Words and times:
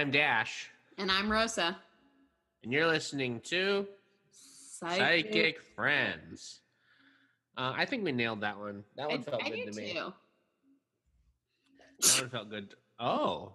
I'm 0.00 0.10
Dash, 0.10 0.70
And 0.96 1.10
I'm 1.10 1.30
Rosa. 1.30 1.76
and 2.62 2.72
you're 2.72 2.86
listening 2.86 3.38
to 3.50 3.86
Psychic, 4.32 5.58
Friends. 5.76 6.60
Uh, 7.54 7.74
I 7.76 7.84
think 7.84 8.02
we 8.04 8.10
nailed 8.12 8.40
that 8.40 8.58
one. 8.58 8.82
That 8.96 9.04
I, 9.04 9.06
one 9.08 9.22
felt 9.24 9.42
I 9.44 9.50
good 9.50 9.72
to 9.74 9.78
me. 9.78 9.92
too. 9.92 10.12
That 12.00 12.20
one 12.22 12.30
felt 12.30 12.48
good. 12.48 12.74
Oh, 12.98 13.52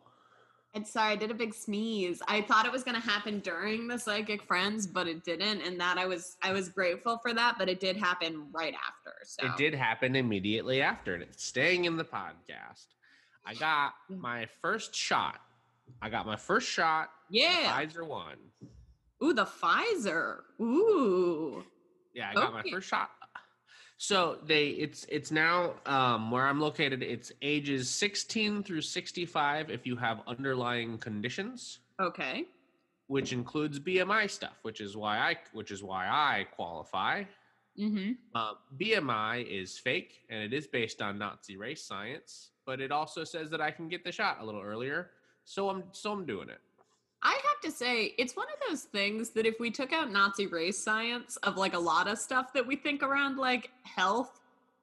And 0.75 0.85
sorry, 0.85 1.13
I 1.13 1.15
did 1.15 1.31
a 1.31 1.33
big 1.33 1.51
sneeze. 1.55 2.21
I 2.27 2.41
thought 2.41 2.67
it 2.67 2.71
was 2.71 2.83
gonna 2.83 2.99
happen 2.99 3.39
during 3.39 3.87
the 3.87 3.97
Psychic 3.97 4.43
Friends, 4.43 4.85
but 4.85 5.07
it 5.07 5.23
didn't. 5.23 5.61
And 5.61 5.79
that 5.79 5.97
I 5.97 6.05
was 6.05 6.37
I 6.43 6.53
was 6.53 6.69
grateful 6.69 7.17
for 7.23 7.33
that, 7.33 7.55
but 7.57 7.69
it 7.69 7.79
did 7.79 7.97
happen 7.97 8.49
right 8.51 8.75
after. 8.75 9.15
So 9.25 9.47
it 9.47 9.57
did 9.57 9.73
happen 9.73 10.15
immediately 10.15 10.83
after, 10.83 11.15
and 11.15 11.23
it's 11.23 11.43
staying 11.43 11.85
in 11.85 11.97
the 11.97 12.05
podcast. 12.05 12.85
I 13.47 13.55
got 13.55 13.93
Mm. 14.11 14.19
my 14.19 14.47
first 14.61 14.93
shot. 14.93 15.39
I 16.01 16.09
got 16.09 16.25
my 16.25 16.35
first 16.35 16.67
shot. 16.69 17.09
Yeah. 17.29 17.71
Pfizer 17.71 18.05
one. 18.07 18.37
Ooh, 19.23 19.33
the 19.33 19.45
Pfizer. 19.45 20.39
Ooh. 20.61 21.63
Yeah, 22.13 22.29
I 22.31 22.33
got 22.33 22.53
my 22.53 22.63
first 22.71 22.87
shot. 22.87 23.09
So 23.97 24.39
they 24.45 24.67
it's 24.69 25.05
it's 25.09 25.31
now 25.31 25.75
um 25.85 26.29
where 26.29 26.45
I'm 26.45 26.59
located, 26.59 27.01
it's 27.01 27.31
ages 27.41 27.89
16 27.89 28.63
through 28.63 28.81
65 28.81 29.69
if 29.69 29.85
you 29.87 29.95
have 29.95 30.21
underlying 30.27 30.97
conditions, 30.97 31.79
Okay. 32.01 32.43
which 33.07 33.31
includes 33.31 33.79
BMI 33.79 34.29
stuff, 34.29 34.59
which 34.63 34.81
is 34.81 34.97
why 34.97 35.17
I 35.19 35.37
which 35.53 35.71
is 35.71 35.81
why 35.81 36.07
I 36.07 36.45
qualify. 36.55 37.23
Mm-hmm. 37.79 38.11
Uh, 38.33 38.53
BMI 38.77 39.45
is 39.47 39.77
fake 39.77 40.25
and 40.29 40.41
it 40.43 40.53
is 40.53 40.67
based 40.67 41.01
on 41.01 41.17
Nazi 41.17 41.55
race 41.57 41.83
science, 41.83 42.51
but 42.65 42.81
it 42.81 42.91
also 42.91 43.23
says 43.23 43.49
that 43.49 43.61
I 43.61 43.71
can 43.71 43.87
get 43.87 44.03
the 44.03 44.11
shot 44.11 44.37
a 44.41 44.45
little 44.45 44.61
earlier. 44.61 45.11
So 45.45 45.69
I'm 45.69 45.83
so 45.91 46.11
I'm 46.11 46.25
doing 46.25 46.49
it. 46.49 46.59
I 47.23 47.31
have 47.31 47.61
to 47.63 47.71
say, 47.71 48.13
it's 48.19 48.35
one 48.35 48.45
of 48.53 48.69
those 48.69 48.83
things 48.83 49.31
that 49.31 49.47
if 49.47 49.55
we 49.59 49.71
took 49.71 49.91
out 49.91 50.11
Nazi 50.11 50.45
race 50.45 50.77
science 50.77 51.37
of 51.37 51.57
like 51.57 51.73
a 51.73 51.79
lot 51.79 52.07
of 52.07 52.19
stuff 52.19 52.53
that 52.53 52.67
we 52.67 52.75
think 52.75 53.01
around 53.01 53.37
like 53.37 53.71
health, 53.81 54.41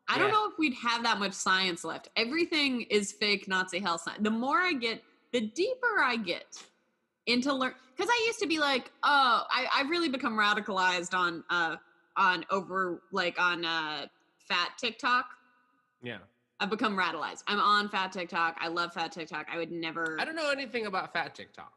I 0.09 0.19
don't 0.19 0.33
know 0.33 0.49
if 0.51 0.59
we'd 0.59 0.75
have 0.75 1.05
that 1.05 1.21
much 1.21 1.33
science 1.35 1.85
left. 1.85 2.09
Everything 2.17 2.83
is 2.83 3.13
fake 3.13 3.47
Nazi 3.47 3.79
health 3.79 4.01
science. 4.01 4.23
The 4.23 4.31
more 4.31 4.59
I 4.59 4.73
get, 4.73 5.03
the 5.33 5.41
deeper 5.41 6.03
I 6.03 6.17
get 6.17 6.61
into 7.27 7.53
learn 7.53 7.75
because 7.97 8.11
I 8.11 8.25
used 8.27 8.41
to 8.41 8.49
be 8.49 8.59
like, 8.59 8.91
oh, 9.05 9.45
I, 9.49 9.67
I've 9.75 9.89
really 9.89 10.09
become 10.09 10.37
radicalized 10.37 11.15
on 11.15 11.45
uh 11.49 11.77
on 12.17 12.45
over 12.51 13.03
like 13.13 13.41
on 13.41 13.65
uh 13.65 14.07
fat 14.39 14.73
TikTok. 14.79 15.27
Yeah. 16.03 16.19
I've 16.63 16.71
become 16.71 16.97
radicalized. 16.97 17.43
I'm 17.49 17.59
on 17.59 17.89
fat 17.89 18.13
TikTok. 18.13 18.57
I 18.61 18.69
love 18.69 18.93
fat 18.93 19.11
TikTok. 19.11 19.47
I 19.53 19.57
would 19.59 19.73
never 19.73 20.17
I 20.21 20.25
don't 20.25 20.37
know 20.37 20.49
anything 20.51 20.87
about 20.87 21.13
fat 21.13 21.35
TikTok. 21.35 21.73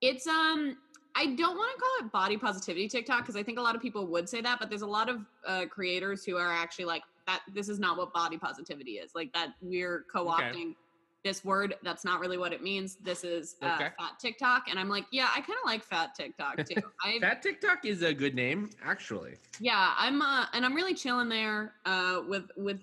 it's 0.00 0.26
um 0.26 0.76
I 1.14 1.26
don't 1.26 1.56
want 1.56 1.72
to 1.76 1.80
call 1.80 2.06
it 2.08 2.12
body 2.12 2.36
positivity 2.36 2.88
TikTok 2.88 3.20
because 3.20 3.36
I 3.36 3.44
think 3.44 3.60
a 3.60 3.62
lot 3.62 3.76
of 3.76 3.80
people 3.80 4.08
would 4.08 4.28
say 4.28 4.40
that, 4.40 4.58
but 4.58 4.68
there's 4.68 4.82
a 4.82 4.86
lot 4.86 5.08
of 5.08 5.20
uh, 5.46 5.66
creators 5.66 6.24
who 6.24 6.36
are 6.36 6.50
actually 6.50 6.86
like 6.86 7.02
that. 7.28 7.42
This 7.54 7.68
is 7.68 7.78
not 7.78 7.96
what 7.96 8.12
body 8.12 8.36
positivity 8.36 8.92
is. 8.94 9.12
Like 9.14 9.32
that 9.32 9.50
we're 9.62 10.04
co-opting 10.12 10.74
this 11.22 11.44
word. 11.44 11.76
That's 11.84 12.04
not 12.04 12.18
really 12.18 12.36
what 12.36 12.52
it 12.52 12.64
means. 12.64 12.96
This 12.96 13.22
is 13.22 13.54
uh, 13.62 13.76
Okay. 13.76 13.90
fat 13.96 14.18
TikTok, 14.20 14.64
and 14.68 14.76
I'm 14.76 14.88
like, 14.88 15.04
yeah, 15.12 15.28
I 15.30 15.40
kind 15.40 15.56
of 15.62 15.66
like 15.66 15.84
fat 15.84 16.16
TikTok 16.16 16.66
too. 16.66 16.82
Fat 17.20 17.40
TikTok 17.40 17.84
is 17.84 18.02
a 18.02 18.12
good 18.12 18.34
name, 18.34 18.70
actually. 18.84 19.36
yeah, 19.60 19.94
I'm 19.96 20.20
uh, 20.20 20.46
and 20.52 20.64
I'm 20.66 20.74
really 20.74 20.94
chilling 20.94 21.28
there 21.28 21.74
uh, 21.86 22.22
with 22.28 22.50
with 22.56 22.80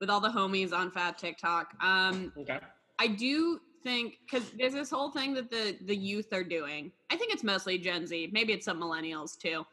with 0.00 0.10
all 0.10 0.20
the 0.20 0.28
homies 0.28 0.72
on 0.72 0.90
fat 0.90 1.18
TikTok. 1.18 1.74
Um, 1.82 2.32
Okay. 2.38 2.58
I 3.00 3.06
do 3.08 3.60
think 3.82 4.18
because 4.24 4.50
there's 4.58 4.72
this 4.72 4.90
whole 4.90 5.10
thing 5.10 5.34
that 5.34 5.50
the 5.50 5.76
the 5.84 5.94
youth 5.96 6.32
are 6.32 6.42
doing. 6.44 6.90
I 7.10 7.16
think 7.16 7.32
it's 7.32 7.44
mostly 7.44 7.78
Gen 7.78 8.06
Z, 8.06 8.30
maybe 8.32 8.52
it's 8.52 8.64
some 8.64 8.80
millennials 8.80 9.38
too, 9.38 9.64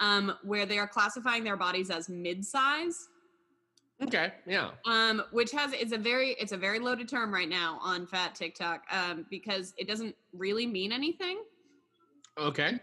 um, 0.00 0.34
where 0.42 0.66
they 0.66 0.78
are 0.78 0.88
classifying 0.88 1.44
their 1.44 1.56
bodies 1.56 1.90
as 1.90 2.08
mid-size, 2.08 3.08
Okay. 4.02 4.32
Yeah. 4.46 4.72
um, 4.84 5.22
which 5.30 5.52
has 5.52 5.72
it's 5.72 5.92
a 5.92 5.98
very 5.98 6.30
it's 6.40 6.52
a 6.52 6.56
very 6.56 6.80
loaded 6.80 7.08
term 7.08 7.32
right 7.32 7.48
now 7.48 7.78
on 7.82 8.06
fat 8.06 8.34
TikTok 8.34 8.82
um, 8.90 9.26
because 9.30 9.74
it 9.78 9.86
doesn't 9.86 10.16
really 10.32 10.66
mean 10.66 10.90
anything. 10.92 11.42
Okay. 12.38 12.80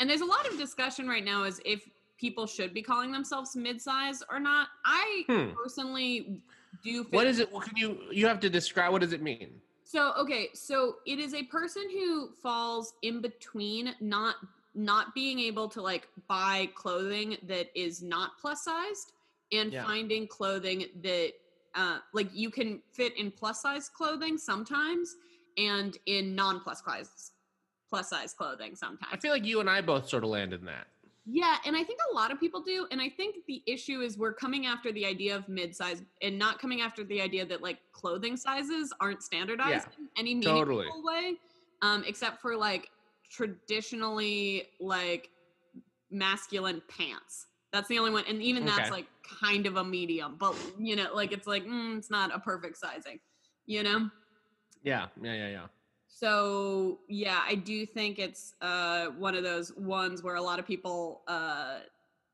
And 0.00 0.08
there's 0.08 0.22
a 0.22 0.26
lot 0.26 0.48
of 0.48 0.56
discussion 0.58 1.06
right 1.06 1.24
now 1.24 1.44
as 1.44 1.60
if 1.64 1.86
people 2.18 2.46
should 2.46 2.72
be 2.72 2.82
calling 2.82 3.12
themselves 3.12 3.56
mid-size 3.56 4.22
or 4.30 4.38
not. 4.40 4.68
I 4.84 5.24
Hmm. 5.28 5.50
personally 5.54 6.40
do. 6.82 7.04
What 7.10 7.26
is 7.26 7.38
it? 7.38 7.52
What 7.52 7.66
can 7.66 7.76
you? 7.76 7.98
You 8.10 8.26
have 8.26 8.40
to 8.40 8.50
describe. 8.50 8.92
What 8.92 9.00
does 9.00 9.12
it 9.12 9.22
mean? 9.22 9.60
So 9.84 10.12
okay, 10.18 10.48
so 10.54 10.96
it 11.06 11.18
is 11.18 11.34
a 11.34 11.42
person 11.44 11.82
who 11.90 12.32
falls 12.42 12.94
in 13.02 13.20
between 13.20 13.94
not 14.00 14.36
not 14.74 15.14
being 15.14 15.38
able 15.38 15.68
to 15.68 15.80
like 15.80 16.08
buy 16.26 16.68
clothing 16.74 17.36
that 17.44 17.68
is 17.78 18.02
not 18.02 18.32
plus 18.40 18.64
sized 18.64 19.12
and 19.52 19.72
Yeah. 19.72 19.84
finding 19.84 20.26
clothing 20.26 20.86
that 21.02 21.32
uh 21.76 21.98
like 22.12 22.28
you 22.34 22.50
can 22.50 22.82
fit 22.92 23.16
in 23.16 23.30
plus 23.30 23.62
size 23.62 23.88
clothing 23.88 24.36
sometimes 24.36 25.16
and 25.58 25.98
in 26.06 26.34
non 26.34 26.60
plus 26.60 26.82
size 26.84 27.30
plus 27.88 28.10
size 28.10 28.32
clothing 28.32 28.74
sometimes. 28.74 29.12
I 29.12 29.16
feel 29.16 29.30
like 29.32 29.44
you 29.44 29.60
and 29.60 29.70
I 29.70 29.80
both 29.80 30.08
sort 30.08 30.24
of 30.24 30.30
land 30.30 30.52
in 30.52 30.64
that. 30.64 30.88
Yeah, 31.26 31.56
and 31.64 31.74
I 31.74 31.82
think 31.82 32.00
a 32.10 32.14
lot 32.14 32.30
of 32.30 32.38
people 32.38 32.60
do. 32.60 32.86
And 32.90 33.00
I 33.00 33.08
think 33.08 33.36
the 33.46 33.62
issue 33.66 34.00
is 34.02 34.18
we're 34.18 34.34
coming 34.34 34.66
after 34.66 34.92
the 34.92 35.06
idea 35.06 35.34
of 35.34 35.48
mid-size 35.48 36.02
and 36.20 36.38
not 36.38 36.58
coming 36.58 36.82
after 36.82 37.02
the 37.02 37.20
idea 37.20 37.46
that 37.46 37.62
like 37.62 37.78
clothing 37.92 38.36
sizes 38.36 38.92
aren't 39.00 39.22
standardized 39.22 39.88
in 39.98 40.08
any 40.18 40.34
meaningful 40.34 40.64
totally. 40.64 40.88
way, 41.02 41.34
um, 41.80 42.04
except 42.06 42.42
for 42.42 42.56
like 42.56 42.90
traditionally 43.30 44.64
like 44.80 45.30
masculine 46.10 46.82
pants. 46.88 47.46
That's 47.72 47.88
the 47.88 47.98
only 47.98 48.12
one, 48.12 48.24
and 48.28 48.40
even 48.42 48.66
that's 48.66 48.80
Okay. 48.80 48.90
like 48.90 49.06
kind 49.40 49.66
of 49.66 49.76
a 49.76 49.84
medium, 49.84 50.36
but 50.38 50.54
you 50.78 50.94
know, 50.94 51.12
like 51.14 51.32
it's 51.32 51.46
like 51.46 51.64
mm, 51.64 51.98
it's 51.98 52.10
not 52.10 52.34
a 52.34 52.38
perfect 52.38 52.76
sizing, 52.76 53.18
you 53.66 53.82
know. 53.82 54.10
Yeah. 54.82 55.08
Yeah. 55.22 55.34
Yeah. 55.34 55.48
Yeah. 55.48 55.66
So 56.16 57.00
yeah, 57.08 57.40
I 57.44 57.56
do 57.56 57.84
think 57.84 58.20
it's 58.20 58.54
uh, 58.60 59.06
one 59.18 59.34
of 59.34 59.42
those 59.42 59.74
ones 59.74 60.22
where 60.22 60.36
a 60.36 60.40
lot 60.42 60.60
of 60.60 60.66
people, 60.66 61.22
uh, 61.26 61.80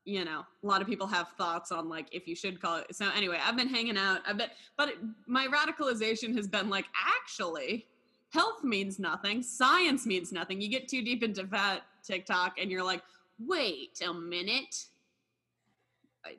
you 0.05 0.23
know, 0.23 0.45
a 0.63 0.67
lot 0.67 0.81
of 0.83 0.87
people 0.87 1.07
have 1.07 1.29
thoughts 1.29 1.71
on 1.71 1.89
like 1.89 2.07
if 2.11 2.27
you 2.27 2.35
should 2.35 2.61
call 2.61 2.77
it. 2.77 2.95
So 2.95 3.09
anyway, 3.15 3.39
I've 3.43 3.57
been 3.57 3.67
hanging 3.67 3.97
out. 3.97 4.19
I've 4.27 4.37
been, 4.37 4.51
but 4.77 4.89
it, 4.89 4.97
my 5.25 5.47
radicalization 5.47 6.35
has 6.35 6.47
been 6.47 6.69
like 6.69 6.85
actually, 6.95 7.87
health 8.29 8.63
means 8.63 8.99
nothing. 8.99 9.41
Science 9.41 10.05
means 10.05 10.31
nothing. 10.31 10.61
You 10.61 10.69
get 10.69 10.87
too 10.87 11.01
deep 11.01 11.23
into 11.23 11.47
fat 11.47 11.81
TikTok, 12.03 12.59
and 12.61 12.69
you're 12.69 12.83
like, 12.83 13.01
wait 13.39 13.99
a 14.07 14.13
minute. 14.13 14.85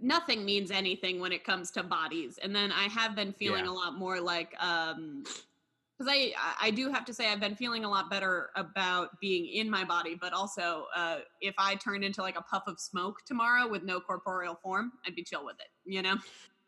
Nothing 0.01 0.45
means 0.45 0.71
anything 0.71 1.19
when 1.19 1.33
it 1.33 1.43
comes 1.43 1.73
to 1.73 1.83
bodies. 1.83 2.39
And 2.41 2.55
then 2.55 2.71
I 2.71 2.85
have 2.85 3.17
been 3.17 3.33
feeling 3.33 3.65
Yeah. 3.65 3.73
a 3.73 3.75
lot 3.75 3.99
more 3.99 4.21
like 4.21 4.55
um 4.63 5.25
because 6.03 6.15
I 6.15 6.33
I 6.61 6.71
do 6.71 6.91
have 6.91 7.05
to 7.07 7.15
say 7.15 7.31
I've 7.31 7.41
been 7.41 7.55
feeling 7.55 7.85
a 7.85 7.91
lot 7.91 8.11
better 8.11 8.51
about 8.57 9.21
being 9.21 9.47
in 9.47 9.71
my 9.71 9.85
body, 9.85 10.17
but 10.21 10.33
also 10.33 10.87
uh, 10.95 11.19
if 11.41 11.55
I 11.59 11.75
turned 11.77 12.05
into 12.05 12.23
like 12.23 12.39
a 12.39 12.43
puff 12.43 12.65
of 12.67 12.81
smoke 12.81 13.19
tomorrow 13.27 13.69
with 13.69 13.83
no 13.83 14.01
corporeal 14.01 14.59
form, 14.63 14.93
I'd 15.07 15.15
be 15.15 15.23
chill 15.23 15.45
with 15.45 15.57
it. 15.61 15.69
You 15.85 16.03
know? 16.03 16.17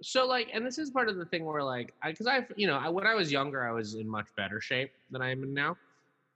So 0.03 0.27
like, 0.27 0.49
and 0.53 0.67
this 0.67 0.79
is 0.79 0.91
part 0.91 1.09
of 1.09 1.17
the 1.17 1.25
thing 1.25 1.45
where 1.45 1.63
like, 1.63 1.95
because 2.05 2.27
I've, 2.27 2.53
you 2.57 2.67
know, 2.67 2.77
I, 2.77 2.89
when 2.89 3.07
I 3.07 3.15
was 3.15 3.33
younger, 3.33 3.67
I 3.67 3.73
was 3.73 3.95
in 3.95 4.09
much 4.09 4.27
better 4.37 4.61
shape 4.61 4.91
than 5.11 5.23
I 5.23 5.31
am 5.31 5.43
in 5.43 5.55
now. 5.55 5.77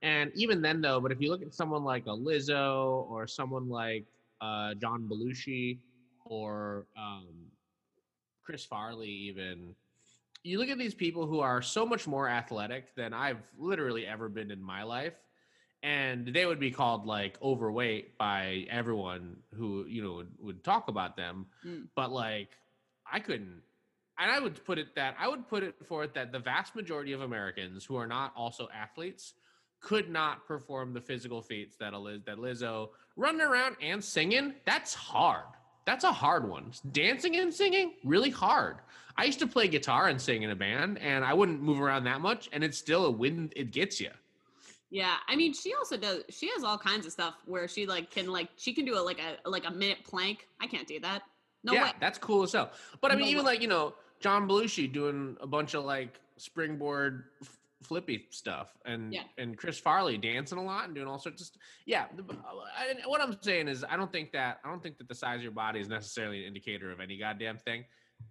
And 0.01 0.31
even 0.35 0.63
then, 0.63 0.81
though, 0.81 1.01
but 1.01 1.11
if 1.11 1.21
you 1.21 1.29
look 1.29 1.43
at 1.43 1.53
someone 1.53 1.83
like 1.83 2.07
a 2.07 2.11
Lizzo 2.11 3.11
or 3.11 3.27
someone 3.27 3.69
like 3.69 4.05
uh, 4.41 4.75
John 4.75 5.09
Belushi 5.11 5.79
or 6.25 6.87
um, 6.97 7.27
Chris 8.45 8.65
Farley, 8.65 9.09
even 9.09 9.75
you 10.49 10.59
look 10.59 10.71
at 10.71 10.79
these 10.79 10.95
people 10.95 11.27
who 11.27 11.41
are 11.41 11.61
so 11.63 11.85
much 11.85 12.07
more 12.07 12.29
athletic 12.29 12.95
than 12.95 13.13
I've 13.13 13.43
literally 13.59 14.07
ever 14.07 14.29
been 14.29 14.51
in 14.51 14.63
my 14.63 14.83
life, 14.83 15.15
and 15.83 16.27
they 16.27 16.47
would 16.47 16.59
be 16.59 16.71
called 16.71 17.07
like 17.07 17.39
overweight 17.43 18.17
by 18.19 18.67
everyone 18.71 19.37
who 19.55 19.85
you 19.87 20.03
know 20.03 20.13
would, 20.15 20.31
would 20.41 20.65
talk 20.65 20.89
about 20.89 21.17
them. 21.17 21.47
Mm. 21.65 21.89
But 21.95 22.11
like, 22.11 22.49
I 23.11 23.21
couldn't. 23.21 23.63
And 24.21 24.31
I 24.31 24.41
would 24.41 24.65
put 24.65 24.79
it 24.79 24.95
that 24.97 25.15
I 25.19 25.29
would 25.29 25.47
put 25.49 25.63
it 25.63 25.75
forth 25.87 26.15
that 26.15 26.33
the 26.33 26.41
vast 26.41 26.75
majority 26.75 27.13
of 27.13 27.21
Americans 27.21 27.85
who 27.85 27.97
are 27.97 28.07
not 28.07 28.33
also 28.35 28.69
athletes 28.75 29.35
could 29.81 30.11
not 30.11 30.47
perform 30.47 30.93
the 30.93 31.01
physical 31.01 31.41
feats 31.41 31.77
that 31.77 31.95
Liz, 31.95 32.21
that 32.27 32.39
Lizzo 32.39 32.89
running 33.17 33.43
around 33.43 33.77
and 33.81 34.03
singing. 34.03 34.55
That's 34.65 34.95
hard. 34.95 35.45
That's 35.89 36.05
a 36.05 36.13
hard 36.13 36.47
one. 36.47 36.71
Dancing 36.93 37.37
and 37.37 37.53
singing, 37.53 37.95
really 38.05 38.29
hard. 38.29 38.77
I 39.17 39.25
used 39.25 39.39
to 39.39 39.47
play 39.47 39.69
guitar 39.69 40.09
and 40.09 40.21
sing 40.21 40.43
in 40.43 40.51
a 40.51 40.55
band, 40.55 40.99
and 40.99 41.25
I 41.25 41.33
wouldn't 41.33 41.63
move 41.63 41.81
around 41.81 42.05
that 42.05 42.21
much, 42.21 42.51
and 42.53 42.63
it's 42.63 42.77
still 42.77 43.07
a 43.07 43.11
win. 43.11 43.51
It 43.57 43.71
gets 43.73 43.99
you. 43.99 44.11
Yeah. 44.91 45.15
I 45.27 45.35
mean, 45.35 45.55
she 45.55 45.73
also 45.73 45.97
does. 45.97 46.25
She 46.29 46.51
has 46.51 46.63
all 46.63 46.77
kinds 46.77 47.07
of 47.07 47.13
stuff 47.13 47.37
where 47.47 47.67
she 47.69 47.87
like 47.87 48.11
can 48.11 48.27
like 48.27 48.51
she 48.59 48.75
can 48.75 48.85
do 48.85 48.99
a 48.99 49.01
like 49.01 49.19
a 49.19 49.49
like 49.49 49.67
a 49.67 49.71
minute 49.71 50.05
plank. 50.05 50.47
I 50.61 50.67
can't 50.67 50.87
do 50.87 51.01
that. 51.01 51.23
No 51.65 51.73
yeah, 51.73 51.85
way. 51.85 51.93
that's 52.01 52.19
cool 52.19 52.43
as 52.43 52.53
hell. 52.53 52.71
But 53.01 53.11
I 53.11 53.15
mean, 53.15 53.25
No 53.25 53.31
even 53.31 53.45
way. 53.47 53.53
like 53.53 53.63
you 53.63 53.69
know, 53.69 53.95
John 54.21 54.47
Belushi 54.47 54.93
doing 54.93 55.39
a 55.41 55.47
bunch 55.47 55.73
of 55.73 55.87
like 55.87 56.21
springboard 56.37 57.25
flippy 57.83 58.27
stuff 58.31 58.77
and 58.85 59.13
Yeah. 59.15 59.23
and 59.39 59.57
Chris 59.57 59.79
Farley 59.79 60.19
dancing 60.19 60.59
a 60.59 60.65
lot 60.65 60.87
and 60.87 60.95
doing 60.95 61.07
all 61.07 61.19
sorts 61.19 61.41
of 61.43 61.47
st- 61.47 61.63
yeah 61.87 62.07
the, 62.17 62.25
I, 62.77 63.07
what 63.07 63.21
I'm 63.21 63.37
saying 63.41 63.69
is 63.69 63.85
I 63.89 63.97
don't 63.97 64.11
think 64.11 64.33
that 64.33 64.59
I 64.65 64.69
don't 64.69 64.83
think 64.83 64.99
that 64.99 65.09
the 65.09 65.15
size 65.15 65.37
of 65.37 65.43
your 65.43 65.53
body 65.53 65.79
is 65.81 65.89
necessarily 65.89 66.41
an 66.41 66.49
indicator 66.49 66.91
of 66.91 66.99
any 67.01 67.19
goddamn 67.19 67.57
thing 67.59 67.85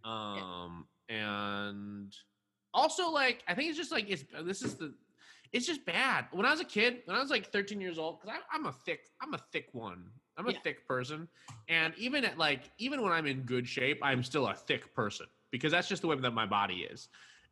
um 0.03 0.85
and 1.09 2.13
also 2.73 3.09
like 3.09 3.43
I 3.47 3.53
think 3.55 3.69
it's 3.69 3.77
just 3.77 3.91
like 3.91 4.09
it's 4.09 4.25
this 4.43 4.61
is 4.61 4.75
the 4.75 4.93
it's 5.53 5.65
just 5.65 5.85
bad 5.85 6.25
when 6.33 6.45
I 6.45 6.51
was 6.51 6.59
a 6.59 6.65
kid 6.65 6.97
when 7.05 7.15
I 7.15 7.21
was 7.21 7.29
like 7.31 7.49
13 7.51 7.79
years 7.79 7.97
old 7.97 8.19
because 8.21 8.37
I'm 8.51 8.65
a 8.65 8.73
thick 8.73 8.99
I'm 9.21 9.33
a 9.33 9.39
thick 9.53 9.69
one 9.71 10.07
I'm 10.37 10.47
a 10.47 10.51
Yeah. 10.51 10.57
thick 10.63 10.85
person 10.87 11.27
and 11.69 11.93
even 11.97 12.25
at 12.25 12.37
like 12.37 12.69
even 12.79 13.01
when 13.01 13.13
I'm 13.13 13.25
in 13.27 13.43
good 13.43 13.65
shape 13.67 13.99
I'm 14.03 14.23
still 14.23 14.47
a 14.47 14.53
thick 14.53 14.93
person 14.93 15.27
because 15.51 15.71
that's 15.71 15.87
just 15.87 16.01
the 16.01 16.07
way 16.09 16.17
that 16.17 16.31
my 16.31 16.45
body 16.45 16.85
is 16.91 17.07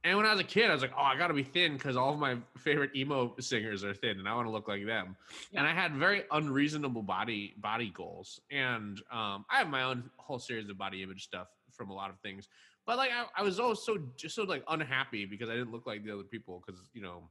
and 0.06 0.16
when 0.18 0.28
I 0.28 0.32
was 0.32 0.40
a 0.40 0.46
kid, 0.46 0.70
I 0.70 0.74
was 0.74 0.84
like, 0.84 0.94
oh, 0.96 1.02
I 1.02 1.18
got 1.18 1.28
to 1.28 1.34
be 1.34 1.44
thin 1.44 1.74
because 1.74 1.98
all 1.98 2.14
of 2.14 2.20
my 2.20 2.38
favorite 2.58 2.96
emo 2.96 3.34
singers 3.40 3.84
are 3.84 3.94
thin, 3.94 4.20
and 4.20 4.30
I 4.30 4.36
want 4.36 4.48
to 4.48 4.52
look 4.52 4.68
like 4.68 4.86
them. 4.86 5.16
And 5.56 5.66
I 5.66 5.74
had 5.74 5.96
very 5.96 6.24
unreasonable 6.32 7.02
body 7.02 7.56
body 7.58 7.92
goals, 7.94 8.40
and 8.52 9.02
um, 9.12 9.46
I 9.50 9.58
have 9.58 9.68
my 9.68 9.82
own 9.82 10.12
whole 10.18 10.38
series 10.38 10.70
of 10.70 10.78
body 10.78 11.02
image 11.02 11.24
stuff 11.24 11.48
from 11.72 11.90
a 11.90 11.94
lot 11.94 12.12
of 12.12 12.20
things. 12.20 12.48
But 12.86 12.98
like, 12.98 13.10
I, 13.12 13.42
I 13.42 13.44
was 13.44 13.60
always 13.60 13.80
so 13.80 13.98
just 14.16 14.36
so 14.36 14.44
like 14.44 14.64
unhappy 14.70 15.26
because 15.26 15.50
I 15.50 15.54
didn't 15.54 15.72
look 15.72 15.88
like 15.88 16.06
the 16.06 16.14
other 16.14 16.24
people 16.24 16.62
because 16.64 16.80
you 16.94 17.02
know, 17.02 17.24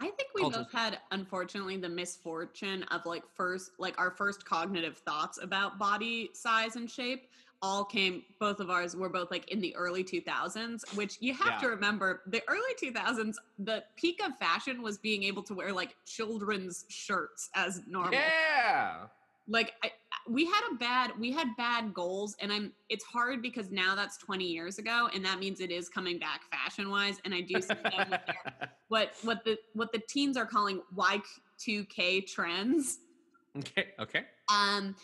I 0.00 0.08
think 0.08 0.28
we 0.34 0.42
both 0.42 0.70
had, 0.72 0.98
unfortunately, 1.12 1.76
the 1.76 1.88
misfortune 1.88 2.82
of 2.90 3.06
like 3.06 3.22
first, 3.34 3.70
like 3.78 3.98
our 3.98 4.10
first 4.10 4.44
cognitive 4.44 4.98
thoughts 4.98 5.38
about 5.40 5.78
body 5.78 6.30
size 6.34 6.74
and 6.74 6.90
shape 6.90 7.28
all 7.62 7.84
came, 7.84 8.22
both 8.38 8.60
of 8.60 8.70
ours 8.70 8.94
were 8.94 9.08
both 9.08 9.30
like 9.30 9.50
in 9.50 9.60
the 9.60 9.74
early 9.76 10.04
2000s, 10.04 10.94
which 10.94 11.16
you 11.20 11.34
have 11.34 11.60
to 11.60 11.68
remember 11.68 12.22
the 12.26 12.42
early 12.48 12.60
2000s, 12.82 13.34
the 13.58 13.82
peak 13.96 14.20
of 14.24 14.36
fashion 14.38 14.82
was 14.82 14.98
being 14.98 15.22
able 15.22 15.42
to 15.42 15.54
wear 15.54 15.72
like 15.72 15.96
children's 16.04 16.84
shirts 16.88 17.48
as 17.54 17.80
normal. 17.88 18.12
yeah, 18.12 19.06
like 19.48 19.72
I, 19.82 19.88
I- 19.88 19.90
we 20.28 20.44
had 20.44 20.62
a 20.72 20.74
bad 20.74 21.12
we 21.20 21.30
had 21.30 21.46
bad 21.56 21.94
goals 21.94 22.34
and 22.40 22.52
i'm 22.52 22.72
it's 22.88 23.04
hard 23.04 23.40
because 23.42 23.70
now 23.70 23.94
that's 23.94 24.16
20 24.18 24.44
years 24.44 24.78
ago 24.78 25.08
and 25.14 25.24
that 25.24 25.38
means 25.38 25.60
it 25.60 25.70
is 25.70 25.88
coming 25.88 26.18
back 26.18 26.40
fashion 26.50 26.90
wise 26.90 27.20
and 27.24 27.32
i 27.32 27.40
do 27.42 27.60
see 27.62 27.74
them 27.74 28.10
with 28.10 28.20
their, 28.26 28.68
what 28.88 29.12
what 29.22 29.44
the 29.44 29.56
what 29.74 29.92
the 29.92 30.00
teens 30.08 30.36
are 30.36 30.46
calling 30.46 30.82
y2k 30.96 32.26
trends 32.26 32.98
okay, 33.58 33.90
okay. 34.00 34.24
um 34.52 34.96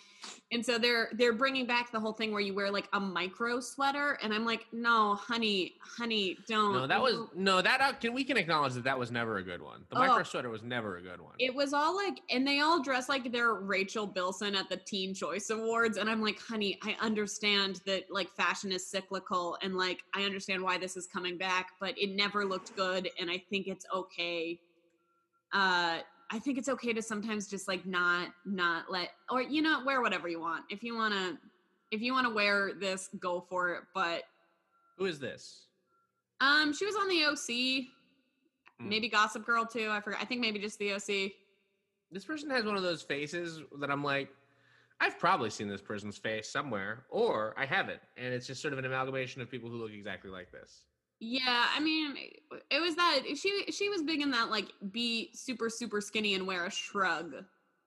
and 0.52 0.64
so 0.64 0.78
they're 0.78 1.08
they're 1.14 1.32
bringing 1.32 1.66
back 1.66 1.90
the 1.92 1.98
whole 2.00 2.12
thing 2.12 2.32
where 2.32 2.40
you 2.40 2.54
wear 2.54 2.70
like 2.70 2.88
a 2.92 3.00
micro 3.00 3.60
sweater 3.60 4.18
and 4.22 4.32
i'm 4.32 4.44
like 4.44 4.66
no 4.72 5.14
honey 5.14 5.74
honey 5.80 6.36
don't 6.48 6.72
No, 6.72 6.86
that 6.86 7.00
was 7.00 7.28
no 7.34 7.62
that 7.62 7.80
uh, 7.80 7.92
can 7.94 8.12
we 8.14 8.24
can 8.24 8.36
acknowledge 8.36 8.74
that 8.74 8.84
that 8.84 8.98
was 8.98 9.10
never 9.10 9.38
a 9.38 9.42
good 9.42 9.62
one. 9.62 9.84
The 9.90 9.96
Oh. 9.96 10.00
micro 10.00 10.22
sweater 10.22 10.48
was 10.50 10.62
never 10.62 10.96
a 10.96 11.02
good 11.02 11.20
one. 11.20 11.34
It 11.38 11.54
was 11.54 11.72
all 11.72 11.94
like, 11.94 12.20
and 12.30 12.46
they 12.46 12.60
all 12.60 12.82
dress 12.82 13.08
like 13.08 13.30
they're 13.32 13.54
Rachel 13.54 14.06
Bilson 14.06 14.54
at 14.54 14.68
the 14.68 14.76
Teen 14.76 15.14
Choice 15.14 15.50
Awards. 15.50 15.96
And 15.98 16.08
I'm 16.08 16.20
like, 16.22 16.38
honey, 16.40 16.78
I 16.82 16.96
understand 17.00 17.80
that 17.86 18.04
like 18.10 18.30
fashion 18.30 18.72
is 18.72 18.86
cyclical 18.86 19.56
and 19.62 19.76
like 19.76 20.02
I 20.14 20.22
understand 20.24 20.62
why 20.62 20.78
this 20.78 20.96
is 20.96 21.06
coming 21.06 21.36
back, 21.38 21.70
but 21.80 21.96
it 21.98 22.10
never 22.16 22.44
looked 22.44 22.74
good. 22.76 23.08
And 23.20 23.30
I 23.30 23.42
think 23.50 23.66
it's 23.66 23.86
okay. 23.94 24.58
Uh, 25.52 25.98
I 26.32 26.38
think 26.38 26.56
it's 26.58 26.68
okay 26.70 26.92
to 26.94 27.02
sometimes 27.02 27.46
just 27.46 27.68
like 27.68 27.84
not, 27.84 28.28
not 28.46 28.90
let, 28.90 29.10
or 29.30 29.42
you 29.42 29.60
know, 29.60 29.82
wear 29.84 30.00
whatever 30.00 30.28
you 30.28 30.40
want. 30.40 30.64
If 30.70 30.82
you 30.82 30.96
want 30.96 31.12
to, 31.12 31.36
if 31.90 32.00
you 32.00 32.12
want 32.14 32.26
to 32.26 32.32
wear 32.32 32.72
this, 32.72 33.10
go 33.20 33.44
for 33.50 33.74
it. 33.74 33.82
But 33.94 34.22
Who 34.98 35.04
is 35.04 35.18
this? 35.20 35.66
um, 36.40 36.72
she 36.72 36.86
was 36.86 36.96
on 36.96 37.08
the 37.08 37.24
OC, 37.26 37.86
Hmm. 38.80 38.88
maybe 38.88 39.08
Gossip 39.10 39.44
Girl 39.44 39.66
too. 39.66 39.88
I 39.90 40.00
forgot. 40.00 40.20
I 40.22 40.24
think 40.24 40.40
maybe 40.40 40.58
just 40.58 40.78
the 40.78 40.92
OC. 40.94 41.32
this 42.10 42.24
person 42.24 42.48
has 42.50 42.64
one 42.64 42.76
of 42.76 42.82
those 42.82 43.02
faces 43.02 43.60
that 43.80 43.90
I'm 43.90 44.02
like, 44.02 44.28
I've 45.00 45.18
probably 45.18 45.50
seen 45.50 45.68
this 45.68 45.80
person's 45.82 46.16
face 46.16 46.48
somewhere, 46.48 47.04
or 47.10 47.54
I 47.58 47.66
haven't, 47.66 48.00
and 48.16 48.32
it's 48.34 48.46
just 48.46 48.60
sort 48.62 48.72
of 48.72 48.78
an 48.78 48.84
amalgamation 48.86 49.42
of 49.42 49.50
people 49.50 49.68
who 49.70 49.76
look 49.76 49.92
exactly 49.92 50.30
like 50.30 50.50
this. 50.52 50.82
Yeah, 51.24 51.66
I 51.72 51.78
mean, 51.78 52.16
it 52.68 52.80
was 52.80 52.96
that 52.96 53.20
she 53.36 53.64
she 53.70 53.88
was 53.88 54.02
big 54.02 54.20
in 54.20 54.32
that 54.32 54.50
like 54.50 54.72
be 54.90 55.30
super 55.34 55.70
super 55.70 56.00
skinny 56.00 56.34
and 56.34 56.44
wear 56.48 56.64
a 56.66 56.70
shrug 56.70 57.32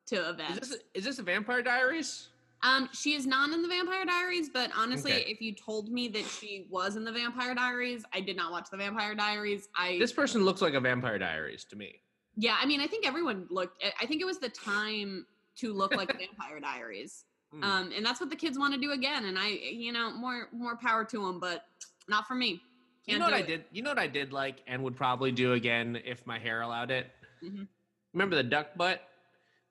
to 0.07 0.15
Is 0.15 0.29
events. 0.29 0.69
this 0.69 0.77
is 0.93 1.03
this 1.03 1.19
a 1.19 1.23
Vampire 1.23 1.61
Diaries? 1.61 2.29
um, 2.63 2.87
she 2.93 3.13
is 3.13 3.27
not 3.27 3.49
in 3.51 3.61
the 3.61 3.67
Vampire 3.67 4.05
Diaries, 4.05 4.49
but 4.53 4.71
honestly, 4.75 5.11
Okay. 5.11 5.25
if 5.29 5.41
you 5.41 5.53
told 5.53 5.89
me 5.91 6.07
that 6.07 6.23
she 6.23 6.65
was 6.71 6.95
in 6.95 7.03
the 7.03 7.11
Vampire 7.11 7.53
Diaries, 7.53 8.05
I 8.13 8.21
did 8.21 8.37
not 8.37 8.53
watch 8.53 8.69
the 8.71 8.77
Vampire 8.77 9.13
Diaries. 9.15 9.67
I 9.77 9.97
This 9.99 10.13
person 10.13 10.45
looks 10.45 10.61
like 10.61 10.73
a 10.73 10.79
Vampire 10.79 11.19
Diaries 11.19 11.65
to 11.65 11.75
me. 11.75 11.99
yeah, 12.37 12.55
I 12.57 12.65
mean, 12.65 12.79
I 12.79 12.87
think 12.87 13.05
everyone 13.05 13.47
looked. 13.49 13.83
I- 14.01 14.05
think 14.05 14.21
it 14.21 14.25
was 14.25 14.39
the 14.39 14.47
time 14.49 15.25
to 15.57 15.73
look 15.73 15.93
like 15.93 16.07
Vampire 16.17 16.61
Diaries. 16.61 17.25
Hmm. 17.51 17.63
Um, 17.63 17.91
and 17.93 18.05
that's 18.05 18.21
what 18.21 18.29
the 18.29 18.35
kids 18.37 18.57
want 18.57 18.73
to 18.73 18.79
do 18.79 18.91
again. 18.93 19.25
And 19.25 19.37
I, 19.37 19.49
you 19.49 19.91
know, 19.91 20.09
more 20.11 20.47
more 20.53 20.77
power 20.77 21.03
to 21.03 21.17
them, 21.25 21.41
but 21.41 21.65
not 22.07 22.27
for 22.27 22.35
me. 22.35 22.61
You 23.05 23.17
Can't 23.17 23.19
know 23.19 23.25
what 23.25 23.37
do 23.37 23.43
I 23.43 23.47
did? 23.47 23.65
You 23.71 23.81
know 23.83 23.91
what 23.91 23.99
I 23.99 24.07
did 24.07 24.33
like, 24.33 24.57
and 24.67 24.83
would 24.83 24.95
probably 24.95 25.31
do 25.31 25.53
again 25.53 25.99
if 26.05 26.25
my 26.25 26.39
hair 26.39 26.61
allowed 26.61 26.91
it. 26.91 27.11
Mhm. 27.43 27.67
Remember 28.13 28.35
the 28.35 28.43
duck 28.43 28.75
butt? 28.75 29.01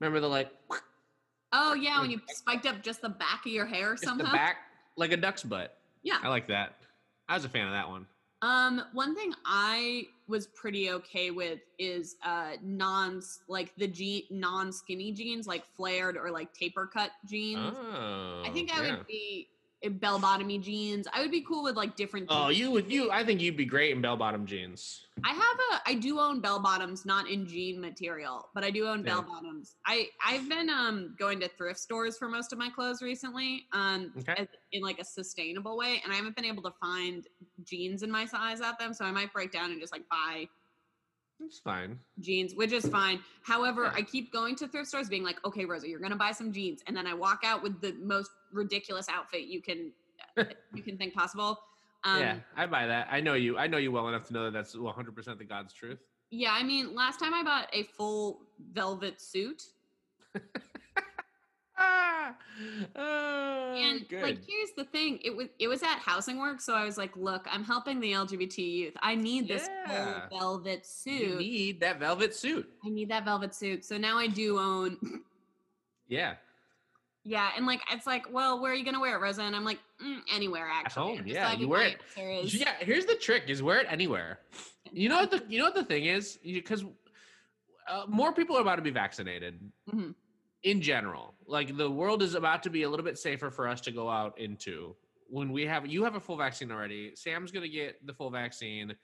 Remember 0.01 0.21
the 0.21 0.29
like 0.29 0.51
Oh 1.53 1.75
yeah, 1.75 2.01
when 2.01 2.11
you 2.11 2.21
spiked 2.29 2.67
up 2.67 2.83
just 2.83 3.01
the 3.01 3.09
back 3.09 3.47
of 3.47 3.53
your 3.53 3.67
hair 3.67 3.97
somehow. 3.97 4.27
the 4.27 4.33
back 4.33 4.57
like 4.97 5.13
a 5.13 5.17
duck's 5.17 5.43
butt. 5.43 5.77
Yeah. 6.03 6.19
I 6.23 6.29
like 6.29 6.49
that. 6.49 6.77
I 7.29 7.35
was 7.35 7.45
a 7.45 7.49
fan 7.49 7.67
of 7.67 7.73
that 7.73 7.89
one. 7.89 8.07
Um, 8.43 8.83
one 8.93 9.15
thing 9.15 9.33
I 9.47 10.07
was 10.29 10.49
pretty 10.49 10.91
okay 10.91 11.31
with 11.31 11.61
is 11.79 12.17
uh 12.23 12.53
non 12.63 13.23
like 13.49 13.75
the 13.77 13.87
jean 13.87 14.25
non 14.31 14.73
skinny 14.73 15.13
jeans, 15.13 15.47
like 15.47 15.65
flared 15.77 16.17
or 16.17 16.31
like 16.31 16.53
taper 16.53 16.87
cut 16.87 17.11
jeans. 17.27 17.75
Oh, 17.75 18.43
I 18.45 18.51
think 18.51 18.71
I 18.73 18.85
yeah. 18.85 18.97
would 18.97 19.07
be 19.07 19.49
bell 19.91 20.19
bottomy 20.21 20.61
jeans. 20.61 21.07
I 21.13 21.21
would 21.21 21.31
be 21.31 21.41
cool 21.43 21.63
with 21.63 21.77
like 21.77 21.97
different. 21.97 22.27
Oh, 22.31 22.49
you 22.49 22.71
would 22.71 22.91
you? 22.91 23.11
I 23.11 23.25
think 23.25 23.41
you'd 23.41 23.57
be 23.57 23.65
great 23.65 23.93
in 23.95 24.01
bell 24.01 24.17
bottom 24.17 24.47
jeans. 24.47 25.07
I 25.25 25.33
have 25.33 25.39
a. 25.41 25.83
I 25.91 25.95
do 25.95 26.19
own 26.19 26.41
bell 26.41 26.59
bottoms, 26.61 27.07
not 27.07 27.29
in 27.29 27.47
jean 27.47 27.81
material, 27.81 28.49
but 28.55 28.65
I 28.65 28.71
do 28.71 28.87
own 28.87 29.03
bell 29.03 29.23
bottoms. 29.23 29.77
I 29.87 30.09
I've 30.25 30.49
been 30.49 30.69
um 30.71 31.15
going 31.19 31.41
to 31.41 31.49
thrift 31.49 31.79
stores 31.81 32.17
for 32.19 32.29
most 32.29 32.53
of 32.53 32.59
my 32.59 32.69
clothes 32.71 33.01
recently, 33.03 33.67
um, 33.73 34.13
Okay. 34.19 34.35
as- 34.39 34.49
in 34.73 34.83
like 34.83 34.99
a 34.99 35.05
sustainable 35.05 35.77
way, 35.77 36.01
and 36.03 36.13
I 36.13 36.17
haven't 36.17 36.35
been 36.35 36.45
able 36.45 36.63
to 36.65 36.73
find 36.81 37.27
jeans 37.65 38.03
in 38.03 38.11
my 38.11 38.25
size 38.27 38.61
at 38.61 38.79
them, 38.79 38.93
so 38.93 39.05
I 39.05 39.11
might 39.13 39.33
break 39.33 39.53
down 39.53 39.71
and 39.71 39.81
just 39.81 39.93
like 39.93 40.09
buy 40.09 40.49
It's 41.41 41.59
fine. 41.61 41.99
jeans, 42.21 42.55
which 42.55 42.73
is 42.73 42.87
fine. 42.89 43.21
However, 43.43 43.85
Yeah. 43.85 43.93
I 43.95 44.03
keep 44.03 44.33
going 44.33 44.57
to 44.57 44.67
thrift 44.69 44.89
stores 44.89 45.09
being 45.09 45.23
like, 45.25 45.45
okay, 45.45 45.65
Rosa, 45.65 45.89
you're 45.89 46.01
gonna 46.01 46.17
buy 46.17 46.33
some 46.33 46.53
jeans. 46.53 46.83
And 46.87 46.97
then 46.97 47.07
I 47.07 47.15
walk 47.15 47.43
out 47.45 47.63
with 47.63 47.81
the 47.81 47.93
most 47.95 48.31
ridiculous 48.55 49.07
outfit 49.11 49.43
you 49.43 49.61
can 49.61 49.93
you 50.75 50.83
can 50.83 50.97
think 50.97 51.13
possible. 51.13 51.59
Um 52.05 52.21
yeah, 52.21 52.37
I 52.57 52.67
buy 52.67 52.87
that. 52.87 53.09
I 53.11 53.21
know 53.21 53.35
you. 53.35 53.59
I 53.59 53.67
know 53.67 53.79
you 53.79 53.91
well 53.93 54.09
enough 54.09 54.27
to 54.29 54.33
know 54.33 54.45
that 54.45 54.53
that's 54.53 54.75
100 54.77 55.15
percent 55.15 55.39
the 55.39 55.45
God's 55.45 55.73
truth. 55.75 55.99
yeah, 56.31 56.53
I 56.53 56.63
mean, 56.63 56.95
last 56.95 57.19
time 57.21 57.35
I 57.35 57.43
bought 57.43 57.69
a 57.73 57.83
full 57.85 58.41
velvet 58.73 59.21
suit. 59.21 59.63
Ah, 61.77 62.35
oh, 62.97 63.75
And 63.77 64.09
good. 64.09 64.23
like 64.23 64.39
here's 64.47 64.71
the 64.77 64.85
thing, 64.85 65.19
it 65.25 65.35
was 65.37 65.49
it 65.59 65.67
was 65.67 65.83
at 65.83 65.99
housing 65.99 66.39
work, 66.39 66.61
so 66.61 66.73
I 66.75 66.85
was 66.85 66.97
like, 66.97 67.17
look, 67.17 67.47
I'm 67.51 67.65
helping 67.65 67.99
the 68.01 68.13
LGBT 68.13 68.59
youth. 68.59 68.95
I 69.03 69.15
need 69.17 69.49
this 69.49 69.69
Yeah. 69.89 70.29
full 70.29 70.39
velvet 70.39 70.87
you 71.05 71.19
suit. 71.19 71.39
need 71.39 71.81
that 71.81 71.99
velvet 71.99 72.35
suit. 72.35 72.71
I 72.85 72.91
need 72.91 73.09
that 73.11 73.25
velvet 73.25 73.55
suit. 73.55 73.85
So 73.85 73.99
now 73.99 74.17
I 74.19 74.29
do 74.29 74.59
own 74.59 74.97
Yeah, 76.07 76.35
Yeah, 77.27 77.51
and 77.57 77.65
like 77.67 77.81
it's 77.91 78.07
like, 78.07 78.27
well, 78.31 78.61
where 78.61 78.73
are 78.73 78.75
you 78.75 78.85
gonna 78.85 79.01
wear 79.01 79.17
it, 79.17 79.21
Rosa? 79.21 79.43
And 79.43 79.57
I'm 79.57 79.65
like, 79.65 79.79
mm, 80.05 80.19
anywhere 80.33 80.69
actually. 80.71 81.17
home, 81.17 81.27
yeah, 81.27 81.53
you 81.55 81.69
wear 81.69 81.83
it- 81.83 82.55
yeah. 82.55 82.75
Here's 82.81 83.07
the 83.07 83.15
trick: 83.15 83.45
is 83.49 83.63
wear 83.63 83.79
it 83.81 83.87
anywhere. 83.89 84.41
You 84.93 85.09
know 85.09 85.17
what 85.17 85.31
the 85.31 85.43
you 85.49 85.59
know 85.59 85.65
what 85.65 85.75
the 85.75 85.85
thing 85.85 86.05
is 86.05 86.39
because 86.45 86.85
uh, 87.89 88.05
more 88.09 88.33
people 88.33 88.57
are 88.57 88.61
about 88.61 88.77
to 88.77 88.83
be 88.83 88.91
vaccinated 88.91 89.59
Mhm. 89.91 90.15
in 90.65 90.83
general. 90.83 91.35
Like 91.47 91.77
the 91.77 91.91
world 91.91 92.23
is 92.23 92.35
about 92.35 92.63
to 92.65 92.71
be 92.71 92.83
a 92.83 92.89
little 92.91 93.05
bit 93.05 93.19
safer 93.19 93.51
for 93.51 93.69
us 93.69 93.81
to 93.83 93.91
go 93.91 94.09
out 94.11 94.39
into 94.39 94.95
when 95.29 95.51
we 95.51 95.65
have 95.67 95.87
you 95.87 96.05
have 96.05 96.17
a 96.17 96.21
full 96.21 96.37
vaccine 96.37 96.71
already. 96.71 97.13
Sam's 97.17 97.51
gonna 97.51 97.69
get 97.69 98.07
the 98.07 98.13
full 98.13 98.31
vaccine. 98.31 98.95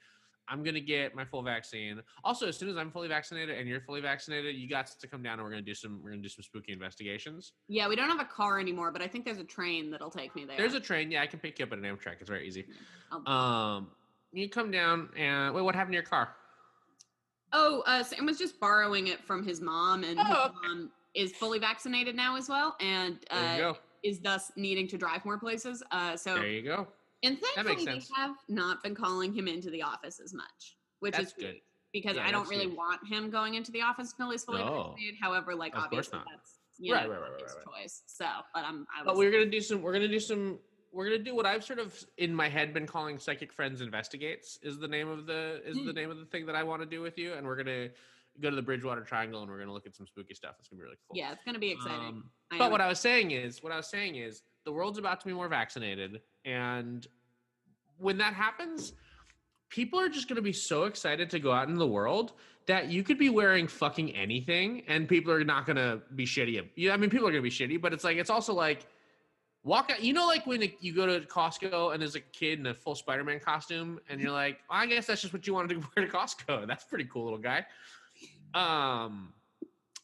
I'm 0.51 0.63
gonna 0.63 0.81
get 0.81 1.15
my 1.15 1.23
full 1.23 1.41
vaccine. 1.41 2.01
Also, 2.25 2.47
as 2.47 2.57
soon 2.57 2.67
as 2.69 2.75
I'm 2.75 2.91
fully 2.91 3.07
vaccinated 3.07 3.57
and 3.57 3.69
you're 3.69 3.79
fully 3.79 4.01
vaccinated, 4.01 4.55
you 4.57 4.67
got 4.67 4.87
to 4.99 5.07
come 5.07 5.23
down 5.23 5.33
and 5.33 5.43
we're 5.43 5.49
gonna 5.49 5.61
do 5.61 5.73
some 5.73 6.01
we're 6.03 6.09
gonna 6.11 6.21
do 6.21 6.27
some 6.29 6.43
spooky 6.43 6.73
investigations. 6.73 7.53
Yeah, 7.69 7.87
we 7.87 7.95
don't 7.95 8.09
have 8.09 8.19
a 8.19 8.25
car 8.25 8.59
anymore, 8.59 8.91
but 8.91 9.01
I 9.01 9.07
think 9.07 9.23
there's 9.23 9.37
a 9.37 9.45
train 9.45 9.89
that'll 9.89 10.11
take 10.11 10.35
me 10.35 10.43
there. 10.43 10.57
There's 10.57 10.73
a 10.73 10.79
train, 10.81 11.09
yeah, 11.09 11.21
I 11.21 11.27
can 11.27 11.39
pick 11.39 11.57
you 11.59 11.65
up 11.65 11.71
at 11.71 11.77
an 11.79 11.85
Amtrak. 11.85 12.15
It's 12.19 12.29
very 12.29 12.45
easy. 12.45 12.65
Um, 13.25 13.87
you 14.33 14.49
come 14.49 14.71
down 14.71 15.09
and 15.17 15.55
wait, 15.55 15.61
what 15.61 15.73
happened 15.73 15.93
to 15.93 15.97
your 15.97 16.03
car? 16.03 16.35
oh, 17.53 17.83
uh, 17.85 18.01
Sam 18.03 18.25
was 18.25 18.37
just 18.37 18.59
borrowing 18.61 19.07
it 19.07 19.21
from 19.25 19.45
his 19.45 19.59
mom, 19.61 20.03
and 20.05 20.17
his 20.19 20.27
Oh, 20.29 20.45
okay. 20.45 20.55
mom 20.67 20.91
is 21.13 21.33
fully 21.33 21.59
vaccinated 21.59 22.15
now 22.15 22.37
as 22.37 22.47
well, 22.47 22.77
and 22.79 23.17
uh, 23.29 23.73
is 24.03 24.19
thus 24.19 24.51
needing 24.55 24.87
to 24.87 24.97
drive 24.97 25.25
more 25.25 25.37
places. 25.37 25.83
Uh, 25.91 26.15
so 26.15 26.35
There 26.35 26.47
you 26.47 26.61
go. 26.61 26.87
And 27.23 27.35
makes 27.35 27.49
thankfully 27.55 27.85
they 27.85 28.01
have 28.15 28.35
not 28.49 28.81
been 28.83 28.95
calling 28.95 29.33
him 29.33 29.47
into 29.47 29.69
the 29.69 29.81
office 29.83 30.19
as 30.19 30.33
much, 30.33 30.77
which 30.99 31.13
That's 31.13 31.27
is 31.27 31.33
good. 31.33 31.55
because 31.93 32.15
Yeah, 32.15 32.25
I 32.27 32.31
don't 32.31 32.47
really 32.49 32.65
huge. 32.65 32.77
want 32.77 33.07
him 33.07 33.29
going 33.29 33.55
into 33.55 33.71
the 33.71 33.81
office 33.81 34.11
until 34.11 34.31
he's 34.31 34.43
fully 34.43 34.63
No. 34.63 34.93
vaccinated. 34.95 35.19
However, 35.21 35.55
like 35.55 35.75
Of 35.75 35.83
obviously 35.83 36.19
that's 36.29 36.59
you 36.77 36.93
Right, 36.93 37.03
know, 37.03 37.11
right, 37.11 37.21
right, 37.21 37.31
right, 37.31 37.41
his 37.43 37.55
right, 37.55 37.81
choice. 37.83 38.03
So, 38.07 38.25
but 38.53 38.63
I'm 38.63 38.87
I 38.97 39.03
But 39.03 39.15
we're 39.15 39.31
gonna 39.31 39.45
do 39.45 39.61
some. 39.61 39.81
We're 39.81 39.93
gonna 39.93 40.07
do 40.07 40.19
some. 40.19 40.59
We're 40.91 41.05
gonna 41.05 41.23
do 41.23 41.35
what 41.35 41.45
I've 41.45 41.63
sort 41.63 41.79
of 41.79 42.03
in 42.17 42.33
my 42.33 42.49
head 42.49 42.73
been 42.73 42.87
calling 42.87 43.19
"Psychic 43.19 43.53
Friends 43.53 43.81
Investigates" 43.81 44.57
is 44.63 44.79
the 44.79 44.87
name 44.87 45.07
of 45.07 45.25
the 45.27 45.61
is 45.65 45.77
Hmm. 45.77 45.85
the 45.85 45.93
name 45.93 46.09
of 46.09 46.17
the 46.17 46.25
thing 46.25 46.45
that 46.47 46.55
I 46.55 46.63
want 46.63 46.81
to 46.81 46.85
do 46.87 47.01
with 47.01 47.17
you, 47.17 47.33
and 47.33 47.45
we're 47.45 47.55
gonna 47.55 47.89
go 48.39 48.49
to 48.49 48.55
the 48.55 48.61
Bridgewater 48.61 49.03
Triangle 49.03 49.41
and 49.41 49.51
we're 49.51 49.59
gonna 49.59 49.73
look 49.73 49.85
at 49.85 49.95
some 49.95 50.07
spooky 50.07 50.33
stuff. 50.33 50.55
It's 50.59 50.69
gonna 50.69 50.79
be 50.79 50.83
really 50.85 50.97
cool. 51.07 51.17
yeah, 51.17 51.31
it's 51.33 51.43
gonna 51.43 51.59
be 51.59 51.69
exciting. 51.71 52.07
Um, 52.07 52.31
but 52.57 52.71
what 52.71 52.81
I 52.81 52.87
was 52.87 52.99
saying 52.99 53.31
is, 53.31 53.61
what 53.61 53.71
I 53.71 53.77
was 53.77 53.87
saying 53.87 54.15
is, 54.15 54.41
the 54.65 54.71
world's 54.71 54.99
about 54.99 55.19
to 55.21 55.27
be 55.27 55.33
more 55.33 55.47
vaccinated, 55.47 56.21
and 56.45 57.05
when 57.97 58.17
that 58.17 58.33
happens, 58.33 58.93
people 59.69 59.99
are 59.99 60.09
just 60.09 60.27
going 60.27 60.35
to 60.35 60.41
be 60.41 60.53
so 60.53 60.83
excited 60.83 61.29
to 61.31 61.39
go 61.39 61.51
out 61.51 61.67
into 61.67 61.79
the 61.79 61.87
world 61.87 62.33
that 62.67 62.89
you 62.89 63.03
could 63.03 63.17
be 63.17 63.29
wearing 63.29 63.67
fucking 63.67 64.15
anything, 64.15 64.83
and 64.87 65.07
people 65.07 65.31
are 65.31 65.43
not 65.43 65.65
going 65.65 65.77
to 65.77 66.01
be 66.15 66.25
shitty. 66.25 66.63
Yeah, 66.75 66.93
I 66.93 66.97
mean, 66.97 67.09
people 67.09 67.27
are 67.27 67.31
going 67.31 67.43
to 67.43 67.49
be 67.49 67.55
shitty, 67.55 67.81
but 67.81 67.93
it's 67.93 68.03
like 68.03 68.17
it's 68.17 68.29
also 68.29 68.53
like 68.53 68.85
walk 69.63 69.91
out. 69.91 70.03
You 70.03 70.13
know, 70.13 70.27
like 70.27 70.45
when 70.45 70.63
you 70.79 70.93
go 70.93 71.05
to 71.05 71.25
Costco 71.25 71.93
and 71.93 72.01
there's 72.01 72.15
a 72.15 72.19
kid 72.19 72.59
in 72.59 72.67
a 72.67 72.73
full 72.73 72.95
Spider-Man 72.95 73.39
costume, 73.39 73.99
and 74.09 74.21
you're 74.21 74.31
like, 74.31 74.59
well, 74.69 74.79
I 74.79 74.85
guess 74.85 75.07
that's 75.07 75.21
just 75.21 75.33
what 75.33 75.47
you 75.47 75.53
wanted 75.53 75.81
to 75.81 75.87
wear 75.95 76.05
to 76.05 76.11
Costco. 76.11 76.67
That's 76.67 76.83
pretty 76.83 77.05
cool, 77.11 77.23
little 77.23 77.39
guy. 77.39 77.65
Um, 78.53 79.33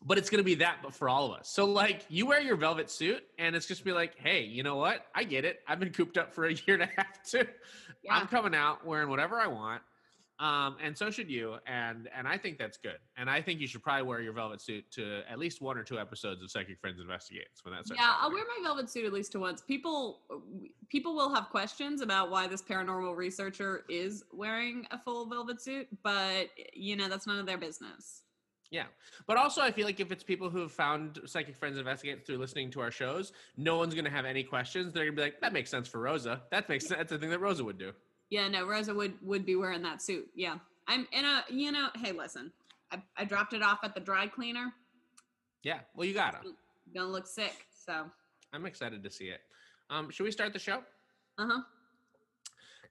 but 0.06 0.18
it's 0.18 0.30
gonna 0.30 0.44
be 0.44 0.56
that, 0.56 0.78
but 0.84 0.94
for 0.94 1.10
all 1.10 1.32
of 1.32 1.40
us. 1.40 1.50
So 1.50 1.66
like, 1.66 2.06
you 2.10 2.26
wear 2.26 2.42
your 2.42 2.56
velvet 2.56 2.90
suit, 2.90 3.24
and 3.38 3.56
it's 3.56 3.66
just 3.66 3.84
be 3.84 3.92
like, 3.92 4.16
hey, 4.18 4.44
you 4.44 4.64
know 4.64 4.76
what? 4.76 5.06
I 5.16 5.24
get 5.24 5.46
it. 5.46 5.60
I've 5.68 5.80
been 5.80 5.92
cooped 5.92 6.18
up 6.18 6.34
for 6.34 6.46
a 6.46 6.54
year 6.68 6.76
and 6.76 6.84
a 6.84 6.90
half 6.96 7.24
too. 7.24 7.46
yeah. 8.04 8.16
I'm 8.16 8.28
coming 8.28 8.56
out 8.56 8.86
wearing 8.86 9.10
whatever 9.10 9.40
I 9.40 9.48
want. 9.48 9.82
Um, 10.40 10.78
and 10.84 10.96
so 10.96 11.10
should 11.10 11.32
you. 11.32 11.56
And 11.66 12.08
and 12.16 12.28
I 12.28 12.38
think 12.38 12.60
that's 12.60 12.78
good. 12.78 13.00
And 13.18 13.28
I 13.30 13.42
think 13.42 13.60
you 13.60 13.68
should 13.68 13.82
probably 13.82 14.04
wear 14.04 14.22
your 14.22 14.34
velvet 14.34 14.62
suit 14.62 14.86
to 14.92 15.22
at 15.30 15.40
least 15.40 15.62
one 15.62 15.78
or 15.78 15.84
two 15.84 15.98
episodes 15.98 16.44
of 16.44 16.52
Psychic 16.52 16.80
Friends 16.80 17.00
Investigates 17.02 17.66
when 17.66 17.74
that 17.74 17.88
starts. 17.88 18.00
yeah, 18.00 18.14
I'll 18.20 18.32
wear 18.32 18.44
my 18.44 18.64
velvet 18.64 18.90
suit 18.90 19.06
at 19.06 19.14
least 19.14 19.32
to 19.32 19.40
once. 19.40 19.62
People 19.62 20.22
people 20.90 21.16
will 21.16 21.34
have 21.34 21.50
questions 21.50 22.02
about 22.02 22.30
why 22.30 22.48
this 22.48 22.62
paranormal 22.62 23.16
researcher 23.16 23.84
is 23.90 24.24
wearing 24.32 24.86
a 24.92 25.00
full 25.00 25.26
velvet 25.26 25.60
suit, 25.60 25.88
but 26.04 26.50
you 26.74 26.96
know, 26.96 27.10
that's 27.10 27.26
none 27.26 27.40
of 27.40 27.48
their 27.48 27.58
business. 27.58 28.22
Yeah. 28.70 28.86
But 29.26 29.38
also, 29.38 29.62
I 29.62 29.72
feel 29.72 29.86
like 29.86 30.00
if 30.00 30.12
it's 30.12 30.24
people 30.24 30.50
who 30.50 30.60
have 30.60 30.72
found 30.72 31.20
Psychic 31.26 31.56
Friends 31.56 31.78
Investigate 31.78 32.26
through 32.26 32.38
listening 32.38 32.70
to 32.72 32.82
our 32.82 32.92
shows, 32.92 33.32
no 33.56 33.78
one's 33.78 33.94
going 33.94 34.06
to 34.06 34.12
have 34.12 34.26
any 34.26 34.44
questions. 34.44 34.94
They're 34.94 35.06
going 35.06 35.16
to 35.16 35.22
be 35.22 35.24
like, 35.24 35.42
that 35.42 35.54
makes 35.54 35.70
sense 35.70 35.88
for 35.88 36.00
Rosa. 36.00 36.42
That 36.52 36.68
makes 36.68 36.86
sense. 36.86 36.98
That's 36.98 37.12
the 37.12 37.18
thing 37.18 37.30
that 37.30 37.40
Rosa 37.40 37.64
would 37.64 37.78
do. 37.78 37.94
Yeah, 38.30 38.48
no, 38.50 38.68
Rosa 38.68 38.94
would 38.94 39.14
would 39.22 39.46
be 39.46 39.56
wearing 39.56 39.82
that 39.84 40.02
suit. 40.02 40.28
Yeah. 40.36 40.58
I'm 40.88 41.08
in 41.14 41.24
a 41.24 41.44
you 41.50 41.72
know, 41.72 41.88
hey 41.96 42.12
listen. 42.12 42.52
I, 42.92 43.02
I 43.18 43.26
dropped 43.26 43.54
it 43.54 43.62
off 43.62 43.80
at 43.84 43.94
the 43.94 44.02
dry 44.02 44.28
cleaner. 44.28 44.74
Yeah. 45.64 45.80
Well, 45.96 46.06
you 46.06 46.14
got 46.14 46.42
to. 46.44 46.54
Gonna 46.94 47.08
look 47.08 47.28
sick. 47.28 47.66
So 47.86 48.06
I'm 48.52 48.66
excited 48.66 49.04
to 49.04 49.10
see 49.10 49.26
it. 49.26 49.40
Um, 49.90 50.10
should 50.10 50.24
we 50.24 50.32
start 50.32 50.52
the 50.52 50.60
show? 50.60 50.84
uh-huh. 51.38 51.62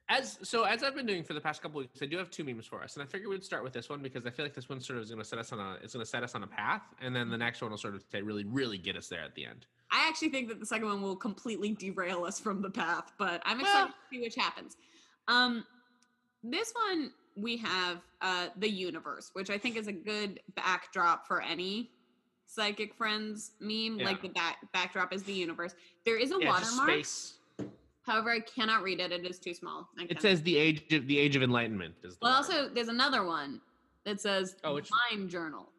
As 0.09 0.39
so 0.43 0.63
as 0.63 0.85
I've 0.85 0.95
been 0.95 1.07
doing 1.07 1.25
for 1.25 1.35
the 1.35 1.41
past 1.41 1.61
couple 1.63 1.81
weeks, 1.81 2.01
I 2.01 2.07
do 2.07 2.17
have 2.17 2.31
two 2.31 2.45
memes 2.45 2.65
for 2.65 2.81
us, 2.83 2.95
and 2.95 3.03
I 3.03 3.07
figured 3.07 3.29
we'd 3.29 3.43
start 3.43 3.65
with 3.65 3.73
this 3.73 3.89
one 3.89 4.03
because 4.03 4.25
I 4.25 4.31
feel 4.31 4.45
like 4.45 4.55
this 4.55 4.69
one 4.69 4.81
sort 4.81 4.99
of 4.99 5.03
is 5.03 5.11
going 5.11 5.21
to 5.21 5.25
set 5.29 5.39
us 5.41 5.53
on 5.53 5.59
a 5.59 5.79
it's 5.83 5.95
going 5.95 6.05
to 6.05 6.09
set 6.09 6.23
us 6.23 6.37
on 6.37 6.45
a 6.45 6.47
path, 6.47 6.83
and 7.01 7.15
then 7.15 7.29
the 7.29 7.37
next 7.39 7.61
one 7.61 7.73
will 7.73 7.79
sort 7.79 7.97
of 7.97 8.05
say, 8.13 8.23
really 8.23 8.45
really 8.45 8.79
get 8.79 8.97
us 8.97 9.09
there 9.09 9.23
at 9.23 9.35
the 9.35 9.45
end. 9.45 9.67
I 9.91 10.07
actually 10.09 10.29
think 10.29 10.49
that 10.49 10.61
the 10.61 10.67
second 10.67 10.87
one 10.87 11.03
will 11.03 11.17
completely 11.17 11.73
derail 11.73 12.25
us 12.25 12.39
from 12.39 12.63
the 12.63 12.71
path, 12.71 13.13
but 13.19 13.43
I'm 13.45 13.59
excited 13.61 13.79
Well- 13.79 13.87
to 13.89 13.95
see 14.11 14.21
which 14.21 14.37
happens. 14.37 14.77
Um, 15.27 15.65
this 16.45 16.73
one 16.89 17.13
we 17.37 17.57
have 17.59 17.99
uh, 18.23 18.49
the 18.57 18.71
universe, 18.71 19.31
which 19.33 19.51
I 19.51 19.59
think 19.59 19.77
is 19.77 19.89
a 19.89 19.93
good 19.93 20.41
backdrop 20.55 21.27
for 21.27 21.43
any 21.43 21.91
psychic 22.47 22.95
friends 22.95 23.53
meme. 23.61 23.99
Like 23.99 24.23
the 24.23 24.29
back 24.29 24.59
backdrop 24.73 25.13
is 25.13 25.25
the 25.25 25.33
universe. 25.33 25.75
There 26.05 26.17
is 26.17 26.31
a 26.31 26.39
Yeah, 26.41 26.49
watermark. 26.51 26.91
space. 26.91 27.35
However, 28.07 28.31
I 28.31 28.41
cannot 28.41 28.83
read 28.83 29.01
it. 29.01 29.11
It 29.11 29.27
is 29.27 29.39
too 29.41 29.53
small. 29.53 29.89
It 29.99 30.21
says 30.23 30.41
the 30.43 30.57
age 30.57 30.93
of 30.93 31.07
the 31.09 31.19
age 31.19 31.35
of 31.35 31.43
enlightenment 31.43 31.95
is. 32.05 32.15
The 32.15 32.19
Well, 32.23 32.41
watermark. 32.41 32.61
also 32.63 32.75
there's 32.75 32.89
another 32.89 33.25
one 33.25 33.61
that 34.05 34.21
says 34.21 34.57
Oh, 34.63 34.75
which- 34.75 34.89
Mind 35.11 35.29
Journal. 35.29 35.73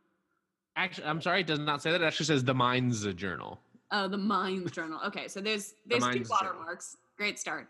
actually, 0.75 1.07
I'm 1.07 1.21
sorry, 1.21 1.39
it 1.41 1.47
does 1.47 1.59
not 1.59 1.81
say 1.81 1.91
that. 1.91 2.01
It 2.01 2.05
actually 2.05 2.25
says 2.25 2.43
the 2.43 2.53
Minds 2.53 3.05
a 3.05 3.13
Journal. 3.13 3.61
Oh, 3.91 4.09
the 4.09 4.17
Minds 4.17 4.71
Journal. 4.73 4.99
Okay, 5.05 5.29
so 5.29 5.39
there's 5.39 5.73
there's 5.85 6.03
two 6.03 6.09
Minds 6.09 6.29
Journal. 6.29 6.53
watermarks. 6.55 6.97
Great 7.17 7.39
start. 7.39 7.69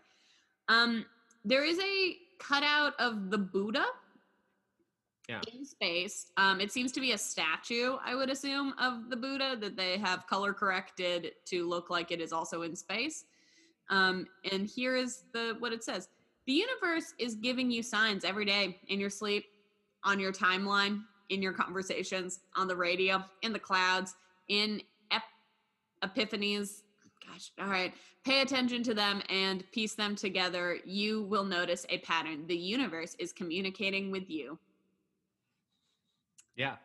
Um, 0.68 1.06
there 1.44 1.64
is 1.64 1.78
a 1.78 2.16
cutout 2.40 2.94
of 2.98 3.30
the 3.30 3.38
Buddha. 3.38 3.86
Yeah. 5.28 5.40
In 5.54 5.64
space. 5.64 6.32
Um, 6.38 6.58
it 6.60 6.72
seems 6.72 6.90
to 6.92 7.00
be 7.00 7.12
a 7.12 7.18
statue, 7.18 7.96
I 8.02 8.14
would 8.14 8.30
assume, 8.30 8.72
of 8.78 9.10
the 9.10 9.16
Buddha 9.16 9.56
that 9.60 9.76
they 9.76 9.98
have 9.98 10.26
color 10.26 10.54
corrected 10.54 11.32
to 11.46 11.68
look 11.68 11.90
like 11.90 12.10
it 12.10 12.20
is 12.20 12.32
also 12.32 12.62
in 12.62 12.74
space. 12.74 13.26
Um, 13.90 14.26
and 14.50 14.66
here 14.66 14.96
is 14.96 15.24
the 15.32 15.56
what 15.58 15.72
it 15.72 15.82
says. 15.82 16.08
The 16.46 16.52
universe 16.52 17.14
is 17.18 17.34
giving 17.34 17.70
you 17.70 17.82
signs 17.82 18.24
every 18.24 18.44
day 18.44 18.78
in 18.88 18.98
your 19.00 19.10
sleep, 19.10 19.44
on 20.04 20.18
your 20.18 20.32
timeline, 20.32 21.02
in 21.28 21.42
your 21.42 21.52
conversations, 21.52 22.40
on 22.56 22.68
the 22.68 22.76
radio, 22.76 23.22
in 23.42 23.52
the 23.52 23.58
clouds, 23.58 24.14
in 24.48 24.80
ep- 25.10 25.22
epiphanies. 26.02 26.82
Gosh, 27.26 27.52
all 27.60 27.68
right. 27.68 27.92
Pay 28.24 28.40
attention 28.40 28.82
to 28.84 28.94
them 28.94 29.22
and 29.28 29.62
piece 29.72 29.94
them 29.94 30.16
together. 30.16 30.78
You 30.84 31.22
will 31.24 31.44
notice 31.44 31.84
a 31.90 31.98
pattern. 31.98 32.46
The 32.46 32.56
universe 32.56 33.14
is 33.18 33.32
communicating 33.32 34.10
with 34.10 34.30
you. 34.30 34.58
Yeah. 36.56 36.76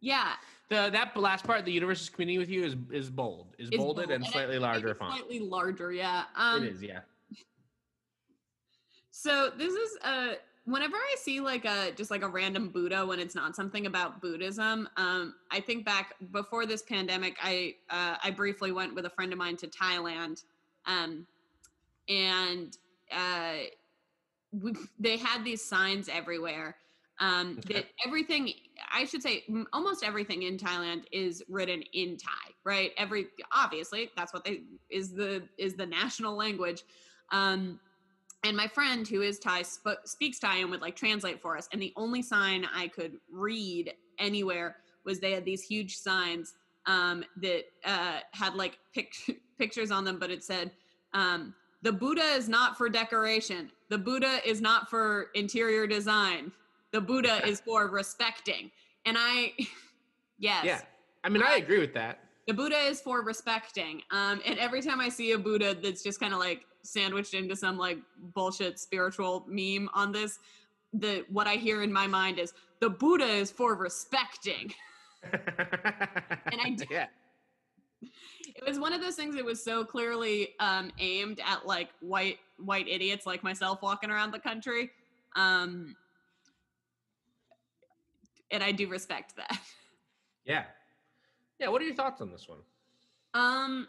Yeah, 0.00 0.32
The 0.70 0.88
that 0.92 1.16
last 1.16 1.44
part, 1.44 1.64
the 1.64 1.72
universe 1.72 2.00
is 2.00 2.08
communicating 2.08 2.40
with 2.40 2.48
you, 2.50 2.64
is 2.64 3.04
is 3.04 3.10
bold, 3.10 3.54
is 3.58 3.70
bolded 3.70 4.08
bold. 4.08 4.10
and 4.10 4.24
I 4.24 4.30
slightly 4.30 4.58
larger 4.58 4.94
font. 4.94 5.14
Slightly 5.14 5.40
larger, 5.40 5.92
yeah. 5.92 6.24
Um, 6.34 6.62
it 6.64 6.72
is, 6.74 6.82
yeah. 6.82 7.00
So 9.10 9.50
this 9.50 9.74
is 9.74 9.98
a 10.02 10.36
whenever 10.64 10.96
I 10.96 11.14
see 11.18 11.40
like 11.40 11.64
a 11.64 11.92
just 11.92 12.10
like 12.10 12.22
a 12.22 12.28
random 12.28 12.70
Buddha 12.70 13.04
when 13.04 13.18
it's 13.18 13.34
not 13.34 13.54
something 13.54 13.86
about 13.86 14.22
Buddhism, 14.22 14.88
um, 14.96 15.34
I 15.50 15.60
think 15.60 15.84
back 15.84 16.14
before 16.32 16.64
this 16.64 16.82
pandemic, 16.82 17.36
I 17.42 17.74
uh, 17.90 18.16
I 18.22 18.30
briefly 18.30 18.72
went 18.72 18.94
with 18.94 19.04
a 19.06 19.10
friend 19.10 19.32
of 19.32 19.38
mine 19.38 19.56
to 19.58 19.66
Thailand, 19.66 20.44
um, 20.86 21.26
and 22.08 22.76
uh, 23.12 23.54
we, 24.52 24.72
they 24.98 25.16
had 25.16 25.44
these 25.44 25.62
signs 25.62 26.08
everywhere. 26.08 26.76
Um, 27.20 27.58
Okay. 27.58 27.74
that 27.74 27.86
everything 28.06 28.50
I 28.92 29.04
should 29.04 29.22
say 29.22 29.44
almost 29.74 30.02
everything 30.02 30.44
in 30.44 30.56
Thailand 30.56 31.04
is 31.12 31.42
written 31.48 31.82
in 31.92 32.16
Thai, 32.16 32.54
right? 32.64 32.92
Every 32.96 33.26
obviously 33.54 34.10
that's 34.16 34.32
what 34.32 34.44
they 34.44 34.62
is 34.88 35.12
the 35.12 35.42
is 35.58 35.74
the 35.74 35.86
national 35.86 36.34
language. 36.34 36.82
Um, 37.30 37.78
and 38.42 38.56
my 38.56 38.66
friend 38.66 39.06
who 39.06 39.20
is 39.20 39.38
Thai 39.38 39.62
sp- 39.68 40.00
speaks 40.06 40.38
Thai 40.38 40.58
and 40.58 40.70
would 40.70 40.80
like 40.80 40.96
translate 40.96 41.42
for 41.42 41.56
us. 41.58 41.68
And 41.72 41.80
the 41.80 41.92
only 41.96 42.22
sign 42.22 42.66
I 42.74 42.88
could 42.88 43.18
read 43.30 43.92
anywhere 44.18 44.76
was 45.04 45.20
they 45.20 45.32
had 45.32 45.44
these 45.44 45.62
huge 45.62 45.96
signs 45.96 46.54
um, 46.86 47.24
that 47.42 47.64
uh, 47.84 48.20
had 48.32 48.54
like 48.54 48.78
pic- 48.94 49.40
pictures 49.58 49.90
on 49.90 50.04
them, 50.04 50.18
but 50.18 50.30
it 50.30 50.42
said, 50.42 50.70
um, 51.12 51.54
"The 51.82 51.92
Buddha 51.92 52.22
is 52.22 52.48
not 52.48 52.78
for 52.78 52.88
decoration. 52.88 53.70
The 53.90 53.98
Buddha 53.98 54.40
is 54.46 54.60
not 54.60 54.88
for 54.88 55.28
interior 55.34 55.86
design. 55.86 56.52
The 56.92 57.00
Buddha 57.00 57.46
is 57.46 57.60
for 57.60 57.88
respecting." 57.88 58.70
And 59.06 59.16
I, 59.18 59.52
yes, 60.38 60.64
Yeah. 60.64 60.80
I 61.24 61.28
mean, 61.28 61.42
I 61.42 61.56
agree 61.56 61.78
with 61.78 61.94
that. 61.94 62.20
the 62.46 62.54
Buddha 62.54 62.78
is 62.78 63.00
for 63.00 63.22
respecting. 63.22 64.02
Um, 64.10 64.40
and 64.46 64.58
every 64.58 64.82
time 64.82 65.00
I 65.00 65.08
see 65.08 65.32
a 65.32 65.38
Buddha 65.38 65.74
that's 65.74 66.02
just 66.02 66.18
kind 66.20 66.32
of 66.32 66.38
like 66.40 66.64
sandwiched 66.82 67.34
into 67.34 67.54
some 67.54 67.76
like 67.78 67.98
bullshit 68.34 68.78
spiritual 68.78 69.44
meme 69.48 69.88
on 69.94 70.12
this, 70.12 70.38
the 70.94 71.24
what 71.28 71.46
I 71.46 71.54
hear 71.56 71.82
in 71.82 71.92
my 71.92 72.06
mind 72.06 72.38
is 72.38 72.52
the 72.80 72.88
Buddha 72.90 73.26
is 73.26 73.50
for 73.50 73.74
respecting. 73.74 74.72
I 75.32 76.70
d- 76.76 76.86
yeah. 76.90 77.06
It 78.02 78.66
was 78.66 78.78
one 78.78 78.92
of 78.92 79.00
those 79.00 79.14
things 79.14 79.34
that 79.36 79.44
was 79.44 79.62
so 79.62 79.84
clearly 79.84 80.54
um, 80.58 80.90
aimed 80.98 81.40
at 81.46 81.66
like 81.66 81.90
white 82.00 82.38
white 82.58 82.88
idiots 82.88 83.26
like 83.26 83.42
myself 83.42 83.82
walking 83.82 84.10
around 84.10 84.32
the 84.32 84.38
country. 84.38 84.90
Um, 85.36 85.94
and 88.50 88.62
I 88.62 88.72
do 88.72 88.88
respect 88.88 89.36
that. 89.36 89.58
Yeah. 90.44 90.64
Yeah. 91.58 91.68
What 91.68 91.82
are 91.82 91.84
your 91.84 91.94
thoughts 91.94 92.20
on 92.20 92.30
this 92.30 92.48
one? 92.48 92.58
Um, 93.34 93.86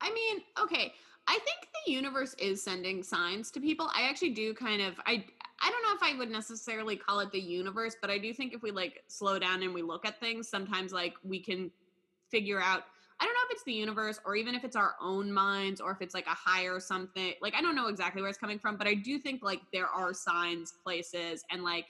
I 0.00 0.12
mean, 0.12 0.40
okay. 0.60 0.92
I 1.28 1.34
think 1.34 1.68
the 1.86 1.92
universe 1.92 2.34
is 2.34 2.62
sending 2.62 3.02
signs 3.02 3.50
to 3.52 3.60
people. 3.60 3.90
I 3.94 4.08
actually 4.08 4.30
do 4.30 4.54
kind 4.54 4.82
of. 4.82 4.94
I 5.06 5.24
I 5.62 5.70
don't 5.70 5.82
know 5.82 5.94
if 5.94 6.14
I 6.14 6.18
would 6.18 6.30
necessarily 6.30 6.96
call 6.96 7.20
it 7.20 7.30
the 7.30 7.40
universe, 7.40 7.94
but 8.00 8.10
I 8.10 8.18
do 8.18 8.32
think 8.32 8.54
if 8.54 8.62
we 8.62 8.70
like 8.70 9.04
slow 9.08 9.38
down 9.38 9.62
and 9.62 9.74
we 9.74 9.82
look 9.82 10.06
at 10.06 10.18
things, 10.18 10.48
sometimes 10.48 10.92
like 10.92 11.14
we 11.22 11.38
can 11.40 11.70
figure 12.30 12.60
out. 12.60 12.84
I 13.22 13.26
don't 13.26 13.34
know 13.34 13.40
if 13.50 13.52
it's 13.52 13.64
the 13.64 13.74
universe 13.74 14.18
or 14.24 14.34
even 14.34 14.54
if 14.54 14.64
it's 14.64 14.76
our 14.76 14.94
own 14.98 15.30
minds 15.30 15.78
or 15.78 15.90
if 15.90 16.00
it's 16.00 16.14
like 16.14 16.26
a 16.26 16.30
higher 16.30 16.80
something. 16.80 17.34
Like 17.42 17.54
I 17.54 17.60
don't 17.60 17.76
know 17.76 17.88
exactly 17.88 18.22
where 18.22 18.30
it's 18.30 18.38
coming 18.38 18.58
from, 18.58 18.76
but 18.76 18.86
I 18.86 18.94
do 18.94 19.18
think 19.18 19.42
like 19.42 19.60
there 19.74 19.88
are 19.88 20.14
signs, 20.14 20.72
places, 20.82 21.44
and 21.50 21.62
like 21.62 21.84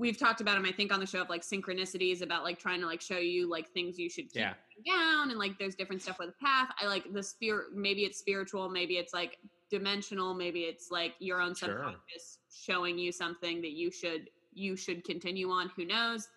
we've 0.00 0.16
talked 0.18 0.40
about 0.40 0.54
them 0.54 0.64
i 0.64 0.72
think 0.72 0.92
on 0.92 0.98
the 0.98 1.06
show 1.06 1.20
of 1.20 1.28
like 1.28 1.42
synchronicities 1.42 2.22
about 2.22 2.42
like 2.42 2.58
trying 2.58 2.80
to 2.80 2.86
like 2.86 3.00
show 3.02 3.18
you 3.18 3.48
like 3.48 3.68
things 3.70 3.98
you 3.98 4.08
should 4.08 4.24
keep 4.32 4.42
Yeah. 4.42 4.54
down 4.86 5.30
and 5.30 5.38
like 5.38 5.58
there's 5.58 5.74
different 5.74 6.00
stuff 6.02 6.18
with 6.18 6.28
the 6.28 6.34
path 6.44 6.70
i 6.80 6.86
like 6.86 7.12
the 7.12 7.22
spirit 7.22 7.68
maybe 7.74 8.02
it's 8.04 8.18
spiritual 8.18 8.68
maybe 8.70 8.94
it's 8.94 9.12
like 9.12 9.38
dimensional 9.70 10.32
maybe 10.34 10.60
it's 10.62 10.90
like 10.90 11.14
your 11.20 11.40
own 11.40 11.54
Sure. 11.54 11.68
subconscious 11.68 12.38
showing 12.50 12.98
you 12.98 13.12
something 13.12 13.60
that 13.60 13.72
you 13.72 13.90
should 13.90 14.30
you 14.54 14.74
should 14.74 15.04
continue 15.04 15.50
on 15.50 15.70
who 15.76 15.84
knows 15.84 16.28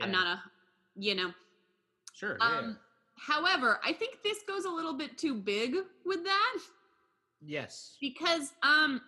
i'm 0.00 0.12
not 0.12 0.26
a 0.26 0.40
you 0.94 1.14
know 1.16 1.32
Sure. 2.14 2.36
yeah. 2.40 2.46
um 2.58 2.78
however 3.16 3.80
i 3.84 3.92
think 3.92 4.18
this 4.22 4.38
goes 4.46 4.64
a 4.64 4.70
little 4.70 4.94
bit 4.94 5.18
too 5.18 5.34
big 5.34 5.74
with 6.06 6.22
that 6.22 6.58
yes. 7.44 7.96
because 8.00 8.52
um 8.62 9.00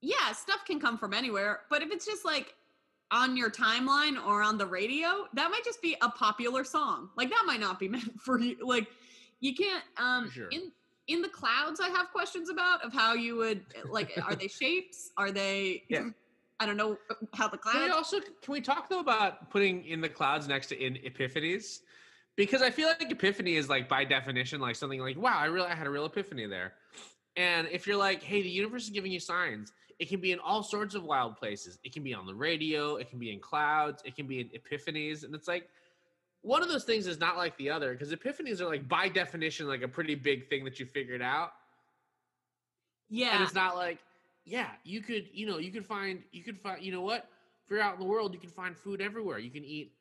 yeah 0.00 0.32
stuff 0.32 0.64
can 0.66 0.78
come 0.80 0.96
from 0.96 1.12
anywhere 1.12 1.60
but 1.68 1.82
if 1.82 1.90
it's 1.90 2.06
just 2.06 2.24
like 2.24 2.54
on 3.12 3.36
your 3.36 3.50
timeline 3.50 4.16
or 4.26 4.42
on 4.42 4.56
the 4.58 4.66
radio 4.66 5.26
that 5.34 5.50
might 5.50 5.62
just 5.64 5.80
be 5.82 5.94
a 6.02 6.08
popular 6.08 6.64
song 6.64 7.10
like 7.16 7.28
that 7.30 7.44
might 7.46 7.60
not 7.60 7.78
be 7.78 7.86
meant 7.96 8.10
for 8.20 8.40
you 8.40 8.56
like 8.66 8.88
you 9.40 9.54
can't 9.54 9.84
um 9.98 10.30
Sure. 10.30 10.48
in 10.50 10.72
in 11.08 11.20
the 11.22 11.28
clouds 11.28 11.78
i 11.80 11.88
have 11.88 12.10
questions 12.10 12.48
about 12.50 12.82
of 12.82 12.92
how 12.92 13.12
you 13.14 13.36
would 13.36 13.64
like 13.90 14.10
are 14.26 14.34
they 14.34 14.48
shapes 14.48 15.10
are 15.16 15.30
they 15.30 15.84
Yeah. 15.88 16.08
i 16.60 16.66
don't 16.66 16.76
know 16.76 16.96
how 17.34 17.48
the 17.48 17.58
Can 17.58 17.72
we 17.82 17.88
clouds 17.88 17.94
also 17.94 18.20
can 18.20 18.52
we 18.52 18.60
talk 18.60 18.88
though 18.88 19.00
about 19.00 19.50
putting 19.50 19.84
in 19.84 20.00
the 20.00 20.08
clouds 20.08 20.48
next 20.48 20.68
to 20.68 20.80
in 20.82 20.94
epiphanies? 21.04 21.80
Because 22.34 22.62
I 22.62 22.70
feel 22.70 22.88
like 22.88 23.10
epiphany 23.10 23.56
is 23.56 23.68
like 23.68 23.88
by 23.90 24.04
definition 24.04 24.58
like 24.60 24.76
something 24.76 25.00
like 25.00 25.18
wow 25.18 25.36
I 25.38 25.46
really 25.46 25.66
I 25.66 25.74
had 25.74 25.86
a 25.86 25.90
real 25.90 26.06
epiphany 26.06 26.46
there, 26.46 26.72
and 27.36 27.68
if 27.70 27.86
you're 27.86 27.96
like 27.96 28.22
hey 28.22 28.40
the 28.42 28.48
universe 28.48 28.84
is 28.84 28.90
giving 28.90 29.12
you 29.12 29.20
signs, 29.20 29.72
it 30.02 30.08
can 30.08 30.20
be 30.20 30.32
in 30.32 30.40
all 30.40 30.64
sorts 30.64 30.96
of 30.96 31.04
wild 31.04 31.36
places. 31.36 31.78
It 31.84 31.92
can 31.92 32.02
be 32.02 32.12
on 32.12 32.26
the 32.26 32.34
radio, 32.34 32.96
it 32.96 33.08
can 33.08 33.20
be 33.20 33.32
in 33.32 33.38
clouds, 33.38 34.02
it 34.04 34.16
can 34.16 34.26
be 34.26 34.40
in 34.40 34.48
epiphanies, 34.48 35.22
and 35.22 35.32
it's 35.32 35.46
like 35.46 35.68
one 36.40 36.60
of 36.60 36.68
those 36.68 36.82
things 36.82 37.06
is 37.06 37.20
not 37.20 37.36
like 37.36 37.56
the 37.56 37.70
other 37.70 37.92
because 37.92 38.12
epiphanies 38.12 38.60
are 38.60 38.66
like 38.66 38.88
by 38.88 39.08
definition 39.08 39.68
like 39.68 39.82
a 39.82 39.86
pretty 39.88 40.16
big 40.16 40.48
thing 40.48 40.64
that 40.64 40.80
you 40.80 40.86
figured 40.86 41.22
out, 41.22 41.52
Yeah. 43.08 43.34
and 43.36 43.44
it's 43.44 43.54
not 43.54 43.76
like 43.76 43.98
yeah 44.44 44.70
you 44.82 45.00
could 45.00 45.28
you 45.32 45.46
know 45.46 45.58
you 45.58 45.70
could 45.70 45.86
find 45.86 46.20
you 46.32 46.42
could 46.42 46.58
find 46.58 46.82
you 46.82 46.90
know 46.90 47.02
what? 47.02 47.28
If 47.64 47.70
you're 47.70 47.80
out 47.80 47.94
in 47.94 48.00
the 48.00 48.06
world 48.06 48.34
you 48.34 48.40
can 48.40 48.50
find 48.50 48.76
food 48.76 49.00
everywhere. 49.00 49.38
You 49.38 49.50
can 49.50 49.64
eat 49.64 49.92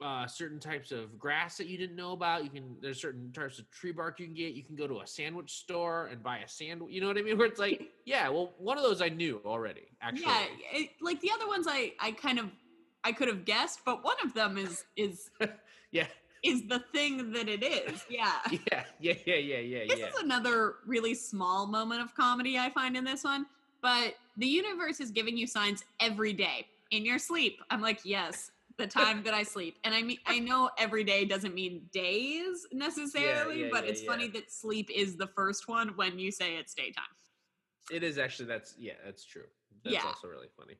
uh, 0.00 0.26
certain 0.26 0.60
types 0.60 0.92
of 0.92 1.18
grass 1.18 1.56
that 1.56 1.66
you 1.66 1.76
didn't 1.76 1.96
know 1.96 2.12
about. 2.12 2.44
You 2.44 2.50
can 2.50 2.76
there's 2.80 3.00
certain 3.00 3.32
types 3.32 3.58
of 3.58 3.70
tree 3.70 3.92
bark 3.92 4.20
you 4.20 4.26
can 4.26 4.34
get. 4.34 4.54
You 4.54 4.62
can 4.62 4.76
go 4.76 4.86
to 4.86 5.00
a 5.00 5.06
sandwich 5.06 5.52
store 5.52 6.06
and 6.06 6.22
buy 6.22 6.38
a 6.38 6.48
sandwich 6.48 6.92
you 6.92 7.00
know 7.00 7.08
what 7.08 7.18
i 7.18 7.22
mean? 7.22 7.36
Where 7.38 7.46
it's 7.46 7.58
like 7.58 7.90
yeah 8.04 8.28
well 8.28 8.52
one 8.58 8.76
of 8.76 8.84
those 8.84 9.02
i 9.02 9.08
knew 9.08 9.40
already 9.44 9.88
actually. 10.00 10.26
Yeah 10.26 10.44
it, 10.72 10.90
like 11.00 11.20
the 11.20 11.30
other 11.32 11.46
ones 11.46 11.66
i 11.68 11.92
i 12.00 12.12
kind 12.12 12.38
of 12.38 12.46
i 13.04 13.12
could 13.12 13.28
have 13.28 13.44
guessed 13.44 13.80
but 13.84 14.04
one 14.04 14.16
of 14.24 14.34
them 14.34 14.56
is 14.58 14.84
is 14.96 15.30
yeah. 15.92 16.06
is 16.44 16.66
the 16.68 16.80
thing 16.92 17.32
that 17.32 17.48
it 17.48 17.62
is 17.64 18.04
yeah. 18.08 18.32
Yeah 18.50 18.84
yeah 19.00 19.14
yeah 19.26 19.34
yeah 19.34 19.58
yeah 19.58 19.84
This 19.88 19.98
yeah 19.98 20.06
is 20.06 20.18
another 20.22 20.76
really 20.86 21.14
small 21.14 21.66
moment 21.66 22.00
of 22.00 22.14
comedy 22.14 22.58
I 22.58 22.70
find 22.70 22.96
in 22.96 23.04
this 23.04 23.24
one, 23.24 23.46
but 23.82 24.14
the 24.36 24.46
universe 24.46 25.00
is 25.00 25.10
giving 25.10 25.36
you 25.36 25.46
signs 25.46 25.84
every 26.00 26.32
day. 26.32 26.66
In 26.90 27.04
your 27.04 27.18
sleep. 27.18 27.60
I'm 27.68 27.82
like, 27.82 28.00
yes, 28.04 28.50
the 28.78 28.86
time 28.86 29.22
that 29.24 29.34
I 29.34 29.42
sleep. 29.42 29.78
And 29.84 29.94
I 29.94 30.02
mean 30.02 30.18
I 30.26 30.38
know 30.38 30.70
every 30.78 31.04
day 31.04 31.24
doesn't 31.24 31.54
mean 31.54 31.82
days 31.92 32.66
necessarily, 32.72 33.62
yeah, 33.62 33.68
but 33.70 33.84
yeah, 33.84 33.90
it's 33.90 34.02
yeah. 34.02 34.10
funny 34.10 34.28
that 34.28 34.50
sleep 34.50 34.88
is 34.94 35.16
the 35.16 35.26
first 35.26 35.68
one 35.68 35.88
when 35.96 36.18
you 36.18 36.30
say 36.30 36.56
it's 36.56 36.72
daytime. 36.74 37.04
It 37.90 38.02
is 38.02 38.18
actually 38.18 38.46
that's 38.46 38.74
yeah, 38.78 38.94
that's 39.04 39.24
true. 39.24 39.44
That's 39.84 39.94
Yeah. 39.96 40.06
also 40.06 40.28
really 40.28 40.48
funny. 40.56 40.76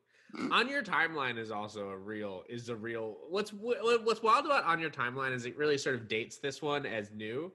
on 0.51 0.69
your 0.69 0.83
timeline 0.83 1.37
is 1.37 1.51
also 1.51 1.89
a 1.89 1.97
real 1.97 2.43
is 2.49 2.69
a 2.69 2.75
real 2.75 3.17
what's 3.29 3.51
what's 3.51 4.21
wild 4.23 4.45
about 4.45 4.63
on 4.63 4.79
your 4.79 4.91
timeline 4.91 5.33
is 5.33 5.45
it 5.45 5.57
really 5.57 5.77
sort 5.77 5.95
of 5.95 6.07
dates 6.07 6.37
this 6.37 6.61
one 6.61 6.85
as 6.85 7.11
new. 7.11 7.51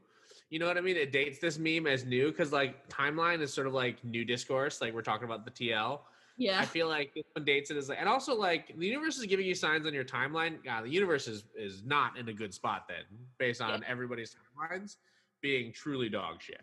You 0.50 0.58
know 0.58 0.66
what 0.66 0.76
I 0.76 0.82
mean? 0.82 0.96
It 0.96 1.10
dates 1.10 1.38
this 1.38 1.58
meme 1.58 1.86
as 1.86 2.04
new 2.04 2.28
because 2.30 2.52
like 2.52 2.88
timeline 2.88 3.40
is 3.40 3.52
sort 3.52 3.66
of 3.66 3.72
like 3.72 4.04
new 4.04 4.24
discourse. 4.24 4.80
Like 4.80 4.92
we're 4.92 5.02
talking 5.02 5.24
about 5.24 5.44
the 5.44 5.50
TL. 5.50 6.00
I 6.40 6.64
feel 6.64 6.88
like 6.88 7.14
this 7.14 7.24
one 7.32 7.44
dates 7.44 7.70
it 7.70 7.76
as 7.76 7.88
like, 7.88 7.98
and 8.00 8.08
also 8.08 8.34
like 8.34 8.76
the 8.76 8.86
universe 8.86 9.18
is 9.18 9.26
giving 9.26 9.46
you 9.46 9.54
signs 9.54 9.86
on 9.86 9.94
your 9.94 10.04
timeline. 10.04 10.62
God, 10.64 10.84
the 10.84 10.90
universe 10.90 11.28
is 11.28 11.44
is 11.56 11.82
not 11.84 12.18
in 12.18 12.28
a 12.28 12.32
good 12.32 12.52
spot 12.52 12.86
then, 12.88 13.04
based 13.38 13.60
on 13.60 13.84
everybody's 13.86 14.34
timelines 14.34 14.96
being 15.40 15.72
truly 15.72 16.08
dog 16.08 16.42
shit. 16.42 16.62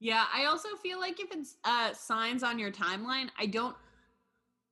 Yeah, 0.00 0.24
I 0.34 0.46
also 0.46 0.70
feel 0.82 0.98
like 0.98 1.20
if 1.20 1.30
it's 1.32 1.56
uh 1.64 1.92
signs 1.92 2.42
on 2.42 2.58
your 2.58 2.72
timeline, 2.72 3.28
I 3.38 3.46
don't 3.46 3.76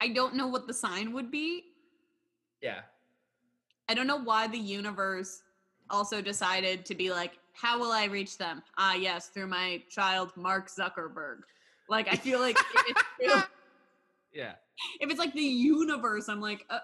I 0.01 0.09
don't 0.09 0.35
know 0.35 0.49
what 0.49 0.67
the 0.67 0.75
sign 0.75 1.13
would 1.13 1.31
be. 1.31 1.65
Yeah. 2.61 2.81
I 3.89 3.95
don't 3.95 4.07
know 4.07 4.21
why 4.23 4.49
the 4.49 4.59
universe 4.59 5.43
also 5.91 6.21
decided 6.21 6.85
to 6.87 6.95
be 6.95 7.11
like, 7.13 7.39
how 7.53 7.79
will 7.79 7.93
I 7.93 8.07
reach 8.07 8.39
them? 8.39 8.63
Ah, 8.79 8.95
yes, 8.95 9.29
through 9.29 9.49
my 9.49 9.83
child, 9.91 10.33
Mark 10.37 10.69
Zuckerberg. 10.69 11.41
Like, 11.89 12.09
I 12.09 12.17
feel 12.17 12.41
like 12.41 12.57
if 12.59 12.85
it's, 12.89 13.03
through- 13.33 13.43
Yeah. 14.33 14.53
if 15.01 15.11
it's 15.11 15.19
like 15.19 15.35
the 15.35 15.41
universe, 15.43 16.29
I'm 16.29 16.41
like, 16.41 16.65
uh, 16.71 16.79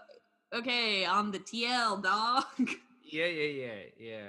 okay, 0.54 1.04
on 1.04 1.30
the 1.30 1.38
TL, 1.38 2.02
dog. 2.02 2.44
Yeah, 3.10 3.24
yeah, 3.26 3.42
yeah, 3.44 3.72
yeah, 3.98 4.28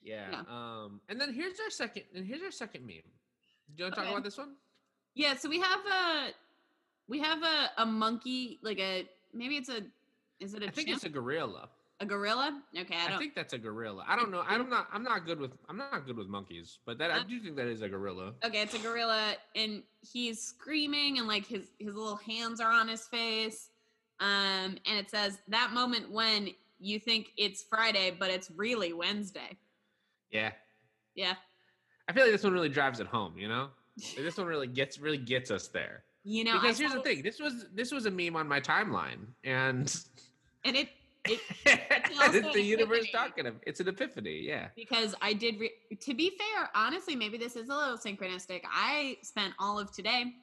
yeah. 0.00 0.28
Yeah. 0.30 0.40
Um, 0.48 1.00
and 1.10 1.20
then 1.20 1.34
here's 1.34 1.60
our 1.60 1.68
second, 1.70 2.04
and 2.14 2.24
here's 2.26 2.42
our 2.42 2.50
second 2.50 2.86
meme. 2.86 2.96
Do 3.76 3.76
you 3.76 3.84
want 3.84 3.94
to 3.94 4.00
Okay. 4.00 4.08
talk 4.08 4.12
about 4.18 4.24
this 4.24 4.38
one? 4.38 4.54
yeah, 5.14 5.36
so 5.36 5.48
we 5.48 5.60
have 5.60 5.80
a 5.84 6.30
we 7.08 7.18
have 7.20 7.42
a, 7.42 7.70
a 7.82 7.84
monkey, 7.86 8.58
like 8.62 8.78
a 8.78 9.06
maybe 9.34 9.56
it's 9.56 9.68
a 9.68 9.82
is 10.40 10.54
it 10.54 10.62
a 10.62 10.68
I 10.68 10.70
think 10.70 10.88
chimp? 10.88 10.96
it's 10.96 11.04
a 11.04 11.08
gorilla. 11.10 11.68
A 12.00 12.06
gorilla? 12.06 12.62
Okay, 12.78 12.94
I 12.96 13.14
I, 13.14 13.18
think 13.18 13.34
that's 13.34 13.52
a 13.54 13.58
gorilla. 13.58 14.04
I 14.06 14.16
don't 14.16 14.30
know. 14.30 14.42
I'm 14.46 14.68
not. 14.70 14.88
I'm 14.92 15.02
not 15.02 15.26
good 15.26 15.40
with. 15.40 15.52
I'm 15.68 15.76
not 15.76 16.06
good 16.06 16.16
with 16.16 16.28
monkeys, 16.28 16.78
but 16.86 16.98
that 16.98 17.10
I 17.10 17.18
Uh, 17.18 17.22
do 17.24 17.40
think 17.40 17.56
that 17.56 17.66
is 17.66 17.82
a 17.82 17.88
gorilla. 17.88 18.34
Okay, 18.44 18.62
it's 18.62 18.74
a 18.74 18.78
gorilla, 18.78 19.34
and 19.56 19.82
he's 20.00 20.40
screaming, 20.42 21.18
and 21.18 21.26
like 21.26 21.44
his 21.46 21.70
his 21.78 21.94
little 21.94 22.16
hands 22.16 22.60
are 22.60 22.70
on 22.70 22.88
his 22.88 23.06
face. 23.08 23.70
Um, 24.20 24.78
and 24.86 24.98
it 24.98 25.10
says 25.10 25.38
that 25.48 25.72
moment 25.72 26.10
when 26.10 26.50
you 26.80 26.98
think 27.00 27.30
it's 27.36 27.62
Friday, 27.64 28.14
but 28.18 28.30
it's 28.30 28.50
really 28.56 28.92
Wednesday. 28.92 29.56
Yeah. 30.30 30.52
Yeah, 31.14 31.34
I 32.08 32.12
feel 32.12 32.22
like 32.24 32.32
this 32.32 32.44
one 32.44 32.52
really 32.52 32.68
drives 32.68 33.00
it 33.00 33.08
home. 33.08 33.36
You 33.36 33.48
know, 33.48 33.70
Like, 33.96 34.18
this 34.24 34.36
one 34.36 34.46
really 34.46 34.68
gets 34.68 35.00
really 35.00 35.18
gets 35.18 35.50
us 35.50 35.66
there. 35.66 36.04
you 36.22 36.44
know. 36.44 36.52
I 36.58 36.60
because 36.60 36.78
here's 36.78 36.92
the 36.94 37.00
thing. 37.02 37.22
This 37.22 37.40
was 37.40 37.66
this 37.74 37.90
was 37.90 38.06
a 38.06 38.10
meme 38.12 38.36
on 38.36 38.46
my 38.46 38.60
timeline, 38.60 39.26
and 39.42 39.92
and 40.64 40.76
it 40.76 40.90
it 41.24 41.40
it's 41.66 42.20
also 42.20 42.52
the 42.52 42.62
universe 42.62 43.04
epiphany. 43.08 43.12
talking. 43.12 43.46
Of, 43.46 43.54
it's 43.66 43.80
an 43.80 43.88
epiphany. 43.88 44.40
Yeah. 44.42 44.68
because 44.76 45.14
I 45.20 45.32
did. 45.32 45.58
Re- 45.60 45.72
to 46.00 46.14
be 46.14 46.30
fair, 46.30 46.70
honestly, 46.74 47.16
maybe 47.16 47.38
this 47.38 47.56
is 47.56 47.68
a 47.68 47.74
little 47.74 47.98
synchronistic. 47.98 48.62
I 48.70 49.18
spent 49.22 49.54
all 49.58 49.78
of 49.78 49.92
today 49.92 50.34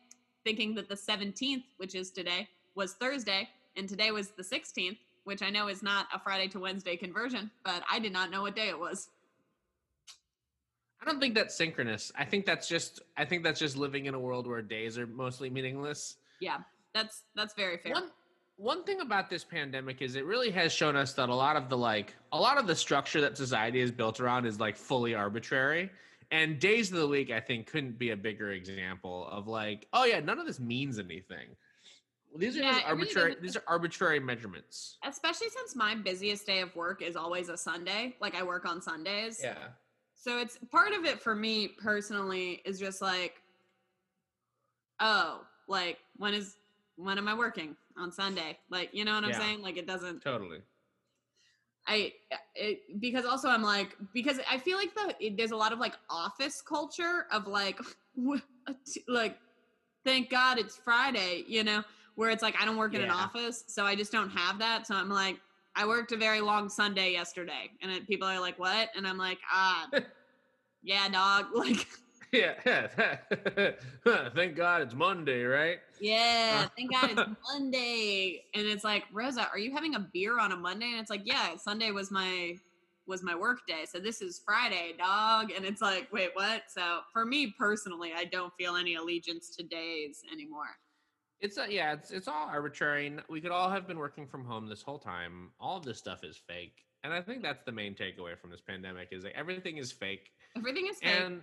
thinking 0.44 0.76
that 0.76 0.88
the 0.88 0.96
17th, 0.96 1.64
which 1.78 1.96
is 1.96 2.12
today, 2.12 2.48
was 2.76 2.94
Thursday, 2.94 3.50
and 3.76 3.90
today 3.90 4.12
was 4.12 4.30
the 4.30 4.44
16th, 4.44 4.98
which 5.24 5.42
I 5.42 5.50
know 5.50 5.68
is 5.68 5.82
not 5.82 6.08
a 6.14 6.20
Friday 6.20 6.48
to 6.50 6.60
Wednesday 6.60 6.96
conversion, 6.96 7.50
but 7.64 7.84
I 7.92 8.00
did 8.00 8.14
not 8.14 8.30
know 8.30 8.44
what 8.44 8.56
day 8.56 8.70
it 8.70 8.80
was. 8.80 9.10
I 11.02 11.06
don't 11.06 11.20
think 11.20 11.36
that's 11.36 11.56
synchronous. 11.56 12.12
I 12.18 12.26
think 12.26 12.46
that's 12.46 12.68
just. 12.68 13.02
I 13.18 13.26
think 13.26 13.44
that's 13.44 13.60
just 13.60 13.78
living 13.78 14.06
in 14.06 14.14
a 14.14 14.20
world 14.20 14.48
where 14.48 14.62
days 14.62 14.98
are 14.98 15.06
mostly 15.06 15.50
meaningless. 15.50 16.18
Yeah, 16.40 16.58
that's 16.94 17.24
that's 17.36 17.54
very 17.54 17.78
fair. 17.78 17.94
One 17.94 18.10
one 18.58 18.84
thing 18.84 19.02
about 19.02 19.30
this 19.30 19.44
pandemic 19.44 20.02
is 20.02 20.16
it 20.16 20.26
really 20.26 20.50
has 20.52 20.72
shown 20.72 20.96
us 20.96 21.14
that 21.14 21.30
a 21.30 21.36
lot 21.36 21.56
of 21.56 21.70
the 21.70 21.78
like 21.78 22.16
a 22.32 22.40
lot 22.40 22.58
of 22.58 22.68
the 22.68 22.76
structure 22.76 23.22
that 23.22 23.36
society 23.38 23.80
is 23.82 23.92
built 23.92 24.20
around 24.20 24.46
is 24.46 24.60
like 24.60 24.78
fully 24.78 25.14
arbitrary. 25.14 25.90
And 26.32 26.60
days 26.60 26.92
of 26.92 26.98
the 26.98 27.08
week, 27.08 27.30
I 27.30 27.40
think, 27.40 27.68
couldn't 27.68 28.00
be 28.00 28.10
a 28.10 28.18
bigger 28.18 28.52
example 28.52 29.28
of 29.30 29.48
like, 29.48 29.88
oh 29.94 30.06
yeah, 30.06 30.20
none 30.20 30.40
of 30.40 30.48
this 30.48 30.60
means 30.60 30.98
anything. 30.98 31.50
These 32.38 32.58
are 32.58 32.62
Yeah, 32.62 32.72
just 32.72 32.80
it 32.80 32.88
really 32.88 33.00
arbitrary. 33.00 33.36
these 33.42 33.56
are 33.56 33.64
arbitrary 33.68 34.20
measurements. 34.20 34.98
Especially 35.06 35.50
since 35.50 35.76
my 35.76 35.96
busiest 35.96 36.46
day 36.46 36.62
of 36.62 36.76
work 36.76 37.02
is 37.02 37.16
always 37.16 37.50
a 37.50 37.58
Sunday. 37.58 38.16
Like 38.20 38.36
I 38.36 38.44
work 38.44 38.66
on 38.66 38.82
Sundays. 38.82 39.40
Yeah. 39.42 39.56
So 40.16 40.40
it's 40.40 40.58
part 40.72 40.94
of 40.94 41.06
it 41.06 41.22
for 41.22 41.36
me 41.36 41.68
personally 41.68 42.62
is 42.66 42.80
just 42.80 43.02
like, 43.02 43.36
oh, 45.00 45.42
like 45.68 45.98
when 46.18 46.34
is 46.34 46.56
when 46.98 47.18
am 47.18 47.28
I 47.28 47.36
working 47.36 47.76
on 47.98 48.12
Sunday? 48.12 48.58
Like, 48.70 48.90
you 48.94 49.06
know 49.06 49.16
what 49.16 49.24
I'm 49.24 49.32
Yeah. 49.32 49.40
saying? 49.40 49.62
Like 49.62 49.78
it 49.78 49.88
doesn't 49.88 50.22
Totally. 50.22 50.60
I 51.88 52.14
it, 52.56 53.00
because 53.00 53.26
also 53.26 53.48
I'm 53.48 53.62
like 53.62 53.96
because 54.14 54.40
I 54.50 54.58
feel 54.58 54.78
like 54.78 54.94
the 54.96 55.16
it- 55.20 55.38
there's 55.38 55.52
a 55.52 55.56
lot 55.56 55.72
of 55.72 55.80
like 55.80 55.94
office 56.10 56.62
culture 56.62 57.28
of 57.32 57.46
like 57.48 57.80
like 59.08 59.38
thank 60.04 60.30
God 60.30 60.58
it's 60.58 60.76
Friday, 60.78 61.44
you 61.48 61.64
know, 61.64 61.84
where 62.16 62.30
it's 62.32 62.42
like 62.42 62.56
I 62.60 62.66
don't 62.66 62.78
work 62.78 62.94
in 62.96 63.02
an 63.02 63.12
office, 63.12 63.64
so 63.68 63.86
I 63.86 63.96
just 63.96 64.12
don't 64.12 64.30
have 64.30 64.58
that. 64.60 64.88
So 64.88 64.96
I'm 64.96 65.10
like 65.10 65.40
I 65.76 65.86
worked 65.86 66.12
a 66.12 66.18
very 66.18 66.42
long 66.42 66.70
Sunday 66.70 67.12
yesterday, 67.12 67.70
and 67.82 67.92
it, 67.92 68.08
people 68.08 68.28
are 68.28 68.40
like, 68.40 68.58
"What?" 68.58 68.90
And 68.96 69.06
I'm 69.06 69.18
like, 69.18 69.40
"Ah, 69.52 69.88
yeah, 70.84 71.08
dog." 71.10 71.48
Like 71.54 71.88
Yeah. 72.32 73.18
Thank 74.36 74.56
God 74.56 74.82
it's 74.82 74.94
Monday, 74.94 75.44
right? 75.44 75.78
Yeah, 76.00 76.64
uh, 76.66 76.70
thank 76.76 76.92
God 76.92 77.12
it's 77.12 77.30
Monday. 77.54 78.44
And 78.54 78.68
it's 78.68 78.84
like, 78.84 79.04
Rosa, 79.14 79.48
are 79.52 79.58
you 79.58 79.72
having 79.72 79.96
a 79.96 80.00
beer 80.14 80.40
on 80.40 80.52
a 80.52 80.58
Monday? 80.58 80.88
And 80.92 81.00
it's 81.00 81.10
like, 81.10 81.22
yeah, 81.24 81.56
Sunday 81.56 81.92
was 81.92 82.12
my 82.12 82.56
was 83.08 83.22
my 83.24 83.36
work 83.36 83.60
day. 83.68 83.86
So 83.88 84.00
this 84.00 84.22
is 84.22 84.42
Friday, 84.44 84.94
dog. 84.98 85.52
And 85.56 85.64
it's 85.64 85.82
like, 85.82 86.12
wait, 86.12 86.32
what? 86.34 86.64
So 86.68 87.02
for 87.14 87.24
me 87.26 87.54
personally, 87.58 88.12
I 88.16 88.26
don't 88.26 88.52
feel 88.60 88.76
any 88.76 88.96
allegiance 88.96 89.56
to 89.58 89.64
days 89.64 90.22
anymore. 90.32 90.76
It's 91.40 91.58
a, 91.58 91.68
yeah, 91.72 91.94
it's 91.94 92.12
it's 92.12 92.28
all 92.28 92.48
arbitrary. 92.50 93.16
We 93.30 93.42
could 93.42 93.52
all 93.52 93.70
have 93.70 93.88
been 93.88 94.00
working 94.00 94.26
from 94.28 94.44
home 94.44 94.68
this 94.68 94.82
whole 94.82 95.00
time. 95.00 95.52
All 95.60 95.78
of 95.78 95.84
this 95.84 95.98
stuff 95.98 96.24
is 96.24 96.38
fake, 96.38 96.84
and 97.04 97.14
I 97.14 97.22
think 97.22 97.44
that's 97.44 97.64
the 97.66 97.72
main 97.72 97.94
takeaway 97.94 98.38
from 98.40 98.50
this 98.50 98.62
pandemic: 98.62 99.10
is 99.12 99.24
that 99.24 99.38
everything 99.38 99.78
is 99.78 99.92
fake, 99.92 100.32
Everything 100.58 100.88
is 100.88 100.98
fake. 100.98 101.10
and 101.14 101.42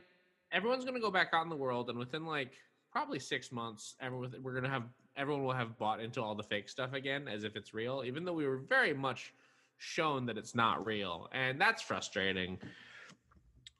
everyone's 0.53 0.85
gonna 0.85 1.01
go 1.01 1.11
back 1.11 1.29
out 1.33 1.43
in 1.43 1.49
the 1.49 1.57
world, 1.57 1.91
and 1.91 1.99
within 1.99 2.25
like 2.25 2.53
probably 2.91 3.19
six 3.19 3.51
months, 3.51 3.95
everyone 4.01 4.35
we're 4.43 4.55
gonna 4.55 4.69
have 4.69 4.85
everyone 5.17 5.45
will 5.45 5.53
have 5.53 5.77
bought 5.79 6.01
into 6.01 6.23
all 6.23 6.35
the 6.35 6.43
fake 6.43 6.69
stuff 6.69 6.93
again, 6.93 7.29
as 7.29 7.45
if 7.45 7.57
it's 7.57 7.75
real, 7.75 8.03
even 8.05 8.25
though 8.25 8.33
we 8.33 8.47
were 8.47 8.59
very 8.59 8.95
much 8.95 9.33
shown 9.79 10.27
that 10.27 10.38
it's 10.38 10.55
not 10.55 10.85
real, 10.87 11.29
and 11.33 11.61
that's 11.61 11.83
frustrating. 11.83 12.59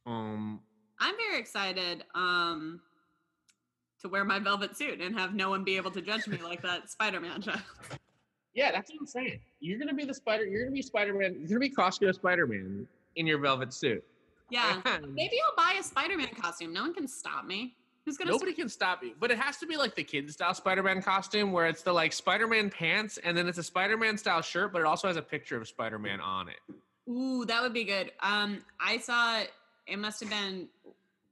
Um, 0.07 0.61
I'm 0.99 1.15
very 1.17 1.39
excited 1.39 2.05
um 2.15 2.81
to 4.01 4.09
wear 4.09 4.25
my 4.25 4.39
velvet 4.39 4.77
suit 4.77 5.01
and 5.01 5.17
have 5.17 5.33
no 5.35 5.49
one 5.51 5.63
be 5.63 5.77
able 5.77 5.91
to 5.93 6.01
judge 6.01 6.27
me 6.27 6.39
like 6.43 6.61
that 6.63 6.91
Spider-Man 6.91 7.41
child. 7.41 7.61
Yeah, 8.55 8.73
that's 8.73 8.91
what 8.91 8.99
I'm 9.01 9.07
saying. 9.07 9.41
You're 9.61 9.79
gonna 9.79 9.95
be 9.95 10.05
the 10.05 10.15
spider. 10.15 10.45
You're 10.45 10.65
gonna 10.65 10.75
be 10.75 10.83
Spider-Man. 10.83 11.37
You're 11.39 11.49
gonna 11.49 11.61
be 11.61 11.71
Costco 11.71 12.13
Spider-Man 12.15 12.87
in 13.17 13.27
your 13.27 13.39
velvet 13.39 13.73
suit. 13.73 14.05
Yeah. 14.53 14.81
And 14.85 15.15
Maybe 15.15 15.37
I'll 15.45 15.57
buy 15.57 15.79
a 15.79 15.83
Spider-Man 15.83 16.29
costume. 16.41 16.73
No 16.73 16.83
one 16.83 16.95
can 16.95 17.09
stop 17.09 17.45
me. 17.45 17.75
Who's 18.05 18.17
gonna 18.17 18.33
Nobody 18.33 18.53
can 18.53 18.69
stop 18.69 19.03
you, 19.05 19.13
but 19.21 19.31
it 19.31 19.39
has 19.39 19.59
to 19.59 19.67
be 19.67 19.77
like 19.77 19.95
the 19.95 20.03
kid 20.03 20.31
style 20.33 20.55
Spider-Man 20.55 21.03
costume, 21.03 21.53
where 21.53 21.67
it's 21.67 21.83
the 21.83 21.93
like 21.93 22.13
Spider-Man 22.13 22.69
pants, 22.69 23.19
and 23.23 23.37
then 23.37 23.49
it's 23.49 23.59
a 23.59 23.63
Spider-Man 23.63 24.19
style 24.19 24.43
shirt, 24.43 24.73
but 24.73 24.81
it 24.81 24.87
also 24.87 25.07
has 25.07 25.17
a 25.17 25.23
picture 25.23 25.57
of 25.57 25.69
Spider-Man 25.69 26.21
on 26.21 26.49
it. 26.49 26.57
Ooh, 27.09 27.45
that 27.45 27.63
would 27.63 27.73
be 27.73 27.85
good. 27.85 28.11
Um, 28.21 28.65
I 28.81 28.99
saw 28.99 29.41
it 29.87 29.99
must 29.99 30.21
have 30.21 30.31
been 30.31 30.69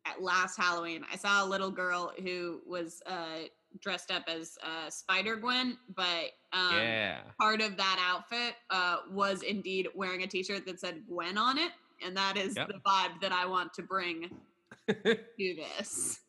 at 0.07 0.23
last 0.23 0.57
Halloween. 0.57 1.05
I 1.13 1.17
saw 1.17 1.45
a 1.45 1.47
little 1.47 1.71
girl 1.71 2.13
who 2.23 2.61
was 2.67 3.03
uh 3.07 3.47
dressed 3.81 4.11
up 4.11 4.25
as 4.29 4.57
uh 4.63 4.91
Spider 4.91 5.37
Gwen, 5.37 5.77
but 5.95 6.31
um 6.53 6.77
yeah, 6.77 7.19
part 7.41 7.61
of 7.61 7.77
that 7.77 7.99
outfit 8.09 8.55
uh 8.71 8.99
was 9.11 9.43
indeed 9.43 9.89
wearing 9.95 10.23
a 10.23 10.27
t-shirt 10.27 10.67
that 10.67 10.81
said 10.81 11.03
Gwen 11.09 11.37
on 11.37 11.59
it, 11.59 11.73
and 12.05 12.17
that 12.17 12.37
is 12.37 12.57
Yep. 12.57 12.69
the 12.69 12.81
vibe 12.87 13.21
that 13.21 13.33
I 13.33 13.47
want 13.47 13.73
to 13.75 13.83
bring 13.83 14.31
to 14.89 15.17
this. 15.39 16.21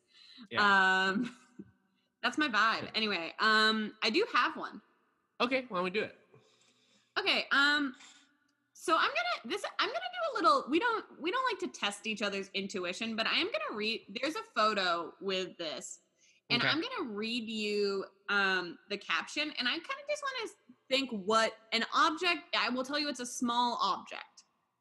Yeah. 0.50 0.60
Um 1.08 1.34
that's 2.22 2.38
my 2.38 2.48
vibe. 2.48 2.88
Anyway, 2.94 3.32
um 3.40 3.92
I 4.02 4.10
do 4.10 4.24
have 4.34 4.56
one. 4.56 4.80
okay. 5.40 5.64
Why 5.68 5.78
don't 5.78 5.84
we 5.84 5.90
do 5.90 6.02
it? 6.02 6.14
Okay, 7.18 7.46
um 7.52 7.94
so 8.74 8.94
I'm 8.96 9.10
gonna 9.10 9.54
this 9.54 9.62
I'm 9.78 9.88
gonna 9.88 9.98
do 9.98 10.32
a 10.32 10.32
little 10.42 10.64
we 10.70 10.78
don't 10.78 11.04
we 11.20 11.30
don't 11.30 11.44
like 11.52 11.72
to 11.72 11.78
test 11.78 12.06
each 12.06 12.22
other's 12.22 12.50
intuition, 12.54 13.16
but 13.16 13.26
I 13.26 13.34
am 13.38 13.46
gonna 13.46 13.76
read 13.76 14.00
there's 14.20 14.34
a 14.36 14.42
photo 14.60 15.12
with 15.20 15.56
this, 15.58 16.00
and 16.50 16.62
Okay. 16.62 16.70
I'm 16.70 16.80
gonna 16.80 17.10
read 17.10 17.48
you 17.48 18.04
um 18.28 18.78
the 18.90 18.96
caption, 18.98 19.52
and 19.58 19.68
I 19.68 19.72
kind 19.72 19.82
of 19.82 20.08
just 20.10 20.22
want 20.22 20.48
to 20.50 20.54
think 20.88 21.10
what 21.26 21.52
an 21.72 21.84
object 21.94 22.40
I 22.58 22.68
will 22.70 22.84
tell 22.84 22.98
you 22.98 23.08
it's 23.08 23.20
a 23.20 23.26
small 23.26 23.78
object. 23.82 24.24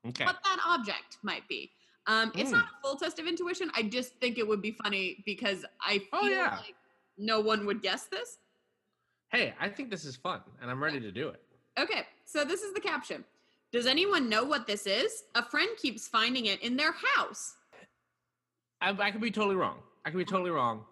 Okay. 0.08 0.26
What 0.26 0.38
that 0.44 0.58
object 0.68 1.18
might 1.24 1.48
be. 1.48 1.72
Um 2.08 2.32
it's 2.36 2.50
Mm. 2.50 2.54
not 2.54 2.66
a 2.66 2.82
full 2.82 2.96
test 2.98 3.20
of 3.20 3.28
intuition. 3.28 3.72
I 3.76 3.84
just 3.84 4.14
think 4.16 4.38
it 4.38 4.48
would 4.48 4.62
be 4.62 4.72
funny 4.72 5.22
because 5.26 5.66
I 5.86 6.00
feel 6.00 6.08
Oh, 6.24 6.28
yeah. 6.28 6.58
like 6.58 6.76
no 7.18 7.40
one 7.40 7.66
would 7.66 7.82
guess 7.82 8.06
this. 8.08 8.40
Hey, 9.32 9.54
I 9.60 9.70
think 9.70 9.90
this 9.90 10.04
is 10.04 10.16
fun, 10.18 10.42
and 10.62 10.70
I'm 10.70 10.84
ready 10.84 11.00
to 11.00 11.12
do 11.12 11.30
it. 11.30 11.42
Okay, 11.80 12.06
so 12.26 12.44
this 12.44 12.64
is 12.64 12.74
the 12.74 12.82
caption. 12.82 13.24
Does 13.72 13.86
anyone 13.86 14.28
know 14.28 14.44
what 14.44 14.68
this 14.68 14.86
is? 14.88 15.24
A 15.36 15.44
friend 15.44 15.70
keeps 15.78 16.06
finding 16.08 16.48
it 16.48 16.62
in 16.62 16.76
their 16.76 16.92
house. 16.92 17.56
I, 18.82 18.90
I 18.90 19.12
could 19.12 19.22
be 19.22 19.32
totally 19.32 19.56
wrong. 19.56 19.78
I 20.04 20.10
could 20.10 20.18
be 20.18 20.26
totally 20.26 20.50
wrong. 20.52 20.84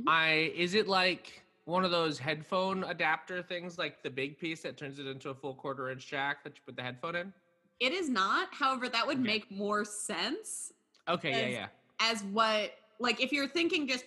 Mhm. 0.00 0.04
I 0.08 0.30
is 0.54 0.74
it 0.74 0.88
like 0.88 1.42
one 1.64 1.84
of 1.84 1.90
those 1.90 2.18
headphone 2.18 2.84
adapter 2.84 3.42
things, 3.42 3.78
like 3.78 4.02
the 4.02 4.10
big 4.10 4.38
piece 4.38 4.60
that 4.62 4.76
turns 4.76 4.98
it 4.98 5.06
into 5.06 5.30
a 5.30 5.34
full 5.34 5.54
quarter 5.54 5.88
inch 5.90 6.06
jack 6.06 6.42
that 6.44 6.54
you 6.56 6.62
put 6.66 6.76
the 6.76 6.82
headphone 6.82 7.14
in? 7.16 7.32
It 7.80 7.92
is 7.92 8.08
not, 8.08 8.48
however, 8.52 8.88
that 8.88 9.06
would 9.06 9.18
Okay. 9.18 9.26
make 9.26 9.50
more 9.50 9.84
sense 9.84 10.72
Okay, 11.08 11.32
As- 11.32 11.40
yeah, 11.42 11.48
yeah. 11.48 11.68
as 12.00 12.24
what, 12.24 12.72
like, 12.98 13.20
if 13.22 13.30
you're 13.30 13.46
thinking 13.46 13.86
just 13.86 14.04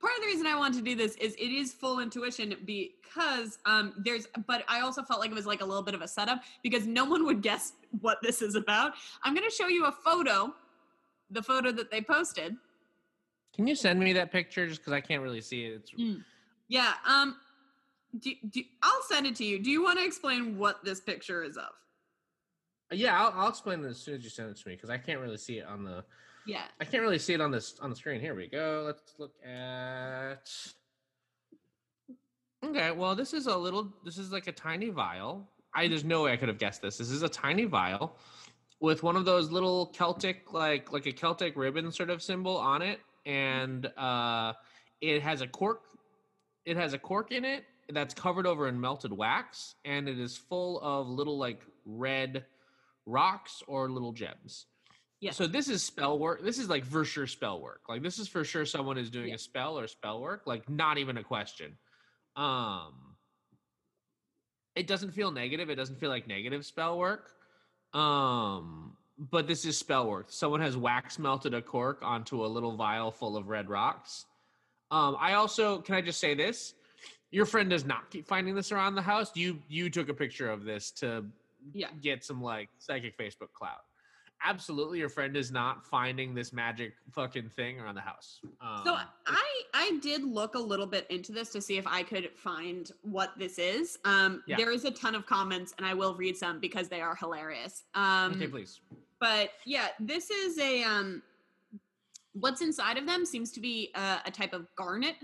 part 0.00 0.12
of 0.14 0.20
the 0.20 0.26
reason 0.26 0.46
I 0.46 0.56
want 0.56 0.74
to 0.74 0.82
do 0.82 0.94
this 0.94 1.14
is 1.16 1.34
it 1.36 1.50
is 1.50 1.72
full 1.72 2.00
intuition 2.00 2.54
because 2.66 3.58
um 3.64 3.94
there's, 4.04 4.26
but 4.46 4.62
I 4.68 4.80
also 4.80 5.02
felt 5.02 5.20
like 5.20 5.30
it 5.30 5.34
was 5.34 5.46
like 5.46 5.62
a 5.62 5.64
little 5.64 5.82
bit 5.82 5.94
of 5.94 6.02
a 6.02 6.08
setup 6.08 6.42
because 6.62 6.86
no 6.86 7.04
one 7.06 7.24
would 7.24 7.40
guess 7.40 7.72
what 8.02 8.18
this 8.22 8.42
is 8.42 8.56
about. 8.56 8.92
I'm 9.22 9.34
going 9.34 9.48
to 9.48 9.54
show 9.54 9.68
you 9.68 9.86
a 9.86 9.92
photo, 9.92 10.54
the 11.30 11.42
photo 11.42 11.72
that 11.72 11.90
they 11.90 12.02
posted. 12.02 12.56
Can 13.54 13.66
you 13.66 13.74
send 13.76 14.00
me 14.00 14.12
that 14.14 14.30
picture 14.32 14.66
just 14.66 14.80
because 14.80 14.92
I 14.92 15.00
can't 15.00 15.22
really 15.22 15.40
see 15.40 15.64
it? 15.66 15.74
It's 15.76 15.90
Mm. 15.92 16.24
Yeah. 16.68 16.94
Um. 17.06 17.36
Do, 18.18 18.30
do, 18.50 18.62
I'll 18.82 19.02
send 19.08 19.26
it 19.26 19.34
to 19.36 19.44
you. 19.44 19.58
Do 19.60 19.70
you 19.70 19.82
want 19.82 19.98
to 19.98 20.04
explain 20.04 20.58
what 20.58 20.84
this 20.84 21.00
picture 21.00 21.42
is 21.42 21.56
of? 21.56 21.70
Yeah. 22.96 23.20
I'll, 23.20 23.32
I'll 23.34 23.48
explain 23.48 23.84
it 23.84 23.88
as 23.88 23.98
soon 23.98 24.14
as 24.14 24.24
you 24.24 24.30
send 24.30 24.50
it 24.50 24.56
to 24.56 24.68
me 24.68 24.74
because 24.74 24.90
I 24.90 24.98
can't 24.98 25.20
really 25.20 25.36
see 25.36 25.58
it 25.58 25.66
on 25.66 25.84
the. 25.84 26.04
Yeah. 26.46 26.64
I 26.80 26.84
can't 26.84 27.02
really 27.02 27.18
see 27.18 27.34
it 27.34 27.40
on 27.40 27.50
this 27.50 27.78
on 27.80 27.90
the 27.90 27.96
screen. 27.96 28.20
Here 28.20 28.34
we 28.34 28.46
go. 28.48 28.82
Let's 28.86 29.14
look 29.18 29.32
at. 29.44 30.50
Okay, 32.64 32.92
well, 32.92 33.14
this 33.14 33.34
is 33.34 33.46
a 33.46 33.56
little. 33.56 33.92
This 34.04 34.18
is 34.18 34.32
like 34.32 34.46
a 34.46 34.52
tiny 34.52 34.90
vial. 34.90 35.48
I 35.74 35.88
there's 35.88 36.04
no 36.04 36.22
way 36.24 36.32
I 36.32 36.36
could 36.36 36.48
have 36.48 36.58
guessed 36.58 36.82
this. 36.82 36.98
This 36.98 37.10
is 37.10 37.22
a 37.22 37.28
tiny 37.28 37.64
vial 37.64 38.16
with 38.80 39.02
one 39.02 39.16
of 39.16 39.24
those 39.24 39.50
little 39.50 39.86
Celtic, 39.86 40.52
like 40.52 40.92
like 40.92 41.06
a 41.06 41.12
Celtic 41.12 41.56
ribbon 41.56 41.90
sort 41.90 42.10
of 42.10 42.22
symbol 42.22 42.56
on 42.56 42.82
it, 42.82 43.00
and 43.26 43.86
uh, 43.96 44.52
it 45.00 45.22
has 45.22 45.40
a 45.40 45.46
cork. 45.46 45.82
It 46.64 46.76
has 46.76 46.92
a 46.92 46.98
cork 46.98 47.32
in 47.32 47.44
it 47.44 47.64
that's 47.90 48.14
covered 48.14 48.46
over 48.46 48.68
in 48.68 48.80
melted 48.80 49.12
wax, 49.12 49.74
and 49.84 50.08
it 50.08 50.18
is 50.18 50.36
full 50.36 50.80
of 50.80 51.08
little 51.08 51.38
like 51.38 51.60
red 51.84 52.44
rocks 53.06 53.62
or 53.66 53.90
little 53.90 54.12
gems. 54.12 54.66
Yeah. 55.20 55.30
So 55.30 55.46
this 55.46 55.68
is 55.68 55.82
spell 55.82 56.18
work. 56.18 56.42
This 56.44 56.58
is 56.58 56.68
like 56.68 56.84
for 56.84 57.04
sure 57.04 57.26
spell 57.26 57.60
work. 57.60 57.80
Like 57.88 58.02
this 58.02 58.18
is 58.18 58.28
for 58.28 58.44
sure 58.44 58.66
someone 58.66 58.98
is 58.98 59.10
doing 59.10 59.28
Yeah. 59.28 59.36
a 59.36 59.38
spell 59.38 59.78
or 59.78 59.86
spell 59.86 60.20
work. 60.20 60.42
Like 60.46 60.68
not 60.68 60.98
even 60.98 61.16
a 61.16 61.22
question. 61.24 61.76
Um 62.36 63.16
it 64.74 64.86
doesn't 64.86 65.12
feel 65.12 65.30
negative. 65.30 65.70
It 65.70 65.76
doesn't 65.76 66.00
feel 66.00 66.10
like 66.10 66.26
negative 66.26 66.66
spell 66.66 66.98
work. 66.98 67.30
Um 67.92 68.96
but 69.16 69.46
this 69.46 69.64
is 69.64 69.78
spell 69.78 70.08
work. 70.08 70.26
Someone 70.30 70.60
has 70.60 70.76
wax 70.76 71.18
melted 71.18 71.54
a 71.54 71.62
cork 71.62 72.00
onto 72.02 72.44
a 72.44 72.48
little 72.48 72.76
vial 72.76 73.12
full 73.12 73.36
of 73.36 73.48
red 73.48 73.70
rocks. 73.70 74.26
Um 74.90 75.16
I 75.18 75.34
also 75.34 75.78
can 75.78 75.94
I 75.94 76.00
just 76.02 76.20
say 76.20 76.34
this? 76.34 76.74
Your 77.30 77.46
friend 77.46 77.70
does 77.70 77.84
not 77.84 78.10
keep 78.10 78.26
finding 78.26 78.54
this 78.54 78.72
around 78.72 78.94
the 78.94 79.02
house. 79.02 79.30
You 79.34 79.58
you 79.68 79.88
took 79.88 80.08
a 80.08 80.14
picture 80.14 80.50
of 80.50 80.64
this 80.64 80.90
to 80.92 81.24
Yeah. 81.72 81.88
get 82.00 82.24
some 82.24 82.42
like 82.42 82.68
psychic 82.78 83.16
Facebook 83.18 83.52
clout. 83.52 83.80
Absolutely, 84.46 84.98
your 84.98 85.08
friend 85.08 85.36
is 85.36 85.50
not 85.50 85.86
finding 85.86 86.34
this 86.34 86.52
magic 86.52 86.92
fucking 87.12 87.48
thing 87.48 87.80
around 87.80 87.94
the 87.94 88.00
house. 88.02 88.40
Um, 88.60 88.82
So 88.84 88.94
I 89.26 89.62
I 89.72 89.98
did 90.02 90.22
look 90.22 90.54
a 90.54 90.58
little 90.58 90.86
bit 90.86 91.06
into 91.10 91.32
this 91.32 91.48
to 91.50 91.60
see 91.62 91.78
if 91.78 91.86
I 91.86 92.02
could 92.02 92.30
find 92.36 92.90
what 93.02 93.32
this 93.38 93.58
is. 93.58 93.98
Um, 94.04 94.42
Yeah. 94.46 94.56
there 94.56 94.70
is 94.70 94.84
a 94.84 94.90
ton 94.90 95.14
of 95.14 95.24
comments, 95.24 95.72
and 95.78 95.86
I 95.86 95.94
will 95.94 96.14
read 96.14 96.36
some 96.36 96.60
because 96.60 96.88
they 96.88 97.00
are 97.00 97.14
hilarious. 97.16 97.84
Um, 97.94 98.32
okay, 98.32 98.46
please. 98.48 98.80
but 99.18 99.50
yeah, 99.64 99.88
this 99.98 100.30
is 100.30 100.58
a 100.58 100.82
um, 100.82 101.22
what's 102.34 102.60
inside 102.60 102.98
of 102.98 103.06
them 103.06 103.24
seems 103.24 103.50
to 103.52 103.60
be 103.60 103.90
a, 103.94 104.18
a 104.26 104.30
type 104.30 104.52
of 104.52 104.66
garnet. 104.76 105.16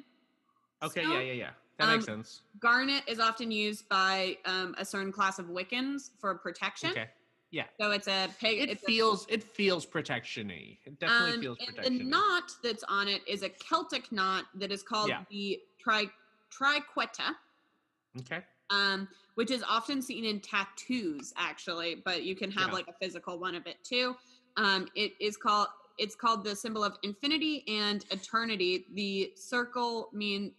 Okay, 0.83 1.03
stone. 1.03 1.13
yeah, 1.13 1.21
yeah, 1.21 1.33
yeah. 1.33 1.51
That 1.81 1.89
makes 1.93 2.09
Um, 2.09 2.17
sense. 2.17 2.43
Garnet 2.59 3.03
is 3.09 3.19
often 3.19 3.51
used 3.51 3.89
by 3.89 4.37
um, 4.45 4.75
a 4.79 4.85
certain 4.85 5.11
class 5.13 5.39
of 5.39 5.47
Wiccans 5.47 6.11
for 6.19 6.35
protection. 6.35 6.91
Okay, 6.91 7.09
Yeah. 7.51 7.67
So 7.81 7.91
it's 7.91 8.07
a 8.07 8.29
pig. 8.39 8.59
it 8.61 8.69
it's 8.71 8.83
a- 8.83 8.87
feels 8.87 9.27
it 9.29 9.43
feels 9.43 9.87
protection-y. 9.87 10.79
It 10.85 10.99
definitely 10.99 11.33
um, 11.35 11.41
feels 11.41 11.59
and 11.61 11.69
protection. 11.69 11.99
the 11.99 12.05
knot 12.05 12.53
that's 12.63 12.85
on 12.85 13.09
it 13.09 13.27
is 13.27 13.43
a 13.43 13.49
Celtic 13.49 14.13
knot 14.13 14.45
that 14.55 14.71
is 14.71 14.83
called 14.83 15.09
Yeah. 15.09 15.25
the 15.31 15.61
tri 15.79 16.07
triqueta. 16.53 17.35
Okay, 18.21 18.43
um, 18.71 19.09
which 19.37 19.51
is 19.51 19.63
often 19.63 20.03
seen 20.03 20.25
in 20.25 20.41
tattoos 20.41 21.33
actually 21.37 21.95
but 22.05 22.25
you 22.25 22.35
can 22.35 22.51
have 22.51 22.69
Yeah. 22.69 22.75
like 22.75 22.89
a 22.89 22.93
physical 23.01 23.39
one 23.39 23.55
of 23.55 23.67
it 23.69 23.83
too 23.85 24.17
um, 24.57 24.89
it 24.97 25.13
is 25.21 25.37
called 25.37 25.69
it's 25.97 26.17
called 26.17 26.43
the 26.43 26.57
symbol 26.57 26.83
of 26.83 26.99
infinity 27.05 27.63
and 27.69 28.05
eternity 28.11 28.85
the 28.95 29.33
circle 29.37 30.11
mean 30.13 30.53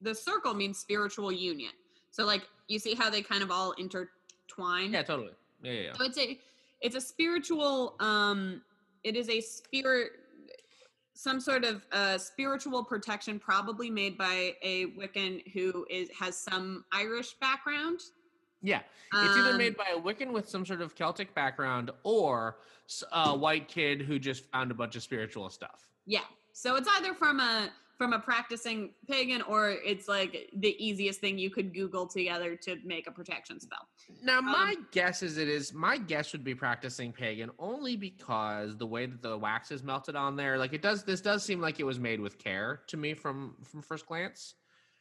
the 0.00 0.14
circle 0.14 0.54
means 0.54 0.78
spiritual 0.78 1.32
union 1.32 1.72
so 2.10 2.24
like 2.24 2.48
you 2.68 2.78
see 2.78 2.94
how 2.94 3.10
they 3.10 3.22
kind 3.22 3.42
of 3.42 3.50
all 3.50 3.72
intertwine 3.72 4.92
yeah, 4.92 5.02
totally. 5.02 5.32
Yeah, 5.62 5.72
yeah, 5.72 5.80
yeah. 5.80 5.92
so 5.94 6.04
it's 6.04 6.18
a 6.18 6.38
it's 6.80 6.96
a 6.96 7.00
spiritual 7.00 7.96
um 8.00 8.62
it 9.04 9.16
is 9.16 9.28
a 9.28 9.40
spirit 9.40 10.12
some 11.16 11.40
sort 11.40 11.64
of 11.64 11.82
uh, 11.92 12.18
spiritual 12.18 12.84
protection, 12.84 13.38
probably 13.38 13.90
made 13.90 14.18
by 14.18 14.54
a 14.62 14.86
Wiccan 14.98 15.42
who 15.52 15.86
is 15.88 16.10
has 16.10 16.36
some 16.36 16.84
Irish 16.92 17.32
background. 17.40 18.00
Yeah, 18.62 18.80
it's 19.14 19.36
either 19.36 19.50
Um, 19.52 19.58
made 19.58 19.76
by 19.76 19.86
a 19.96 19.98
Wiccan 19.98 20.30
with 20.30 20.48
some 20.48 20.66
sort 20.66 20.82
of 20.82 20.94
Celtic 20.94 21.34
background 21.34 21.90
or 22.02 22.58
a 23.12 23.36
white 23.36 23.66
kid 23.66 24.02
who 24.02 24.18
just 24.18 24.44
found 24.50 24.70
a 24.70 24.74
bunch 24.74 24.94
of 24.94 25.02
spiritual 25.02 25.48
stuff. 25.48 25.88
Yeah. 26.04 26.24
So 26.52 26.76
it's 26.76 26.88
either 26.98 27.14
from 27.14 27.40
a 27.40 27.70
from 27.96 28.12
a 28.12 28.18
practicing 28.18 28.90
pagan 29.08 29.40
or 29.42 29.70
it's 29.70 30.06
like 30.06 30.50
the 30.56 30.76
easiest 30.84 31.18
thing 31.20 31.38
you 31.38 31.48
could 31.50 31.72
Google 31.72 32.06
together 32.06 32.54
to 32.56 32.76
make 32.84 33.06
a 33.06 33.10
protection 33.10 33.58
spell. 33.58 33.88
Now, 34.22 34.40
my 34.40 34.74
Um, 34.76 34.86
guess 34.92 35.22
is 35.22 35.38
it 35.38 35.48
is 35.48 35.72
my 35.72 35.96
guess 35.96 36.32
would 36.32 36.44
be 36.44 36.54
practicing 36.54 37.12
pagan 37.12 37.50
only 37.58 37.96
because 37.96 38.76
the 38.76 38.86
way 38.86 39.06
that 39.06 39.22
the 39.22 39.38
wax 39.38 39.70
is 39.70 39.82
melted 39.82 40.14
on 40.14 40.36
there, 40.36 40.58
like 40.58 40.74
it 40.74 40.82
does. 40.82 41.04
This 41.04 41.20
does 41.22 41.42
seem 41.42 41.60
like 41.60 41.80
it 41.80 41.84
was 41.84 41.98
made 41.98 42.20
with 42.20 42.38
care 42.38 42.82
to 42.88 42.96
me 42.96 43.14
from 43.14 43.56
from 43.64 43.80
first 43.82 44.06
glance. 44.06 44.54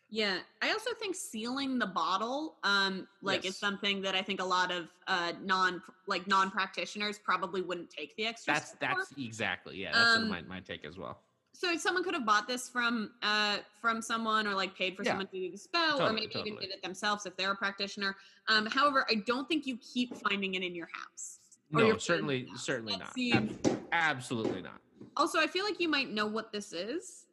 Yeah. 0.08 0.38
I 0.62 0.72
also 0.72 0.92
think 1.00 1.16
sealing 1.16 1.80
the 1.80 1.88
bottle, 1.88 2.58
um, 2.64 3.08
like 3.24 3.44
is 3.44 3.58
something 3.58 4.02
that 4.04 4.14
I 4.16 4.22
think 4.22 4.40
a 4.40 4.46
lot 4.46 4.72
of 4.72 4.88
uh 5.08 5.34
non 5.44 5.82
like 6.08 6.28
non 6.28 6.50
practitioners 6.50 7.18
probably 7.20 7.62
wouldn't 7.62 7.90
take 7.90 8.16
the 8.16 8.26
extra 8.28 8.54
That's 8.54 8.70
step 8.70 8.92
for. 8.92 8.98
that's 9.00 9.12
exactly 9.18 9.82
yeah. 9.82 9.92
That's 9.92 10.18
Um, 10.18 10.30
my 10.30 10.42
my 10.44 10.60
take 10.62 10.86
as 10.86 10.98
well. 10.98 11.20
So 11.58 11.76
someone 11.78 12.04
could 12.04 12.14
have 12.14 12.26
bought 12.26 12.48
this 12.48 12.68
from 12.68 13.12
uh 13.24 13.58
from 13.82 14.02
someone 14.02 14.46
or 14.48 14.54
like 14.54 14.76
paid 14.76 14.96
for 14.96 15.04
Yeah. 15.04 15.12
someone 15.12 15.28
to 15.28 15.40
do 15.40 15.52
the 15.52 15.58
spell 15.58 15.96
or 15.96 16.00
Totally, 16.00 16.14
maybe 16.22 16.32
even 16.40 16.46
totally. 16.54 16.68
did 16.68 16.76
it 16.76 16.84
themselves 16.84 17.26
if 17.26 17.36
they're 17.38 17.52
a 17.52 17.56
practitioner 17.56 18.16
um 18.48 18.66
however 18.66 19.06
i 19.10 19.16
don't 19.16 19.48
think 19.48 19.66
you 19.66 19.78
keep 19.78 20.16
finding 20.18 20.56
it 20.56 20.64
in 20.64 20.76
your 20.76 20.90
house 20.94 21.40
No, 21.72 21.98
certainly 21.98 22.48
certainly 22.58 22.98
not. 22.98 23.14
seems- 23.14 23.54
Ab- 23.66 23.80
absolutely 23.92 24.62
not. 24.62 24.80
also 25.16 25.40
i 25.40 25.48
feel 25.48 25.64
like 25.66 25.80
you 25.80 25.88
might 25.90 26.10
know 26.12 26.26
what 26.28 26.52
this 26.52 26.74
is 26.74 27.26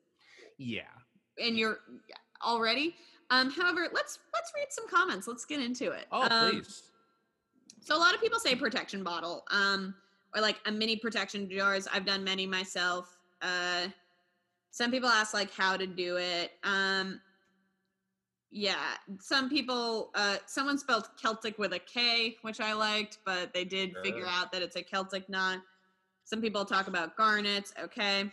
Yeah. 0.59 0.83
and 1.39 1.59
you're 1.59 1.79
already 2.45 2.95
um 3.31 3.51
however 3.51 3.89
let's 3.93 4.19
let's 4.35 4.53
read 4.55 4.67
some 4.71 4.89
comments 4.89 5.27
let's 5.27 5.45
get 5.45 5.61
into 5.61 5.91
it 5.91 6.07
Oh, 6.13 6.23
Um, 6.31 6.51
please. 6.61 6.83
So 7.85 7.97
a 7.97 7.99
lot 7.99 8.15
of 8.15 8.21
people 8.21 8.39
say 8.39 8.55
protection 8.55 9.03
bottle, 9.03 9.45
um, 9.51 9.93
or 10.37 10.41
like 10.41 10.61
a 10.67 10.71
mini 10.71 10.95
protection 10.95 11.51
jars. 11.51 11.89
I've 11.93 12.07
done 12.07 12.23
many 12.23 12.47
myself. 12.47 13.19
Uh, 13.41 13.89
some 14.73 14.91
people 14.91 15.09
ask 15.09 15.33
like 15.35 15.53
how 15.55 15.77
to 15.77 15.87
do 15.87 16.17
it. 16.17 16.53
Um, 16.65 17.21
yeah, 18.51 18.97
some 19.21 19.49
people. 19.49 20.11
Uh, 20.15 20.37
someone 20.47 20.77
spelled 20.79 21.09
Celtic 21.17 21.59
with 21.59 21.73
a 21.73 21.79
K, 21.79 22.37
which 22.43 22.61
I 22.61 22.73
liked, 22.73 23.19
but 23.25 23.55
they 23.55 23.65
did 23.65 23.95
figure 24.03 24.27
Uh. 24.27 24.31
out 24.31 24.53
that 24.53 24.63
it's 24.63 24.77
a 24.77 24.83
Celtic 24.83 25.29
knot. 25.29 25.59
Some 26.25 26.41
people 26.41 26.65
talk 26.65 26.89
about 26.89 27.17
garnets. 27.17 27.73
Okay. 27.81 28.31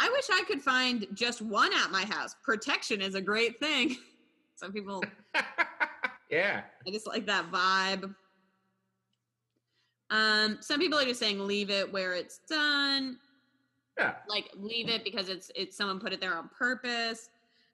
I 0.00 0.08
wish 0.10 0.26
I 0.30 0.44
could 0.46 0.62
find 0.62 1.06
just 1.12 1.42
one 1.42 1.72
at 1.74 1.90
my 1.90 2.04
house. 2.04 2.36
Protection 2.44 3.00
is 3.00 3.14
a 3.16 3.20
great 3.20 3.58
thing. 3.58 3.96
Some 4.56 4.72
people 4.72 5.02
yeah. 6.30 6.62
I 6.86 6.90
just 6.90 7.06
like 7.06 7.26
that 7.26 7.50
vibe. 7.50 8.14
Um, 10.10 10.58
some 10.60 10.80
people 10.80 10.98
are 10.98 11.04
just 11.04 11.20
saying 11.20 11.38
leave 11.38 11.70
it 11.70 11.92
where 11.92 12.14
it's 12.14 12.40
done. 12.48 13.18
Yeah. 13.98 14.14
Like 14.28 14.50
leave 14.56 14.88
it 14.88 15.02
because 15.04 15.28
it's 15.28 15.50
it's 15.54 15.76
someone 15.76 15.98
put 15.98 16.12
it 16.12 16.20
there 16.20 16.36
on 16.36 16.48
purpose. 16.56 17.30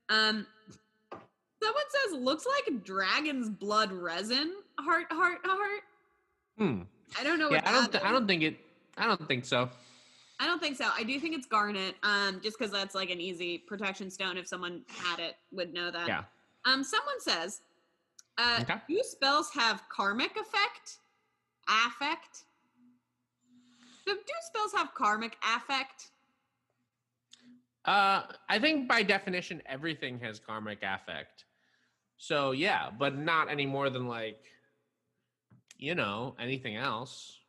Um, 0.09 0.47
someone 1.63 1.83
says 1.89 2.19
looks 2.19 2.47
like 2.47 2.83
dragon's 2.85 3.49
blood 3.51 3.93
resin. 3.93 4.55
Heart, 4.79 5.07
heart, 5.11 5.39
heart. 5.45 5.83
Hmm. 6.59 6.83
I 7.19 7.25
don't 7.25 7.39
know 7.39 7.51
Yeah, 7.51 7.57
what 7.59 7.69
I 7.69 7.73
don't. 7.73 7.93
Th- 7.93 8.05
I 8.05 8.11
don't 8.13 8.27
think 8.27 8.43
it. 8.43 8.57
I 8.97 9.07
don't 9.07 9.27
think 9.29 9.45
so. 9.45 9.69
I 10.41 10.47
don't 10.47 10.61
think 10.61 10.77
so. 10.77 10.89
I 10.97 11.05
do 11.05 11.19
think 11.21 11.35
it's 11.37 11.47
garnet. 11.47 11.95
Um, 12.03 12.41
just 12.43 12.59
because 12.59 12.73
that's 12.73 12.95
like 12.95 13.11
an 13.11 13.21
easy 13.21 13.59
protection 13.59 14.11
stone. 14.11 14.37
If 14.37 14.49
someone 14.49 14.83
had 14.89 15.21
it, 15.21 15.37
would 15.53 15.73
know 15.73 15.91
that. 15.91 16.09
Yeah. 16.09 16.25
Um, 16.65 16.83
someone 16.83 17.21
says, 17.21 17.61
uh, 18.39 18.59
Okay. 18.63 18.77
do 18.89 19.01
spells 19.05 19.51
have 19.55 19.83
karmic 19.91 20.33
effect? 20.33 20.99
Affect? 21.87 22.45
Do, 24.07 24.15
do 24.15 24.33
spells 24.43 24.73
have 24.75 24.93
karmic 24.95 25.37
affect? 25.55 26.09
Uh, 27.85 28.23
I 28.49 28.59
think 28.59 28.89
by 28.89 29.03
definition, 29.03 29.63
everything 29.67 30.19
has 30.21 30.39
karmic 30.39 30.79
affect. 30.83 31.45
So 32.17 32.53
yeah, 32.53 32.91
but 32.97 33.17
not 33.17 33.51
any 33.51 33.67
more 33.67 33.91
than 33.91 34.09
like, 34.09 34.43
you 35.77 35.95
know, 35.95 36.35
anything 36.39 36.77
else. 36.77 37.41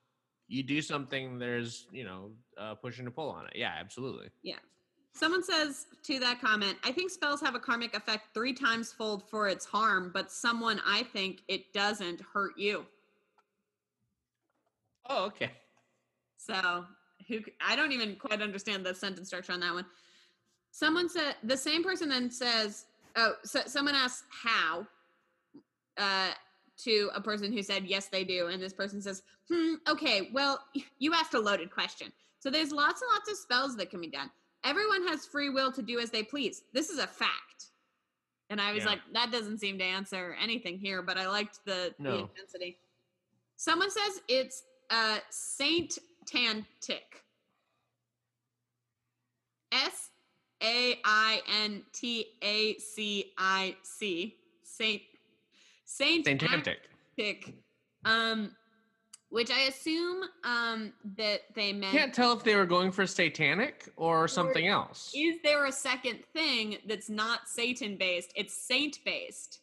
You 0.48 0.62
do 0.62 0.82
something, 0.82 1.40
there's 1.40 1.88
you 1.92 2.04
know, 2.04 2.32
uh, 2.58 2.76
push 2.76 3.00
and 3.00 3.08
a 3.08 3.12
pull 3.12 3.30
on 3.30 3.46
it. 3.46 3.54
Yeah, 3.56 3.74
absolutely. 3.80 4.30
Yeah. 4.44 4.60
Someone 5.14 5.44
says 5.44 5.88
to 6.04 6.20
that 6.20 6.42
comment, 6.42 6.78
I 6.84 6.92
think 6.92 7.10
spells 7.10 7.40
have 7.40 7.56
a 7.56 7.60
karmic 7.60 7.96
effect 7.96 8.34
three 8.34 8.52
times 8.52 8.92
fold 8.92 9.24
for 9.30 9.48
its 9.48 9.66
harm, 9.66 10.12
but 10.14 10.30
someone 10.30 10.82
I 10.86 11.04
think 11.04 11.42
it 11.48 11.72
doesn't 11.72 12.20
hurt 12.34 12.58
you. 12.58 12.86
Oh, 15.10 15.26
okay. 15.28 15.52
So 16.38 16.86
who 17.30 17.40
I 17.66 17.76
don't 17.76 17.94
even 17.94 18.18
quite 18.18 18.42
understand 18.42 18.86
the 18.86 18.94
sentence 18.94 19.30
structure 19.30 19.54
on 19.54 19.62
that 19.62 19.74
one. 19.74 19.86
Someone 20.76 21.08
said 21.08 21.36
the 21.42 21.56
same 21.56 21.86
person 21.86 22.10
then 22.10 22.30
says, 22.30 22.86
"Oh, 23.16 23.36
so 23.46 23.62
someone 23.66 23.96
asks 23.96 24.28
how." 24.30 24.86
Uh, 25.98 26.32
to 26.78 27.10
a 27.16 27.22
person 27.22 27.54
who 27.54 27.64
said 27.64 27.86
yes, 27.86 28.10
they 28.10 28.26
do, 28.26 28.48
and 28.48 28.62
this 28.62 28.74
person 28.74 29.02
says, 29.02 29.24
"Hmm, 29.50 29.76
okay, 29.88 30.30
well, 30.34 30.60
you 31.00 31.14
asked 31.14 31.34
a 31.34 31.40
loaded 31.40 31.72
question. 31.72 32.12
So 32.40 32.50
there's 32.50 32.74
lots 32.74 33.02
and 33.02 33.10
lots 33.14 33.32
of 33.32 33.38
spells 33.38 33.78
that 33.78 33.90
can 33.90 34.02
be 34.02 34.10
done. 34.10 34.30
Everyone 34.66 35.08
has 35.08 35.26
free 35.26 35.50
will 35.50 35.72
to 35.72 35.82
do 35.82 36.00
as 36.00 36.12
they 36.12 36.24
please. 36.24 36.64
This 36.74 36.90
is 36.90 37.00
a 37.00 37.08
fact." 37.08 37.72
And 38.50 38.60
I 38.60 38.74
was 38.74 38.84
Yeah. 38.84 38.92
like, 38.92 39.00
that 39.14 39.32
doesn't 39.32 39.60
seem 39.60 39.78
to 39.78 39.86
answer 39.86 40.36
anything 40.40 40.78
here, 40.78 41.02
but 41.02 41.18
I 41.18 41.28
liked 41.28 41.64
the, 41.66 41.96
the 42.00 42.20
intensity. 42.20 42.78
Someone 43.56 43.90
says 43.90 44.22
it's 44.28 44.64
uh, 44.90 45.20
Saint 45.30 45.98
Tantic. 46.26 47.24
S 49.72 50.10
A 50.66 51.00
I 51.06 51.42
N 51.64 51.84
T 51.94 52.26
A 52.42 52.78
C 52.78 53.32
I 53.38 53.76
C. 53.84 54.36
Saint 54.64 55.02
Saint 55.86 56.26
Saint 56.26 56.42
Tantic. 56.42 56.78
Tantic. 57.18 57.54
Um, 58.04 58.52
which 59.30 59.52
I 59.52 59.62
assume 59.64 60.24
um 60.44 60.94
that 61.18 61.42
they 61.56 61.72
meant. 61.72 61.94
Can't 61.96 62.14
tell 62.14 62.34
if 62.34 62.44
they 62.44 62.56
were 62.56 62.66
going 62.66 62.92
for 62.92 63.06
satanic 63.06 63.90
or 63.96 64.28
something 64.28 64.68
else. 64.68 65.12
Is 65.16 65.38
there 65.44 65.66
a 65.66 65.72
second 65.72 66.20
thing 66.34 66.78
that's 66.88 67.10
not 67.10 67.48
Satan 67.48 67.96
based? 67.98 68.32
It's 68.36 68.54
saint 68.54 69.00
based, 69.06 69.60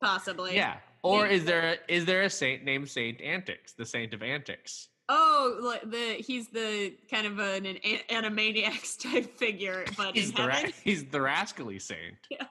possibly. 0.00 0.54
Yeah. 0.54 0.76
Or 1.02 1.26
is 1.26 1.44
there 1.44 1.78
is 1.88 2.04
there 2.04 2.22
a 2.22 2.30
saint 2.30 2.64
named 2.64 2.88
Saint 2.88 3.20
Antics, 3.20 3.72
the 3.72 3.86
saint 3.86 4.14
of 4.14 4.22
antics? 4.22 4.88
Oh, 5.14 5.58
like 5.60 5.90
the 5.90 6.14
he's 6.14 6.48
the 6.48 6.94
kind 7.10 7.26
of 7.26 7.38
an, 7.38 7.66
an 7.66 7.76
animaniacs 8.08 8.98
type 9.12 9.38
figure, 9.38 9.84
but 9.94 10.14
He's 10.14 10.32
the 10.32 10.46
ra- 10.46 10.62
he's 10.84 11.04
the 11.04 11.20
rascally 11.20 11.78
saint. 11.78 12.16
Yeah. 12.30 12.46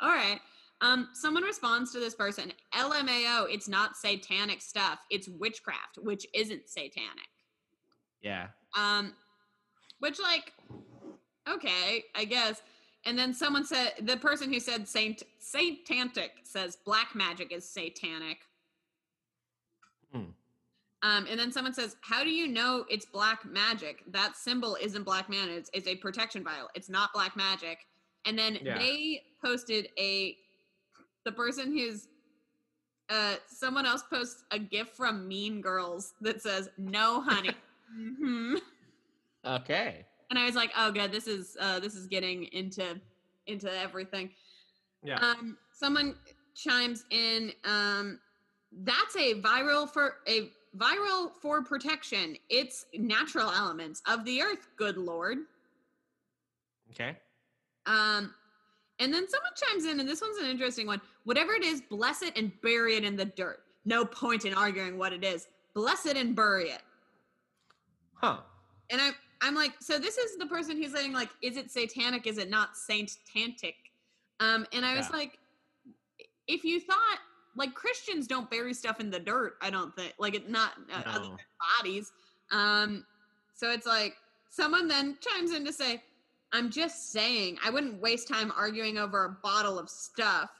All 0.00 0.08
right. 0.08 0.40
Um, 0.80 1.08
someone 1.12 1.42
responds 1.42 1.92
to 1.92 2.00
this 2.00 2.14
person, 2.14 2.52
LMAO, 2.74 3.46
it's 3.50 3.68
not 3.68 3.96
satanic 3.96 4.62
stuff, 4.62 5.00
it's 5.10 5.28
witchcraft, 5.28 5.98
which 5.98 6.26
isn't 6.34 6.68
satanic. 6.68 7.28
Yeah. 8.22 8.46
Um, 8.76 9.12
which 9.98 10.18
like, 10.18 10.54
okay, 11.48 12.04
I 12.14 12.24
guess. 12.24 12.62
And 13.04 13.18
then 13.18 13.34
someone 13.34 13.66
said 13.66 13.92
the 14.00 14.16
person 14.16 14.50
who 14.52 14.58
said 14.58 14.88
saint 14.88 15.22
satantic 15.42 16.30
says 16.44 16.78
black 16.84 17.14
magic 17.14 17.52
is 17.52 17.68
satanic. 17.68 18.38
Hmm. 20.12 20.30
Um, 21.02 21.26
and 21.30 21.38
then 21.38 21.52
someone 21.52 21.72
says, 21.74 21.96
"How 22.00 22.24
do 22.24 22.30
you 22.30 22.48
know 22.48 22.84
it's 22.90 23.06
black 23.06 23.44
magic? 23.44 24.02
That 24.08 24.36
symbol 24.36 24.76
isn't 24.80 25.04
black 25.04 25.28
man. 25.28 25.48
It's, 25.48 25.70
it's 25.72 25.86
a 25.86 25.94
protection 25.96 26.42
vial. 26.42 26.68
It's 26.74 26.88
not 26.88 27.12
black 27.12 27.36
magic." 27.36 27.78
And 28.26 28.38
then 28.38 28.58
Yeah. 28.62 28.78
they 28.78 29.22
posted 29.42 29.88
a 29.98 30.36
the 31.24 31.32
person 31.32 31.72
who's 31.72 32.08
uh 33.10 33.36
someone 33.46 33.86
else 33.86 34.02
posts 34.10 34.44
a 34.50 34.58
gift 34.58 34.96
from 34.96 35.28
Mean 35.28 35.60
Girls 35.60 36.14
that 36.20 36.42
says, 36.42 36.68
"No, 36.78 37.20
honey." 37.20 37.54
hmm 37.96 38.56
Okay. 39.46 40.04
And 40.30 40.38
I 40.38 40.44
was 40.44 40.56
like, 40.56 40.72
"Oh, 40.76 40.90
good. 40.90 41.12
This 41.12 41.28
is 41.28 41.56
uh 41.60 41.78
this 41.78 41.94
is 41.94 42.06
getting 42.06 42.44
into 42.52 43.00
into 43.46 43.72
everything." 43.80 44.30
Yeah. 45.04 45.18
Um, 45.20 45.56
someone 45.72 46.16
chimes 46.56 47.04
in. 47.10 47.52
Um, 47.64 48.18
that's 48.82 49.16
a 49.16 49.40
viral 49.40 49.88
for 49.88 50.16
a 50.26 50.50
viral 50.76 51.30
for 51.40 51.62
protection. 51.62 52.36
It's 52.48 52.86
natural 52.94 53.50
elements 53.50 54.02
of 54.06 54.24
the 54.24 54.42
earth. 54.42 54.68
Good 54.76 54.96
lord. 54.96 55.38
okay. 56.90 57.16
Um, 57.86 58.34
and 59.00 59.14
then 59.14 59.28
someone 59.28 59.52
chimes 59.56 59.86
in, 59.86 60.00
and 60.00 60.08
this 60.08 60.20
one's 60.20 60.38
an 60.38 60.46
interesting 60.46 60.86
one. 60.86 61.00
Whatever 61.24 61.52
it 61.52 61.64
is, 61.64 61.80
bless 61.80 62.22
it 62.22 62.36
and 62.36 62.52
bury 62.60 62.96
it 62.96 63.04
in 63.04 63.16
the 63.16 63.24
dirt. 63.24 63.60
No 63.84 64.04
point 64.04 64.44
in 64.44 64.52
arguing 64.54 64.98
what 64.98 65.12
it 65.12 65.24
is. 65.24 65.46
Bless 65.74 66.04
it 66.04 66.16
and 66.16 66.34
bury 66.34 66.70
it. 66.70 66.82
Huh. 68.14 68.38
And 68.90 69.00
I'm 69.00 69.14
I'm 69.40 69.54
like, 69.54 69.72
so 69.80 69.98
this 69.98 70.18
is 70.18 70.36
the 70.36 70.46
person 70.46 70.76
who's 70.76 70.92
saying 70.92 71.12
like, 71.12 71.28
is 71.42 71.56
it 71.56 71.70
satanic? 71.70 72.26
Is 72.26 72.38
it 72.38 72.50
not 72.50 72.76
saint 72.76 73.12
tantic? 73.32 73.76
Um, 74.40 74.66
and 74.72 74.84
I 74.84 74.96
was 74.96 75.10
like, 75.10 75.38
if 76.48 76.64
you 76.64 76.80
thought 76.80 77.18
like 77.56 77.74
Christians 77.74 78.26
don't 78.26 78.50
bury 78.50 78.72
stuff 78.74 79.00
in 79.00 79.10
the 79.10 79.18
dirt, 79.20 79.54
I 79.62 79.70
don't 79.70 79.94
think 79.96 80.14
like 80.18 80.34
it 80.34 80.48
not 80.48 80.72
uh, 80.92 81.02
other 81.06 81.20
No. 81.24 81.28
than 81.30 81.38
bodies. 81.78 82.12
Um, 82.52 83.04
so 83.54 83.70
it's 83.70 83.86
like 83.86 84.14
someone 84.50 84.88
then 84.88 85.18
chimes 85.20 85.52
in 85.52 85.64
to 85.64 85.72
say, 85.72 86.02
I'm 86.52 86.70
just 86.70 87.12
saying, 87.12 87.58
I 87.64 87.70
wouldn't 87.70 88.00
waste 88.00 88.28
time 88.28 88.52
arguing 88.56 88.96
over 88.98 89.24
a 89.24 89.30
bottle 89.42 89.78
of 89.78 89.90
stuff. 89.90 90.50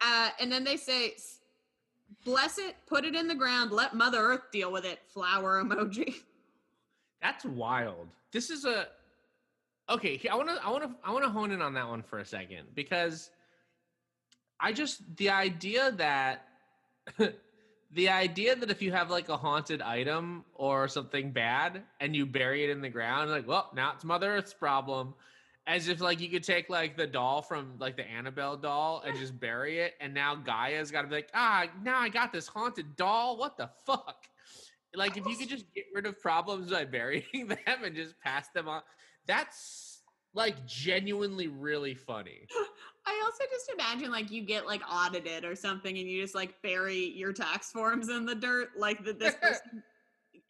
Uh, 0.00 0.28
and 0.40 0.50
then 0.52 0.62
they 0.64 0.76
say, 0.76 1.14
bless 2.24 2.58
it, 2.58 2.76
put 2.86 3.04
it 3.04 3.14
in 3.14 3.26
the 3.26 3.34
ground, 3.34 3.72
let 3.72 3.94
Mother 3.94 4.18
Earth 4.18 4.50
deal 4.52 4.70
with 4.72 4.84
it. 4.84 5.00
Flower 5.12 5.62
emoji. 5.64 6.14
That's 7.22 7.44
wild. 7.44 8.08
This 8.32 8.50
is 8.50 8.64
a 8.64 8.88
okay. 9.88 10.20
I 10.30 10.36
want 10.36 10.48
to. 10.50 10.64
I 10.64 10.70
want 10.70 10.84
to. 10.84 10.90
I 11.02 11.10
want 11.10 11.24
to 11.24 11.30
hone 11.30 11.50
in 11.50 11.60
on 11.60 11.74
that 11.74 11.88
one 11.88 12.00
for 12.02 12.20
a 12.20 12.24
second 12.24 12.68
because 12.74 13.30
I 14.60 14.72
just 14.72 15.16
the 15.16 15.30
idea 15.30 15.92
that 15.92 16.46
the 17.92 18.08
idea 18.08 18.56
that 18.56 18.70
if 18.70 18.82
you 18.82 18.92
have 18.92 19.10
like 19.10 19.28
a 19.28 19.36
haunted 19.36 19.80
item 19.80 20.44
or 20.54 20.88
something 20.88 21.32
bad 21.32 21.82
and 22.00 22.14
you 22.14 22.26
bury 22.26 22.64
it 22.64 22.70
in 22.70 22.80
the 22.80 22.88
ground, 22.88 23.30
like, 23.30 23.46
well, 23.46 23.70
now 23.74 23.92
it's 23.94 24.04
Mother 24.04 24.36
Earth's 24.36 24.54
problem. 24.54 25.14
As 25.66 25.88
if 25.88 26.00
like 26.00 26.18
you 26.20 26.30
could 26.30 26.42
take 26.42 26.70
like 26.70 26.96
the 26.96 27.06
doll 27.06 27.42
from 27.42 27.74
like 27.78 27.96
the 27.96 28.08
Annabelle 28.08 28.56
doll 28.56 29.02
and 29.06 29.18
just 29.18 29.38
bury 29.38 29.80
it, 29.80 29.94
and 30.00 30.14
now 30.14 30.34
Gaia's 30.34 30.90
got 30.90 31.02
to 31.02 31.08
be 31.08 31.16
like, 31.16 31.28
ah, 31.34 31.66
now 31.82 31.98
I 31.98 32.08
got 32.08 32.32
this 32.32 32.48
haunted 32.48 32.96
doll. 32.96 33.36
What 33.36 33.58
the 33.58 33.68
fuck? 33.84 34.24
Like 34.94 35.18
if 35.18 35.26
you 35.26 35.36
could 35.36 35.50
just 35.50 35.66
get 35.74 35.84
rid 35.94 36.06
of 36.06 36.18
problems 36.20 36.70
by 36.70 36.84
burying 36.86 37.48
them 37.48 37.84
and 37.84 37.94
just 37.94 38.18
pass 38.20 38.48
them 38.54 38.66
on, 38.66 38.80
that's 39.26 40.00
like 40.32 40.66
genuinely 40.66 41.48
really 41.48 41.94
funny. 41.94 42.46
I 43.08 43.22
also 43.24 43.44
just 43.50 43.70
imagine 43.72 44.10
like 44.10 44.30
you 44.30 44.42
get 44.42 44.66
like 44.66 44.82
audited 44.86 45.44
or 45.44 45.56
something 45.56 45.96
and 45.96 46.06
you 46.06 46.20
just 46.20 46.34
like 46.34 46.60
bury 46.62 47.10
your 47.16 47.32
tax 47.32 47.72
forms 47.72 48.10
in 48.10 48.26
the 48.26 48.34
dirt. 48.34 48.70
Like 48.76 49.02
that 49.04 49.18
this 49.18 49.34
person, 49.36 49.82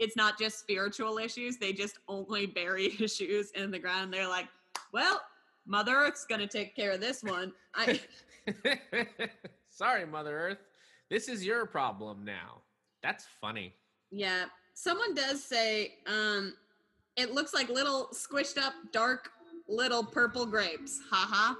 it's 0.00 0.16
not 0.16 0.36
just 0.36 0.58
spiritual 0.58 1.18
issues, 1.18 1.56
they 1.56 1.72
just 1.72 1.98
only 2.08 2.46
bury 2.46 2.96
issues 3.00 3.52
in 3.52 3.70
the 3.70 3.78
ground. 3.78 4.12
They're 4.12 4.28
like, 4.28 4.48
well, 4.92 5.20
Mother 5.66 5.94
Earth's 5.94 6.26
gonna 6.26 6.48
take 6.48 6.74
care 6.74 6.90
of 6.90 7.00
this 7.00 7.22
one. 7.22 7.52
I 7.76 8.00
Sorry, 9.70 10.04
Mother 10.04 10.36
Earth. 10.36 10.58
This 11.10 11.28
is 11.28 11.46
your 11.46 11.64
problem 11.64 12.24
now. 12.24 12.62
That's 13.04 13.24
funny. 13.40 13.72
Yeah. 14.10 14.46
Someone 14.74 15.14
does 15.14 15.44
say, 15.44 15.94
um, 16.06 16.54
it 17.16 17.32
looks 17.32 17.54
like 17.54 17.68
little 17.68 18.08
squished 18.12 18.58
up 18.58 18.72
dark 18.92 19.30
little 19.68 20.02
purple 20.02 20.46
grapes. 20.46 20.98
Haha. 21.10 21.54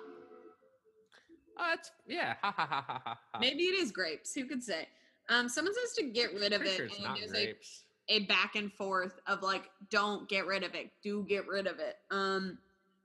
Oh, 1.58 1.74
yeah. 2.06 2.34
Ha 2.42 2.52
ha 2.56 2.66
ha 2.66 2.84
ha 2.86 3.00
ha. 3.04 3.18
ha. 3.32 3.38
Maybe 3.40 3.64
it 3.64 3.78
is 3.78 3.90
grapes. 3.92 4.34
Who 4.34 4.44
could 4.46 4.62
say? 4.62 4.86
Um, 5.28 5.48
someone 5.48 5.74
says 5.74 5.92
to 5.96 6.04
get 6.04 6.32
rid 6.34 6.52
of 6.52 6.62
it, 6.62 6.68
sure 6.76 6.86
it's 6.86 6.94
and 6.96 7.04
not 7.04 7.18
there's 7.18 7.32
a, 7.32 7.44
grapes. 7.44 7.82
a 8.08 8.20
back 8.26 8.54
and 8.56 8.72
forth 8.72 9.20
of 9.26 9.42
like, 9.42 9.64
don't 9.90 10.28
get 10.28 10.46
rid 10.46 10.62
of 10.62 10.74
it. 10.74 10.90
Do 11.02 11.24
get 11.28 11.46
rid 11.46 11.66
of 11.66 11.78
it. 11.80 11.96
Um, 12.10 12.58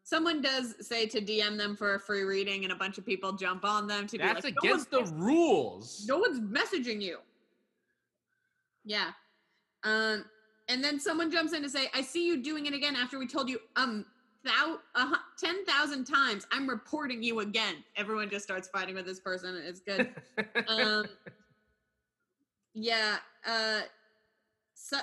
someone 0.03 0.41
does 0.41 0.75
say 0.79 1.05
to 1.07 1.19
DM 1.19 1.57
them 1.57 1.75
for 1.75 1.95
a 1.95 1.99
free 1.99 2.23
reading, 2.23 2.63
and 2.63 2.71
a 2.71 2.75
bunch 2.75 2.97
of 2.97 3.05
people 3.05 3.33
jump 3.33 3.65
on 3.65 3.87
them 3.87 4.07
to 4.07 4.17
That's 4.17 4.41
be 4.41 4.47
like, 4.49 4.55
against 4.63 4.91
no 4.91 5.03
the 5.03 5.13
rules. 5.13 6.05
no 6.07 6.17
one's 6.17 6.39
messaging 6.39 7.01
you. 7.01 7.17
Yeah. 8.85 9.11
Um, 9.83 10.25
and 10.69 10.81
then 10.83 10.99
someone 10.99 11.29
jumps 11.31 11.53
in 11.53 11.61
to 11.63 11.69
say, 11.69 11.87
I 11.93 12.01
see 12.01 12.25
you 12.25 12.41
doing 12.41 12.65
it 12.67 12.73
again 12.73 12.95
after 12.95 13.19
we 13.19 13.27
told 13.27 13.49
you 13.49 13.59
um 13.75 14.05
uh, 14.95 15.15
10,000 15.39 16.05
times. 16.05 16.45
I'm 16.51 16.67
reporting 16.67 17.23
you 17.23 17.39
again. 17.39 17.75
Everyone 17.95 18.29
just 18.29 18.43
starts 18.43 18.67
fighting 18.67 18.95
with 18.95 19.05
this 19.05 19.19
person. 19.19 19.61
It's 19.65 19.79
good. 19.79 20.13
um, 20.67 21.05
yeah. 22.73 23.17
Uh, 23.47 23.81
so, 24.73 24.97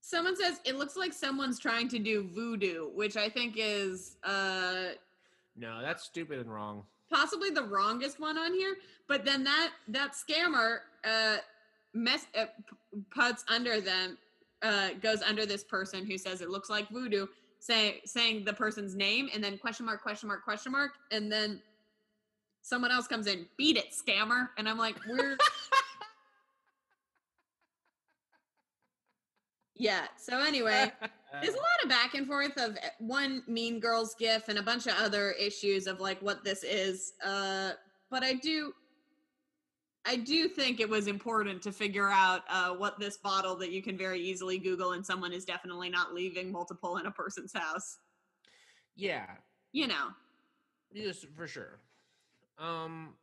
someone 0.00 0.36
says 0.36 0.60
it 0.64 0.76
looks 0.76 0.96
like 0.96 1.12
someone's 1.12 1.58
trying 1.58 1.88
to 1.88 1.98
do 1.98 2.28
voodoo, 2.34 2.88
which 2.94 3.16
I 3.16 3.28
think 3.28 3.54
is 3.56 4.16
uh, 4.22 4.90
no, 5.56 5.80
that's 5.82 6.04
stupid 6.04 6.38
and 6.40 6.52
wrong. 6.52 6.84
possibly 7.10 7.50
the 7.50 7.62
wrongest 7.62 8.20
one 8.20 8.36
on 8.36 8.52
here. 8.52 8.76
But 9.08 9.24
then 9.24 9.44
that 9.44 9.70
that 9.88 10.12
scammer 10.12 10.78
uh, 11.04 11.38
mess 11.94 12.26
uh, 12.38 12.46
puts 13.10 13.44
under 13.48 13.80
them 13.80 14.18
uh, 14.62 14.90
goes 15.00 15.22
under 15.22 15.46
this 15.46 15.64
person 15.64 16.06
who 16.06 16.18
says 16.18 16.40
it 16.40 16.50
looks 16.50 16.70
like 16.70 16.88
voodoo, 16.90 17.26
say 17.64 18.02
saying 18.04 18.44
the 18.44 18.52
person's 18.52 18.94
name 18.94 19.30
and 19.32 19.42
then 19.42 19.56
question 19.56 19.86
mark 19.86 20.02
question 20.02 20.28
mark 20.28 20.44
question 20.44 20.70
mark 20.70 20.90
and 21.10 21.32
then 21.32 21.58
someone 22.60 22.92
else 22.92 23.06
comes 23.06 23.26
in 23.26 23.46
beat 23.56 23.78
it 23.78 23.86
scammer 23.90 24.48
and 24.58 24.68
i'm 24.68 24.76
like 24.76 24.96
we're 25.08 25.38
yeah 29.76 30.02
so 30.18 30.38
anyway 30.40 30.92
there's 31.40 31.54
a 31.54 31.56
lot 31.56 31.64
of 31.82 31.88
back 31.88 32.14
and 32.14 32.26
forth 32.26 32.54
of 32.58 32.72
uh, 32.72 32.88
one 32.98 33.42
mean 33.46 33.80
girls 33.80 34.14
gif 34.18 34.48
and 34.48 34.58
a 34.58 34.62
bunch 34.62 34.86
of 34.86 34.92
other 34.98 35.30
issues 35.32 35.86
of 35.86 36.00
like 36.00 36.20
what 36.20 36.44
this 36.44 36.62
is 36.64 37.14
uh 37.24 37.70
but 38.10 38.22
i 38.22 38.34
do 38.34 38.74
i 40.06 40.16
do 40.16 40.48
think 40.48 40.80
it 40.80 40.88
was 40.88 41.06
important 41.06 41.62
to 41.62 41.72
figure 41.72 42.08
out 42.10 42.42
uh 42.48 42.70
what 42.70 42.98
this 42.98 43.16
bottle 43.16 43.56
that 43.56 43.70
you 43.70 43.82
can 43.82 43.96
very 43.96 44.20
easily 44.20 44.58
google 44.58 44.92
and 44.92 45.04
someone 45.04 45.32
is 45.32 45.44
definitely 45.44 45.88
not 45.88 46.14
leaving 46.14 46.52
multiple 46.52 46.96
in 46.98 47.06
a 47.06 47.10
person's 47.10 47.52
house. 47.52 47.98
Yeah, 48.96 49.26
you 49.72 49.86
know. 49.86 50.08
Yes, 50.92 51.24
for 51.36 51.46
sure. 51.46 51.80
Um, 52.58 53.14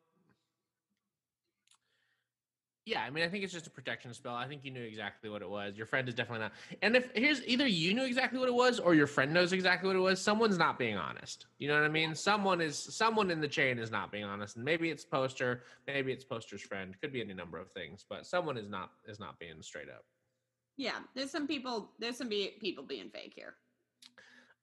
yeah, 2.86 3.04
I 3.04 3.12
mean, 3.12 3.24
I 3.24 3.30
think 3.30 3.44
it's 3.44 3.54
just 3.54 3.68
a 3.68 3.70
protection 3.70 4.14
spell. 4.14 4.34
I 4.34 4.48
think 4.48 4.66
you 4.66 4.72
knew 4.72 4.82
exactly 4.84 5.30
what 5.30 5.42
it 5.44 5.50
was. 5.50 5.78
Your 5.78 5.86
friend 5.86 6.08
is 6.10 6.16
definitely 6.16 6.42
not. 6.46 6.54
And 6.82 6.96
if 6.96 7.12
here's 7.14 7.46
either 7.46 7.68
you 7.68 7.94
knew 7.94 8.06
exactly 8.06 8.40
what 8.40 8.48
it 8.48 8.54
was, 8.56 8.80
or 8.80 8.96
your 8.96 9.06
friend 9.08 9.32
knows 9.34 9.54
exactly 9.54 9.88
what 9.88 9.96
it 9.96 10.00
was. 10.00 10.20
Someone's 10.20 10.58
not 10.58 10.80
being 10.80 10.98
honest. 10.98 11.46
You 11.60 11.68
know 11.68 11.76
what 11.76 11.84
I 11.84 11.90
mean? 11.90 12.16
Someone 12.16 12.60
is 12.60 12.78
someone 12.78 13.30
in 13.30 13.40
the 13.40 13.48
chain 13.48 13.78
is 13.78 13.92
not 13.92 14.12
being 14.12 14.24
honest, 14.24 14.56
and 14.56 14.66
maybe 14.66 14.90
it's 14.90 15.06
poster, 15.06 15.64
maybe 15.86 16.12
it's 16.12 16.24
poster's 16.24 16.62
friend. 16.62 17.00
Could 17.02 17.14
be 17.14 17.22
any 17.22 17.36
number 17.36 17.60
of 17.60 17.70
things, 17.72 18.04
but 18.10 18.26
someone 18.26 18.58
is 18.58 18.68
not 18.70 18.92
is 19.08 19.20
not 19.20 19.38
being 19.40 19.62
straight 19.62 19.90
up. 19.90 20.04
yeah 20.78 21.00
there's 21.16 21.30
some 21.30 21.48
people 21.48 21.92
there's 22.00 22.18
some 22.18 22.30
be- 22.30 22.58
people 22.60 22.84
being 22.84 23.10
fake 23.10 23.34
here 23.36 23.56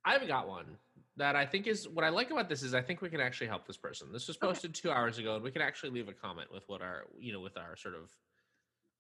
I've 0.05 0.27
got 0.27 0.49
one 0.49 0.77
that 1.19 1.37
I 1.37 1.45
think 1.45 1.67
is 1.67 1.89
what 1.89 2.05
I 2.05 2.09
like 2.09 2.31
about 2.31 2.49
this 2.49 2.63
is 2.63 2.75
I 2.75 2.81
think 2.81 3.03
we 3.03 3.11
can 3.11 3.21
actually 3.21 3.49
help 3.49 3.67
this 3.67 3.77
person. 3.77 4.13
This 4.13 4.29
was 4.29 4.37
Okay. 4.37 4.47
posted 4.47 4.75
two 4.75 4.91
hours 4.91 5.19
ago, 5.19 5.35
and 5.35 5.45
we 5.45 5.51
can 5.51 5.63
actually 5.63 5.91
leave 5.91 6.09
a 6.09 6.13
comment 6.13 6.53
with 6.53 6.65
what 6.69 6.81
our 6.81 7.05
you 7.19 7.33
know 7.33 7.41
with 7.41 7.57
our 7.57 7.77
sort 7.77 7.95
of 7.95 8.11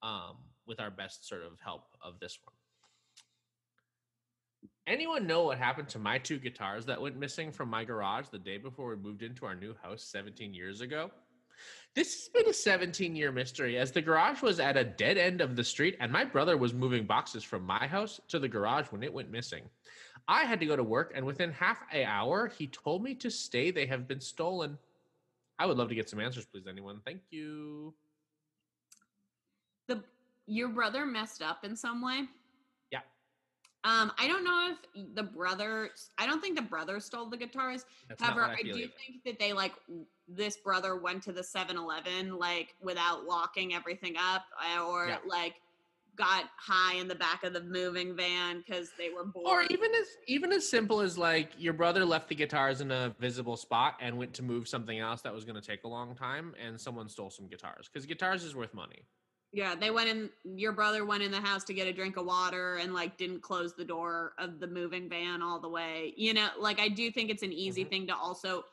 um 0.03 0.37
with 0.67 0.81
our 0.81 0.91
best 0.91 1.27
sort 1.27 1.43
of 1.43 1.59
help 1.61 1.85
of 2.03 2.21
this 2.21 2.39
one. 2.45 2.55
Anyone 4.87 5.27
know 5.27 5.45
what 5.45 5.59
happened 5.59 5.89
to 5.91 5.99
my 5.99 6.19
two 6.19 6.39
guitars 6.39 6.87
that 6.87 7.01
went 7.01 7.17
missing 7.17 7.53
from 7.53 7.69
my 7.69 7.85
garage 7.85 8.29
the 8.29 8.39
day 8.39 8.57
before 8.59 8.89
we 8.89 8.97
moved 8.97 9.23
into 9.23 9.45
our 9.47 9.55
new 9.55 9.75
house 9.83 10.03
17 10.05 10.55
years 10.55 10.81
ago? 10.81 11.11
This 11.95 12.15
has 12.15 12.29
been 12.29 12.49
a 12.49 12.55
17 12.55 13.15
year 13.15 13.31
mystery 13.33 13.77
as 13.77 13.93
the 13.93 14.01
garage 14.01 14.41
was 14.43 14.61
at 14.61 14.77
a 14.77 14.85
dead 14.85 15.19
end 15.19 15.41
of 15.41 15.57
the 15.57 15.65
street 15.65 15.97
and 16.01 16.11
my 16.11 16.25
brother 16.25 16.57
was 16.57 16.73
moving 16.73 17.05
boxes 17.05 17.45
from 17.45 17.65
my 17.65 17.87
house 17.87 18.21
to 18.29 18.39
the 18.39 18.49
garage 18.49 18.87
when 18.87 19.03
it 19.03 19.13
went 19.13 19.31
missing. 19.31 19.65
I 20.27 20.45
had 20.45 20.59
to 20.61 20.66
go 20.66 20.77
to 20.77 20.83
work, 20.83 21.12
and 21.14 21.25
within 21.25 21.53
half 21.53 21.79
an 21.93 22.05
hour, 22.05 22.49
he 22.49 22.66
told 22.66 23.03
me 23.03 23.14
to 23.16 23.31
stay. 23.31 23.71
They 23.71 23.87
have 23.87 24.09
been 24.09 24.21
stolen. 24.21 24.79
I 25.59 25.66
would 25.66 25.77
love 25.77 25.89
to 25.89 25.95
get 25.95 26.09
some 26.09 26.21
answers, 26.21 26.47
please, 26.47 26.66
anyone. 26.69 27.01
Thank 27.05 27.21
you. 27.31 27.95
the 29.89 30.03
your 30.47 30.69
brother 30.69 31.05
messed 31.05 31.43
up 31.43 31.64
in 31.64 31.77
some 31.77 32.01
way 32.03 32.25
Yeah. 32.91 33.01
um 33.85 34.12
i 34.19 34.27
don't 34.27 34.45
know 34.45 34.73
if 34.73 35.14
the 35.14 35.23
brother 35.23 35.91
i 36.16 36.27
don't 36.27 36.41
think 36.41 36.57
the 36.57 36.62
brother 36.62 37.01
stole 37.01 37.29
the 37.29 37.37
guitars 37.37 37.85
That's 38.09 38.23
However, 38.23 38.45
I, 38.45 38.53
I 38.53 38.62
do 38.62 38.71
either. 38.71 38.93
think 39.07 39.25
that 39.27 39.39
they 39.39 39.53
like 39.53 39.75
this 40.27 40.57
brother 40.57 40.97
went 40.97 41.23
to 41.25 41.33
the 41.33 41.43
7-Eleven 41.43 42.39
like 42.39 42.75
without 42.81 43.25
locking 43.25 43.75
everything 43.75 44.16
up 44.16 44.45
uh, 44.79 44.83
or 44.87 45.09
Yeah. 45.09 45.19
like 45.27 45.57
got 46.19 46.45
high 46.57 46.97
in 46.97 47.09
the 47.09 47.14
back 47.14 47.45
of 47.45 47.53
the 47.53 47.62
moving 47.62 48.16
van 48.16 48.62
because 48.66 48.91
they 48.99 49.09
were 49.11 49.25
bored. 49.25 49.47
Or 49.47 49.62
even 49.71 49.91
as 49.95 50.07
even 50.27 50.53
as 50.53 50.69
simple 50.69 51.01
as 51.01 51.16
like 51.16 51.51
your 51.57 51.73
brother 51.73 52.05
left 52.05 52.29
the 52.29 52.35
guitars 52.35 52.81
in 52.81 52.91
a 52.91 53.14
visible 53.19 53.57
spot 53.57 53.95
and 54.01 54.19
went 54.19 54.35
to 54.35 54.43
move 54.43 54.69
something 54.69 54.99
else 54.99 55.23
that 55.23 55.33
was 55.33 55.45
going 55.45 55.55
to 55.61 55.66
take 55.66 55.85
a 55.85 55.89
long 55.89 56.14
time, 56.14 56.55
and 56.62 56.79
someone 56.81 57.09
stole 57.09 57.31
some 57.31 57.47
guitars 57.47 57.89
because 57.91 58.05
guitars 58.05 58.45
is 58.45 58.55
worth 58.55 58.75
money. 58.75 59.07
yeah, 59.53 59.75
they 59.75 59.91
went 59.91 60.09
in. 60.11 60.29
Your 60.45 60.73
brother 60.73 61.07
went 61.07 61.23
in 61.23 61.31
the 61.31 61.41
house 61.41 61.64
to 61.64 61.73
get 61.75 61.87
a 61.87 61.93
drink 61.93 62.16
of 62.19 62.27
water 62.27 62.77
and 62.77 62.93
like 62.93 63.16
didn't 63.16 63.41
close 63.41 63.75
the 63.75 63.85
door 63.85 64.33
of 64.39 64.61
the 64.61 64.66
moving 64.66 65.09
van 65.09 65.41
all 65.41 65.59
the 65.61 65.69
way. 65.71 66.12
You 66.16 66.35
know, 66.35 66.49
like 66.59 66.79
I 66.81 66.89
do 66.89 67.11
think 67.11 67.31
it's 67.31 67.43
an 67.43 67.53
easy 67.53 67.85
Mhm. 67.85 67.89
thing 67.89 68.07
to 68.09 68.16
also 68.16 68.64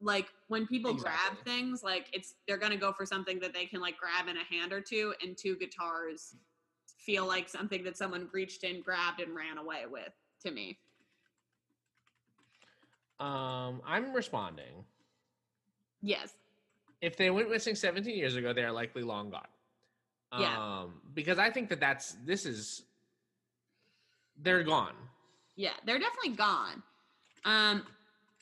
like 0.00 0.28
when 0.48 0.66
people 0.68 0.94
grab 0.94 1.36
things 1.44 1.82
like 1.82 2.08
it's 2.12 2.34
they're 2.46 2.56
gonna 2.58 2.76
go 2.76 2.92
for 2.92 3.04
something 3.04 3.40
that 3.40 3.52
they 3.52 3.66
can 3.66 3.80
like 3.80 3.96
grab 3.98 4.28
in 4.28 4.36
a 4.36 4.44
hand 4.44 4.72
or 4.72 4.80
two 4.80 5.12
and 5.22 5.36
two 5.36 5.56
guitars 5.56 6.36
feel 6.96 7.26
like 7.26 7.48
something 7.48 7.84
that 7.84 7.96
someone 7.96 8.28
reached 8.32 8.64
in, 8.64 8.80
grabbed, 8.82 9.20
and 9.20 9.34
ran 9.34 9.58
away 9.58 9.82
with 9.90 10.12
to 10.44 10.50
me. 10.50 10.78
Um, 13.20 13.80
I'm 13.86 14.12
responding. 14.12 14.84
Yes. 16.02 16.34
If 17.00 17.16
they 17.16 17.30
went 17.30 17.50
missing 17.50 17.74
17 17.74 18.16
years 18.16 18.36
ago, 18.36 18.52
they 18.52 18.62
are 18.62 18.72
likely 18.72 19.02
long 19.02 19.30
gone. 19.30 19.42
Yeah. 20.38 20.56
Um, 20.58 20.94
because 21.14 21.38
I 21.38 21.50
think 21.50 21.68
that 21.68 21.80
that's 21.80 22.16
this 22.24 22.44
is 22.44 22.82
they're 24.42 24.64
gone. 24.64 24.94
Yeah, 25.56 25.74
they're 25.86 25.98
definitely 25.98 26.36
gone. 26.36 26.82
Um, 27.44 27.84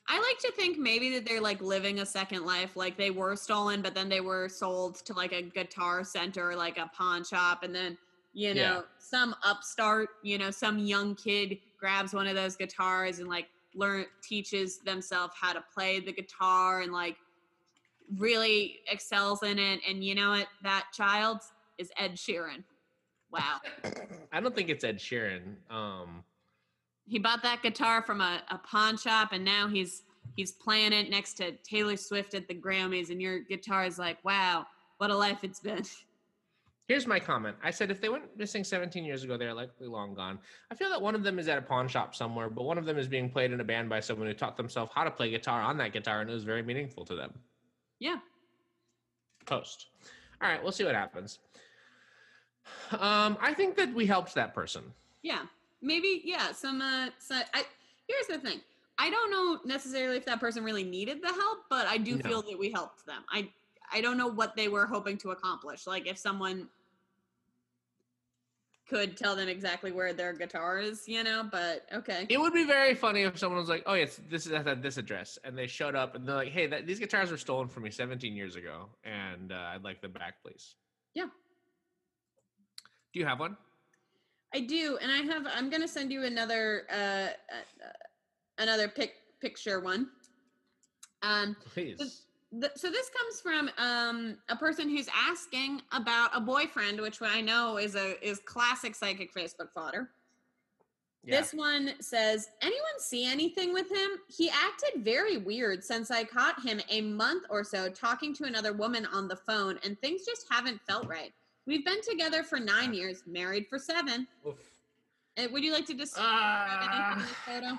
I 0.09 0.19
like 0.19 0.39
to 0.41 0.53
think 0.53 0.79
maybe 0.79 1.11
that 1.15 1.27
they're 1.27 1.41
like 1.41 1.61
living 1.61 2.01
a 2.01 2.07
second 2.07 2.45
life, 2.45 2.77
like 2.77 2.97
they 2.97 3.11
were 3.11 3.37
stolen, 3.37 3.83
but 3.83 3.95
then 3.95 4.09
they 4.09 4.21
were 4.21 4.49
sold 4.49 4.97
to 5.05 5.13
like 5.13 5.33
a 5.33 5.43
guitar 5.43 6.03
center, 6.03 6.57
like 6.57 6.79
a 6.79 6.91
pawn 6.97 7.25
shop, 7.25 7.63
and 7.63 7.75
then 7.75 7.99
you 8.33 8.55
know 8.55 8.61
Yeah. 8.61 8.81
some 8.99 9.35
upstart, 9.45 10.09
you 10.23 10.39
know, 10.39 10.51
some 10.51 10.79
young 10.79 11.15
kid 11.15 11.59
grabs 11.79 12.15
one 12.15 12.27
of 12.27 12.35
those 12.37 12.57
guitars 12.57 13.19
and 13.19 13.29
like 13.29 13.49
learn 13.75 14.07
teaches 14.23 14.79
themselves 14.81 15.33
how 15.39 15.53
to 15.53 15.63
play 15.75 15.99
the 16.01 16.13
guitar 16.13 16.81
and 16.83 16.93
like 16.93 17.17
really 18.17 18.81
excels 18.91 19.43
in 19.43 19.59
it. 19.59 19.81
And 19.89 20.05
you 20.05 20.15
know 20.15 20.31
what? 20.31 20.47
That 20.63 20.87
child 20.93 21.41
is 21.79 21.91
Ed 21.97 22.13
Sheeran. 22.15 22.63
Wow. 23.31 23.61
I 24.33 24.41
don't 24.41 24.55
think 24.55 24.69
it's 24.69 24.85
Ed 24.85 24.99
Sheeran. 24.99 25.55
Um, 25.71 26.23
he 27.07 27.19
bought 27.19 27.43
that 27.43 27.63
guitar 27.63 28.03
from 28.03 28.21
a, 28.21 28.43
a 28.51 28.59
pawn 28.59 28.97
shop 28.97 29.31
and 29.33 29.45
now 29.45 29.67
he's 29.69 30.03
he's 30.37 30.53
playing 30.53 30.93
it 30.93 31.11
next 31.11 31.35
to 31.35 31.53
Taylor 31.65 31.97
Swift 31.97 32.35
at 32.35 32.47
the 32.47 32.55
Grammys 32.55 33.11
and 33.11 33.21
your 33.21 33.41
guitar 33.41 33.85
is 33.85 33.99
like, 33.99 34.23
wow, 34.25 34.67
what 34.99 35.11
a 35.11 35.17
life 35.17 35.43
it's 35.43 35.61
been. 35.61 35.83
here's 36.93 37.07
my 37.07 37.19
comment. 37.19 37.57
I 37.65 37.71
said 37.71 37.91
if 37.91 38.03
they 38.03 38.11
went 38.11 38.25
missing 38.37 38.63
17 38.63 39.03
years 39.03 39.25
ago, 39.25 39.39
they're 39.39 39.55
likely 39.55 39.87
long 39.87 40.15
gone. 40.15 40.39
I 40.71 40.75
feel 40.75 40.91
that 40.91 41.01
one 41.01 41.15
of 41.15 41.23
them 41.23 41.39
is 41.39 41.49
at 41.49 41.57
a 41.57 41.63
pawn 41.63 41.89
shop 41.89 42.15
somewhere, 42.15 42.51
but 42.51 42.65
one 42.65 42.77
of 42.77 42.85
them 42.85 42.99
is 42.99 43.09
being 43.09 43.31
played 43.31 43.51
in 43.51 43.61
a 43.63 43.65
band 43.65 43.89
by 43.89 43.99
someone 44.01 44.29
who 44.29 44.35
taught 44.35 44.59
themselves 44.59 44.93
how 44.95 45.03
to 45.03 45.11
play 45.11 45.31
guitar 45.31 45.63
on 45.63 45.79
that 45.79 45.95
guitar, 45.95 46.21
and 46.21 46.29
it 46.29 46.35
was 46.35 46.45
very 46.45 46.63
meaningful 46.63 47.07
to 47.07 47.15
them. 47.15 47.33
Yeah. 47.99 48.17
Post. 49.47 49.87
All 50.43 50.49
right, 50.51 50.63
we'll 50.63 50.71
see 50.73 50.85
what 50.85 50.95
happens. 50.95 51.39
Um, 52.91 53.39
I 53.41 53.55
think 53.57 53.75
that 53.77 53.93
we 53.95 54.05
helped 54.05 54.35
that 54.35 54.53
person. 54.55 54.83
Yeah. 55.23 55.45
Maybe, 55.81 56.21
yeah, 56.25 56.53
some 56.53 56.83
uh 56.83 57.09
so 57.19 57.37
I 57.55 57.65
here's 58.07 58.27
the 58.29 58.39
thing. 58.39 58.61
I 58.99 59.09
don't 59.09 59.31
know 59.31 59.61
necessarily 59.65 60.19
if 60.19 60.27
that 60.27 60.41
person 60.41 60.63
really 60.63 60.85
needed 60.85 61.23
the 61.23 61.33
help, 61.33 61.61
but 61.71 61.87
I 61.87 61.97
do 61.97 62.17
No. 62.17 62.29
feel 62.29 62.43
that 62.43 62.59
we 62.59 62.71
helped 62.71 63.07
them. 63.07 63.23
I 63.33 63.49
I 63.91 64.03
don't 64.03 64.19
know 64.19 64.29
what 64.29 64.55
they 64.57 64.69
were 64.69 64.87
hoping 64.87 65.17
to 65.19 65.31
accomplish. 65.31 65.87
Like 65.87 66.07
if 66.07 66.19
someone 66.19 66.69
could 68.93 69.17
tell 69.17 69.35
them 69.35 69.49
exactly 69.49 69.91
where 69.91 70.13
their 70.13 70.35
guitar 70.35 70.79
is, 70.79 71.09
you 71.09 71.25
know, 71.25 71.49
but 71.51 71.87
okay. 71.95 72.27
It 72.29 72.39
would 72.39 72.53
be 72.53 72.65
very 72.65 72.95
funny 72.95 73.23
if 73.23 73.39
someone 73.39 73.59
was 73.59 73.71
like, 73.71 73.83
"Oh, 73.87 73.95
yes, 73.95 74.21
this 74.29 74.47
is 74.47 74.53
at 74.53 74.83
this 74.83 74.99
address," 74.99 75.39
and 75.45 75.57
they 75.57 75.67
showed 75.67 75.95
up 75.95 76.15
and 76.15 76.29
they're 76.29 76.37
like, 76.37 76.53
"Hey, 76.53 76.67
that, 76.67 76.87
these 76.87 76.99
guitars 76.99 77.31
were 77.31 77.39
stolen 77.39 77.69
from 77.69 77.85
me 77.85 77.91
17 77.91 78.37
years 78.37 78.55
ago, 78.55 78.91
and 79.05 79.51
uh, 79.51 79.73
I'd 79.73 79.83
like 79.83 80.03
them 80.03 80.13
back, 80.13 80.43
please." 80.43 80.75
Yeah. 81.15 81.29
Do 83.15 83.21
you 83.21 83.25
have 83.25 83.41
one? 83.41 83.57
I 84.55 84.61
do, 84.61 84.99
and 85.01 85.11
I 85.11 85.19
have. 85.33 85.47
I'm 85.55 85.71
gonna 85.71 85.89
send 85.89 86.13
you 86.13 86.25
another 86.25 86.83
uh, 86.91 86.95
uh 86.95 87.29
uh, 87.83 87.93
another 88.59 88.89
pic 88.89 89.15
picture 89.41 89.81
one. 89.81 90.11
Um, 91.23 91.57
Please. 91.73 92.25
Th- 92.61 92.73
so 92.77 92.91
this 92.91 93.11
comes 93.11 93.41
from 93.41 93.71
um 93.79 94.37
a 94.49 94.57
person 94.57 94.89
who's 94.89 95.09
asking 95.15 95.83
about 95.93 96.31
a 96.35 96.41
boyfriend, 96.41 97.01
which 97.01 97.21
I 97.23 97.41
know 97.41 97.77
is 97.79 97.95
a 97.95 98.23
is 98.27 98.41
classic 98.45 98.95
psychic 98.95 99.33
Facebook 99.35 99.71
fodder. 99.75 100.11
Yeah. 101.25 101.41
This 101.41 101.53
one 101.55 101.93
says, 102.01 102.49
"Anyone 102.63 102.99
see 102.99 103.25
anything 103.27 103.73
with 103.73 103.89
him? 103.91 104.11
He 104.29 104.51
acted 104.51 105.05
very 105.05 105.37
weird 105.37 105.85
since 105.85 106.11
I 106.11 106.25
caught 106.25 106.61
him 106.63 106.81
a 106.91 107.01
month 107.01 107.45
or 107.49 107.63
so 107.63 107.89
talking 107.89 108.35
to 108.37 108.45
another 108.45 108.73
woman 108.73 109.07
on 109.07 109.29
the 109.29 109.37
phone, 109.37 109.79
and 109.85 109.97
things 110.01 110.25
just 110.27 110.47
haven't 110.51 110.81
felt 110.83 111.07
right. 111.07 111.33
We've 111.65 111.85
been 111.85 112.01
together 112.03 112.43
for 112.43 112.59
nine 112.59 112.93
years, 112.93 113.23
married 113.25 113.69
for 113.69 113.79
seven. 113.79 114.27
Oof. 114.45 114.57
Uh, 115.39 115.47
would 115.53 115.63
you 115.63 115.73
like 115.73 115.87
to 115.87 115.95
describe 115.95 116.27
anything 116.83 117.01
Uh, 117.01 117.13
in 117.13 117.19
this 117.21 117.31
photo? 117.47 117.79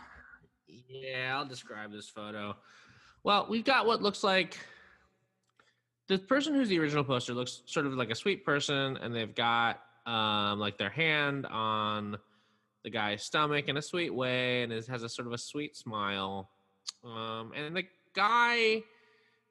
Yeah, 0.87 1.35
I'll 1.37 1.45
describe 1.45 1.91
this 1.91 2.07
photo. 2.07 2.55
Well, 3.23 3.47
we've 3.49 3.63
got 3.63 3.85
what 3.85 4.01
looks 4.01 4.23
like 4.23 4.57
the 6.07 6.17
person 6.17 6.53
who's 6.53 6.69
the 6.69 6.79
original 6.79 7.03
poster 7.03 7.33
looks 7.33 7.61
sort 7.65 7.85
of 7.85 7.93
like 7.93 8.09
a 8.09 8.15
sweet 8.15 8.45
person, 8.45 8.97
and 8.97 9.15
they've 9.15 9.33
got 9.33 9.79
um, 10.05 10.59
like 10.59 10.77
their 10.77 10.89
hand 10.89 11.45
on 11.45 12.17
the 12.83 12.89
guy's 12.89 13.23
stomach 13.23 13.69
in 13.69 13.77
a 13.77 13.81
sweet 13.81 14.13
way, 14.13 14.63
and 14.63 14.73
it 14.73 14.85
has 14.87 15.03
a 15.03 15.09
sort 15.09 15.27
of 15.27 15.33
a 15.33 15.37
sweet 15.37 15.77
smile. 15.77 16.49
Um, 17.03 17.51
and 17.55 17.75
the 17.75 17.85
guy 18.13 18.83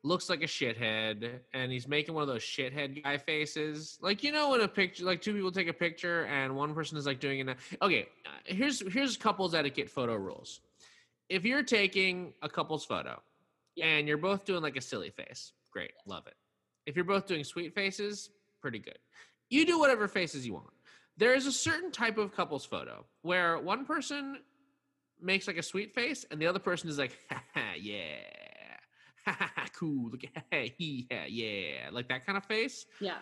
looks 0.03 0.29
like 0.29 0.43
a 0.43 0.47
shithead, 0.47 1.41
and 1.55 1.73
he's 1.73 1.89
making 1.89 2.15
one 2.15 2.23
of 2.23 2.29
those 2.29 2.43
shithead 2.43 3.03
guy 3.03 3.17
faces. 3.17 3.99
Like 4.03 4.23
you 4.23 4.33
know 4.33 4.51
when 4.51 4.61
a 4.61 4.69
picture, 4.69 5.05
like 5.05 5.23
two 5.23 5.33
people 5.33 5.53
take 5.53 5.69
a 5.69 5.73
picture, 5.73 6.27
and 6.27 6.55
one 6.55 6.75
person 6.75 6.99
is 6.99 7.07
like 7.07 7.21
doing 7.21 7.49
it. 7.49 7.57
Okay, 7.81 8.09
uh, 8.27 8.31
here's 8.45 8.87
here's 8.93 9.17
couples 9.17 9.55
etiquette 9.55 9.89
photo 9.89 10.17
rules. 10.17 10.61
If 11.31 11.47
you're 11.47 11.63
taking 11.63 12.35
a 12.43 12.49
couple's 12.49 12.85
photo, 12.85 13.23
Yeah. 13.75 13.87
and 13.87 14.09
you're 14.09 14.19
both 14.19 14.45
doing 14.45 14.63
like 14.63 14.77
a 14.77 14.81
silly 14.81 15.11
face, 15.11 15.53
great, 15.73 15.93
love 16.07 16.27
it. 16.27 16.35
If 16.87 16.97
you're 16.97 17.05
both 17.05 17.27
doing 17.27 17.45
sweet 17.45 17.75
faces, 17.75 18.31
pretty 18.61 18.79
good. 18.79 18.99
You 19.51 19.67
do 19.67 19.79
whatever 19.79 20.09
faces 20.09 20.47
you 20.47 20.55
want. 20.55 20.71
There 21.17 21.35
is 21.35 21.47
a 21.47 21.53
certain 21.53 21.93
type 21.93 22.19
of 22.19 22.35
couples 22.35 22.65
photo 22.65 23.05
where 23.23 23.59
one 23.59 23.85
person 23.85 24.39
makes 25.21 25.47
like 25.47 25.59
a 25.59 25.63
sweet 25.63 25.95
face 25.95 26.25
and 26.31 26.41
the 26.41 26.47
other 26.47 26.59
person 26.59 26.89
is 26.89 26.99
like, 26.99 27.17
ha, 27.31 27.43
ha, 27.55 27.73
yeah, 27.81 28.17
ha, 29.25 29.37
ha, 29.39 29.53
ha, 29.55 29.67
cool, 29.79 30.11
look 30.11 30.23
at 30.25 30.71
yeah, 30.79 31.27
yeah, 31.29 31.89
like 31.93 32.09
that 32.09 32.27
kind 32.27 32.37
of 32.39 32.45
face. 32.45 32.87
Yeah. 33.01 33.19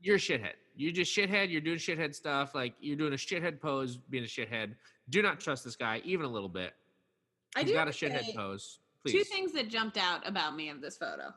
You're 0.00 0.16
a 0.16 0.18
shithead. 0.18 0.52
You're 0.76 0.92
just 0.92 1.16
shithead. 1.16 1.50
You're 1.50 1.60
doing 1.60 1.78
shithead 1.78 2.14
stuff. 2.14 2.54
Like 2.54 2.74
you're 2.80 2.96
doing 2.96 3.12
a 3.12 3.16
shithead 3.16 3.60
pose, 3.60 3.96
being 3.96 4.22
a 4.24 4.28
shithead. 4.28 4.74
Do 5.10 5.22
not 5.22 5.40
trust 5.40 5.64
this 5.64 5.74
guy 5.74 6.00
even 6.04 6.24
a 6.24 6.28
little 6.28 6.48
bit. 6.48 6.72
I 7.56 7.64
do 7.64 7.72
got 7.72 7.88
a 7.88 7.90
shithead 7.90 8.26
say 8.26 8.34
pose. 8.36 8.78
Two 9.12 9.24
things 9.24 9.52
that 9.52 9.68
jumped 9.68 9.96
out 9.96 10.26
about 10.26 10.56
me 10.56 10.68
of 10.68 10.80
this 10.80 10.96
photo. 10.96 11.32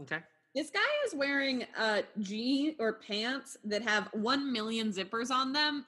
Okay. 0.00 0.18
This 0.54 0.70
guy 0.70 0.80
is 1.06 1.14
wearing 1.14 1.66
uh 1.76 2.02
jean 2.20 2.76
or 2.78 2.94
pants 2.94 3.56
that 3.64 3.82
have 3.82 4.08
one 4.12 4.52
million 4.52 4.92
zippers 4.92 5.30
on 5.30 5.52
them. 5.52 5.84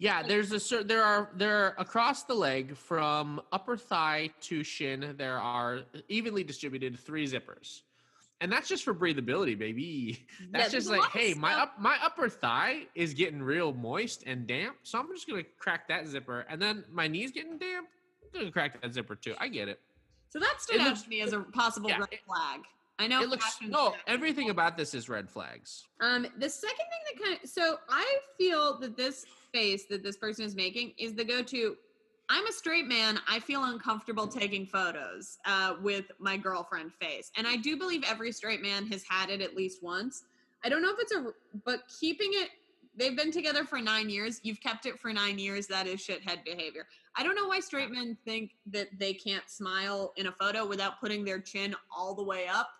Yeah, 0.00 0.22
there's 0.22 0.52
a 0.52 0.60
cer 0.60 0.84
there 0.84 1.02
are 1.02 1.30
there 1.34 1.56
are 1.56 1.74
across 1.78 2.22
the 2.22 2.34
leg 2.34 2.76
from 2.76 3.40
upper 3.50 3.76
thigh 3.76 4.30
to 4.42 4.62
shin. 4.62 5.14
There 5.18 5.38
are 5.38 5.80
evenly 6.08 6.44
distributed 6.44 6.98
three 6.98 7.26
zippers, 7.26 7.82
and 8.40 8.50
that's 8.50 8.68
just 8.68 8.84
for 8.84 8.94
breathability, 8.94 9.58
baby. 9.58 10.24
That's 10.52 10.72
Yeah, 10.72 10.78
just 10.78 10.88
like, 10.88 11.10
hey, 11.10 11.34
my 11.34 11.52
up 11.52 11.80
my 11.80 11.96
upper 12.00 12.28
thigh 12.28 12.86
is 12.94 13.12
getting 13.12 13.42
real 13.42 13.72
moist 13.72 14.22
and 14.24 14.46
damp, 14.46 14.76
so 14.84 15.00
I'm 15.00 15.08
just 15.08 15.28
gonna 15.28 15.42
crack 15.58 15.88
that 15.88 16.06
zipper, 16.06 16.46
and 16.48 16.62
then 16.62 16.84
my 16.92 17.08
knee's 17.08 17.32
getting 17.32 17.58
damp. 17.58 17.88
I'm 18.32 18.40
gonna 18.40 18.52
crack 18.52 18.80
that 18.80 18.94
zipper 18.94 19.16
too. 19.16 19.34
I 19.38 19.48
get 19.48 19.68
it. 19.68 19.80
So 20.30 20.38
that 20.38 20.56
stood 20.58 20.76
It 20.76 20.80
out 20.82 20.88
looks- 20.88 21.02
to 21.02 21.08
me 21.08 21.20
as 21.20 21.32
a 21.32 21.40
possible 21.40 21.88
yeah, 21.90 21.98
red 21.98 22.20
flag. 22.26 22.60
I 23.00 23.06
know 23.06 23.22
It 23.22 23.28
looks 23.28 23.58
no 23.62 23.94
everything 24.08 24.50
about 24.50 24.76
this 24.76 24.92
is 24.92 25.08
red 25.08 25.30
flags. 25.30 25.84
Um, 26.00 26.26
the 26.38 26.50
second 26.50 26.76
thing 26.78 27.14
that 27.16 27.22
kind 27.24 27.38
of 27.42 27.48
so 27.48 27.78
I 27.88 28.18
feel 28.36 28.76
that 28.80 28.96
this 28.96 29.24
face 29.52 29.84
that 29.86 30.02
this 30.02 30.16
person 30.16 30.44
is 30.44 30.56
making 30.56 30.94
is 30.98 31.14
the 31.14 31.24
go-to. 31.24 31.76
I'm 32.28 32.46
a 32.46 32.52
straight 32.52 32.86
man. 32.86 33.20
I 33.28 33.38
feel 33.38 33.64
uncomfortable 33.64 34.26
taking 34.26 34.66
photos 34.66 35.38
uh, 35.46 35.76
with 35.80 36.10
my 36.18 36.36
girlfriend 36.36 36.92
face, 36.92 37.30
and 37.36 37.46
I 37.46 37.56
do 37.56 37.76
believe 37.76 38.02
every 38.04 38.32
straight 38.32 38.60
man 38.62 38.86
has 38.88 39.02
had 39.08 39.30
it 39.30 39.40
at 39.40 39.54
least 39.56 39.82
once. 39.82 40.24
I 40.64 40.68
don't 40.68 40.82
know 40.82 40.90
if 40.90 40.98
it's 40.98 41.12
a, 41.12 41.32
but 41.64 41.84
keeping 42.00 42.30
it. 42.32 42.50
They've 42.96 43.16
been 43.16 43.30
together 43.30 43.64
for 43.64 43.80
nine 43.80 44.10
years. 44.10 44.40
You've 44.42 44.60
kept 44.60 44.84
it 44.84 44.98
for 44.98 45.12
nine 45.12 45.38
years. 45.38 45.68
That 45.68 45.86
is 45.86 46.00
shithead 46.00 46.44
behavior. 46.44 46.84
I 47.18 47.24
don't 47.24 47.34
know 47.34 47.48
why 47.48 47.58
straight 47.58 47.90
men 47.90 48.16
think 48.24 48.52
that 48.66 48.88
they 48.96 49.12
can't 49.12 49.48
smile 49.50 50.12
in 50.16 50.28
a 50.28 50.32
photo 50.32 50.64
without 50.64 51.00
putting 51.00 51.24
their 51.24 51.40
chin 51.40 51.74
all 51.94 52.14
the 52.14 52.22
way 52.22 52.46
up. 52.46 52.70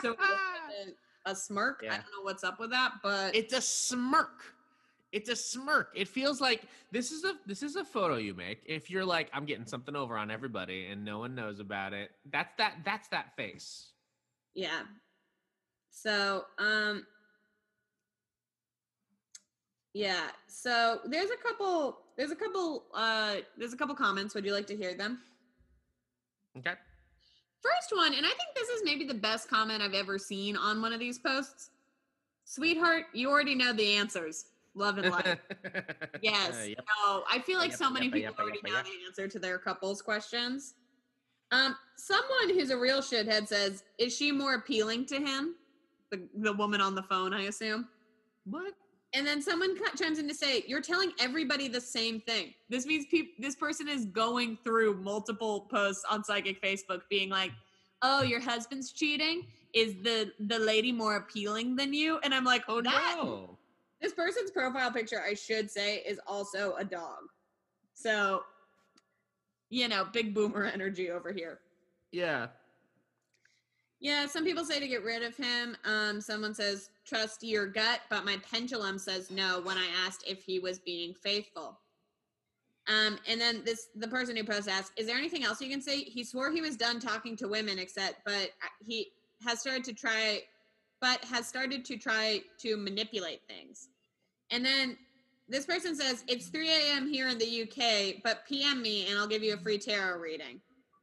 So 0.00 0.12
it 0.12 0.18
looks 0.20 0.30
like 0.30 0.86
a, 1.26 1.30
a 1.32 1.34
smirk. 1.36 1.80
I 1.84 1.88
don't 1.96 1.98
know 1.98 2.22
what's 2.22 2.44
up 2.44 2.60
with 2.60 2.70
that, 2.70 2.92
but 3.02 3.34
It's 3.34 3.52
a 3.52 3.60
smirk. 3.60 4.42
It's 5.10 5.28
a 5.28 5.36
smirk. 5.36 5.90
It 5.94 6.08
feels 6.08 6.40
like 6.40 6.62
this 6.92 7.10
is 7.10 7.24
a 7.24 7.34
this 7.44 7.62
is 7.62 7.76
a 7.76 7.84
photo 7.84 8.16
you 8.16 8.34
make. 8.34 8.62
If 8.64 8.88
you're 8.88 9.04
like, 9.04 9.28
I'm 9.34 9.44
getting 9.44 9.66
something 9.66 9.94
over 9.94 10.16
on 10.16 10.30
everybody 10.30 10.86
and 10.86 11.04
no 11.04 11.18
one 11.18 11.34
knows 11.34 11.60
about 11.60 11.92
it. 11.92 12.12
That's 12.30 12.54
that 12.56 12.76
that's 12.84 13.08
that 13.08 13.36
face. 13.36 13.88
yeah. 14.54 14.82
So, 15.90 16.44
um 16.58 17.04
yeah. 19.94 20.28
So, 20.46 21.00
there's 21.06 21.30
a 21.30 21.36
couple 21.36 21.98
there's 22.16 22.30
a 22.30 22.36
couple 22.36 22.84
uh 22.94 23.36
there's 23.56 23.72
a 23.72 23.76
couple 23.76 23.94
comments. 23.94 24.34
Would 24.34 24.44
you 24.44 24.52
like 24.52 24.66
to 24.68 24.76
hear 24.76 24.94
them? 24.94 25.20
Okay. 26.58 26.74
First 27.62 27.92
one, 27.94 28.12
and 28.12 28.26
I 28.26 28.30
think 28.30 28.54
this 28.54 28.68
is 28.68 28.82
maybe 28.84 29.04
the 29.04 29.14
best 29.14 29.48
comment 29.48 29.82
I've 29.82 29.94
ever 29.94 30.18
seen 30.18 30.56
on 30.56 30.82
one 30.82 30.92
of 30.92 30.98
these 30.98 31.18
posts. 31.18 31.70
Sweetheart, 32.44 33.04
you 33.14 33.30
already 33.30 33.54
know 33.54 33.72
the 33.72 33.94
answers. 33.94 34.46
Love 34.74 34.98
and 34.98 35.10
life. 35.10 35.38
Yes. 36.22 36.54
Uh, 36.54 36.64
yep. 36.64 36.78
No, 37.04 37.24
I 37.30 37.40
feel 37.40 37.58
like 37.58 37.70
Yep, 37.70 37.78
so 37.78 37.90
many 37.90 38.06
yep, 38.06 38.14
people 38.14 38.34
already 38.38 38.60
know 38.64 38.82
the 38.82 39.06
answer 39.06 39.26
to 39.26 39.38
their 39.38 39.58
couples 39.58 40.00
questions. 40.02 40.74
Um, 41.50 41.76
someone 41.96 42.48
who's 42.48 42.70
a 42.70 42.76
real 42.76 43.00
shithead 43.00 43.48
says, 43.48 43.82
"Is 43.98 44.16
she 44.16 44.32
more 44.32 44.54
appealing 44.54 45.06
to 45.06 45.16
him?" 45.16 45.56
The 46.10 46.26
the 46.34 46.52
woman 46.52 46.80
on 46.80 46.94
the 46.94 47.02
phone, 47.02 47.34
I 47.34 47.42
assume. 47.42 47.88
What? 48.44 48.74
And 49.14 49.26
then 49.26 49.42
someone 49.42 49.76
chimes 49.96 50.18
in 50.18 50.26
to 50.28 50.34
say, 50.34 50.64
"You're 50.66 50.80
telling 50.80 51.12
everybody 51.18 51.68
the 51.68 51.80
same 51.80 52.20
thing. 52.20 52.54
This 52.70 52.86
means 52.86 53.04
peop- 53.10 53.36
this 53.38 53.54
person 53.54 53.86
is 53.88 54.06
going 54.06 54.56
through 54.64 54.94
multiple 55.02 55.62
posts 55.70 56.04
on 56.10 56.24
Psychic 56.24 56.62
Facebook, 56.62 57.02
being 57.10 57.28
like, 57.28 57.52
"Oh, 58.00 58.22
your 58.22 58.40
husband's 58.40 58.92
cheating. 58.92 59.46
Is 59.74 59.94
the 60.02 60.32
the 60.40 60.58
lady 60.58 60.92
more 60.92 61.16
appealing 61.16 61.76
than 61.76 61.92
you?" 61.92 62.18
And 62.24 62.34
I'm 62.34 62.44
like, 62.44 62.64
Oh 62.68 62.80
"That 62.80 63.16
no. 63.16 63.58
this 64.00 64.14
person's 64.14 64.50
profile 64.50 64.90
picture, 64.90 65.22
I 65.22 65.34
should 65.34 65.70
say, 65.70 65.98
is 65.98 66.18
also 66.26 66.74
a 66.76 66.84
dog. 66.84 67.28
So, 67.94 68.44
you 69.68 69.88
know, 69.88 70.06
big 70.06 70.34
boomer 70.34 70.64
energy 70.72 71.10
over 71.10 71.32
here. 71.32 71.60
Yeah. 72.12 72.48
Yeah, 74.02 74.26
some 74.26 74.44
people 74.44 74.64
say 74.64 74.80
to 74.80 74.88
get 74.88 75.04
rid 75.04 75.22
of 75.22 75.36
him. 75.36 75.76
Um, 75.84 76.20
someone 76.20 76.54
says 76.54 76.90
trust 77.06 77.44
your 77.44 77.66
gut, 77.66 78.00
but 78.10 78.24
my 78.24 78.36
pendulum 78.50 78.98
says 78.98 79.30
no 79.30 79.60
when 79.62 79.78
I 79.78 79.86
asked 80.04 80.24
if 80.26 80.42
he 80.42 80.58
was 80.58 80.80
being 80.80 81.14
faithful. 81.14 81.78
Um, 82.88 83.16
and 83.28 83.40
then 83.40 83.62
this 83.64 83.86
the 83.94 84.08
person 84.08 84.34
who 84.34 84.42
posted 84.42 84.72
asked, 84.72 84.90
"Is 84.96 85.06
there 85.06 85.16
anything 85.16 85.44
else 85.44 85.60
you 85.60 85.70
can 85.70 85.80
say?" 85.80 86.00
He 86.00 86.24
swore 86.24 86.50
he 86.50 86.60
was 86.60 86.76
done 86.76 86.98
talking 86.98 87.36
to 87.36 87.46
women, 87.46 87.78
except 87.78 88.24
but 88.24 88.50
he 88.84 89.12
has 89.46 89.60
started 89.60 89.84
to 89.84 89.92
try, 89.92 90.42
but 91.00 91.24
has 91.26 91.46
started 91.46 91.84
to 91.84 91.96
try 91.96 92.42
to 92.58 92.76
manipulate 92.76 93.42
things. 93.46 93.88
And 94.50 94.64
then 94.64 94.96
this 95.48 95.64
person 95.64 95.94
says 95.94 96.24
it's 96.26 96.48
3 96.48 96.68
a.m. 96.68 97.08
here 97.08 97.28
in 97.28 97.38
the 97.38 97.62
UK, 97.62 98.20
but 98.24 98.44
PM 98.48 98.82
me 98.82 99.06
and 99.08 99.16
I'll 99.16 99.28
give 99.28 99.44
you 99.44 99.54
a 99.54 99.58
free 99.58 99.78
tarot 99.78 100.18
reading. 100.18 100.60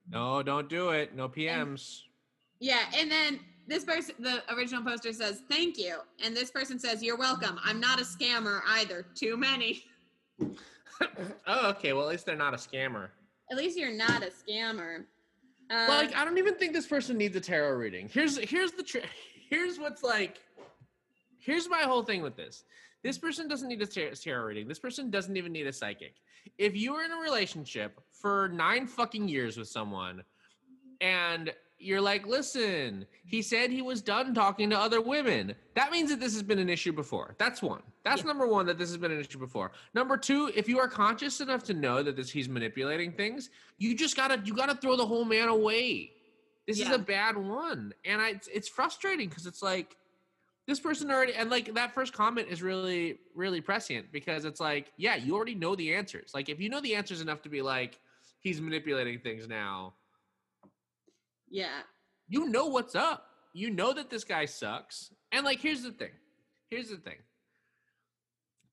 No, 0.09 0.43
don't 0.43 0.67
do 0.67 0.89
it. 0.89 1.15
No 1.15 1.29
PMs. 1.29 2.01
Yeah, 2.59 2.81
and 2.95 3.09
then 3.09 3.39
this 3.67 3.85
person, 3.85 4.15
the 4.19 4.41
original 4.53 4.83
poster 4.83 5.13
says, 5.13 5.43
"Thank 5.49 5.77
you," 5.77 5.97
and 6.23 6.35
this 6.35 6.51
person 6.51 6.79
says, 6.79 7.01
"You're 7.01 7.17
welcome." 7.17 7.59
I'm 7.63 7.79
not 7.79 7.99
a 7.99 8.03
scammer 8.03 8.61
either. 8.67 9.05
Too 9.15 9.37
many. 9.37 9.83
oh, 11.47 11.69
okay. 11.69 11.93
Well, 11.93 12.03
at 12.03 12.09
least 12.09 12.25
they're 12.25 12.35
not 12.35 12.53
a 12.53 12.57
scammer. 12.57 13.09
At 13.51 13.57
least 13.57 13.77
you're 13.77 13.95
not 13.95 14.23
a 14.23 14.31
scammer. 14.31 15.05
Uh, 15.71 15.85
like 15.87 16.15
I 16.15 16.25
don't 16.25 16.37
even 16.37 16.55
think 16.55 16.73
this 16.73 16.87
person 16.87 17.17
needs 17.17 17.35
a 17.35 17.41
tarot 17.41 17.77
reading. 17.77 18.09
Here's 18.11 18.37
here's 18.37 18.71
the 18.71 18.83
tr- 18.83 19.07
here's 19.49 19.79
what's 19.79 20.03
like. 20.03 20.39
Here's 21.37 21.69
my 21.69 21.81
whole 21.81 22.03
thing 22.03 22.21
with 22.21 22.35
this. 22.35 22.65
This 23.01 23.17
person 23.17 23.47
doesn't 23.47 23.69
need 23.69 23.81
a 23.81 23.85
tar- 23.85 24.11
tarot 24.11 24.43
reading. 24.43 24.67
This 24.67 24.79
person 24.79 25.09
doesn't 25.09 25.37
even 25.37 25.51
need 25.51 25.67
a 25.67 25.73
psychic. 25.73 26.15
If 26.57 26.75
you 26.75 26.93
are 26.95 27.05
in 27.05 27.11
a 27.11 27.17
relationship 27.17 27.99
for 28.11 28.49
nine 28.49 28.87
fucking 28.87 29.27
years 29.29 29.57
with 29.57 29.69
someone, 29.69 30.23
and 30.99 31.53
you're 31.79 32.01
like, 32.01 32.27
listen, 32.27 33.05
he 33.25 33.41
said 33.41 33.71
he 33.71 33.81
was 33.81 34.01
done 34.01 34.33
talking 34.33 34.69
to 34.69 34.77
other 34.77 35.01
women. 35.01 35.55
That 35.75 35.91
means 35.91 36.09
that 36.09 36.19
this 36.19 36.33
has 36.33 36.43
been 36.43 36.59
an 36.59 36.69
issue 36.69 36.91
before. 36.91 37.35
That's 37.37 37.61
one. 37.61 37.81
That's 38.03 38.21
Yeah. 38.21 38.27
number 38.27 38.47
one. 38.47 38.65
That 38.65 38.77
this 38.77 38.89
has 38.89 38.97
been 38.97 39.11
an 39.11 39.19
issue 39.19 39.39
before. 39.39 39.71
Number 39.93 40.17
two, 40.17 40.51
if 40.55 40.67
you 40.67 40.77
are 40.79 40.87
conscious 40.87 41.39
enough 41.41 41.63
to 41.63 41.73
know 41.73 42.03
that 42.03 42.15
this 42.15 42.29
he's 42.29 42.49
manipulating 42.49 43.13
things, 43.13 43.49
you 43.77 43.95
just 43.95 44.15
gotta 44.15 44.41
you 44.43 44.53
gotta 44.53 44.75
throw 44.75 44.95
the 44.95 45.05
whole 45.05 45.25
man 45.25 45.47
away. 45.47 46.11
This 46.67 46.79
is 46.79 46.89
a 46.89 46.99
bad 46.99 47.35
one, 47.35 47.93
and 48.05 48.21
I, 48.21 48.29
it's, 48.29 48.47
it's 48.47 48.67
frustrating 48.69 49.27
because 49.27 49.47
it's 49.47 49.63
like 49.63 49.95
this 50.67 50.79
person 50.79 51.09
already 51.09 51.33
and 51.33 51.49
like 51.49 51.73
that 51.73 51.95
first 51.95 52.13
comment 52.13 52.47
is 52.47 52.61
really 52.61 53.17
really 53.33 53.59
prescient 53.59 54.11
because 54.11 54.45
it's 54.45 54.59
like 54.59 54.91
yeah 54.97 55.15
you 55.15 55.35
already 55.35 55.55
know 55.55 55.75
the 55.75 55.95
answers 55.95 56.29
like 56.35 56.47
if 56.47 56.59
you 56.59 56.69
know 56.69 56.79
the 56.79 56.93
answers 56.93 57.21
enough 57.21 57.41
to 57.41 57.49
be 57.49 57.63
like 57.63 57.99
he's 58.39 58.61
manipulating 58.61 59.17
things 59.17 59.47
now 59.47 59.95
yeah, 61.49 61.81
you 62.27 62.47
know 62.49 62.65
what's 62.67 62.95
up. 62.95 63.25
You 63.53 63.69
know 63.71 63.93
that 63.93 64.09
this 64.09 64.23
guy 64.23 64.45
sucks. 64.45 65.11
And 65.31 65.45
like 65.45 65.59
here's 65.59 65.83
the 65.83 65.91
thing. 65.91 66.11
Here's 66.69 66.89
the 66.89 66.97
thing. 66.97 67.17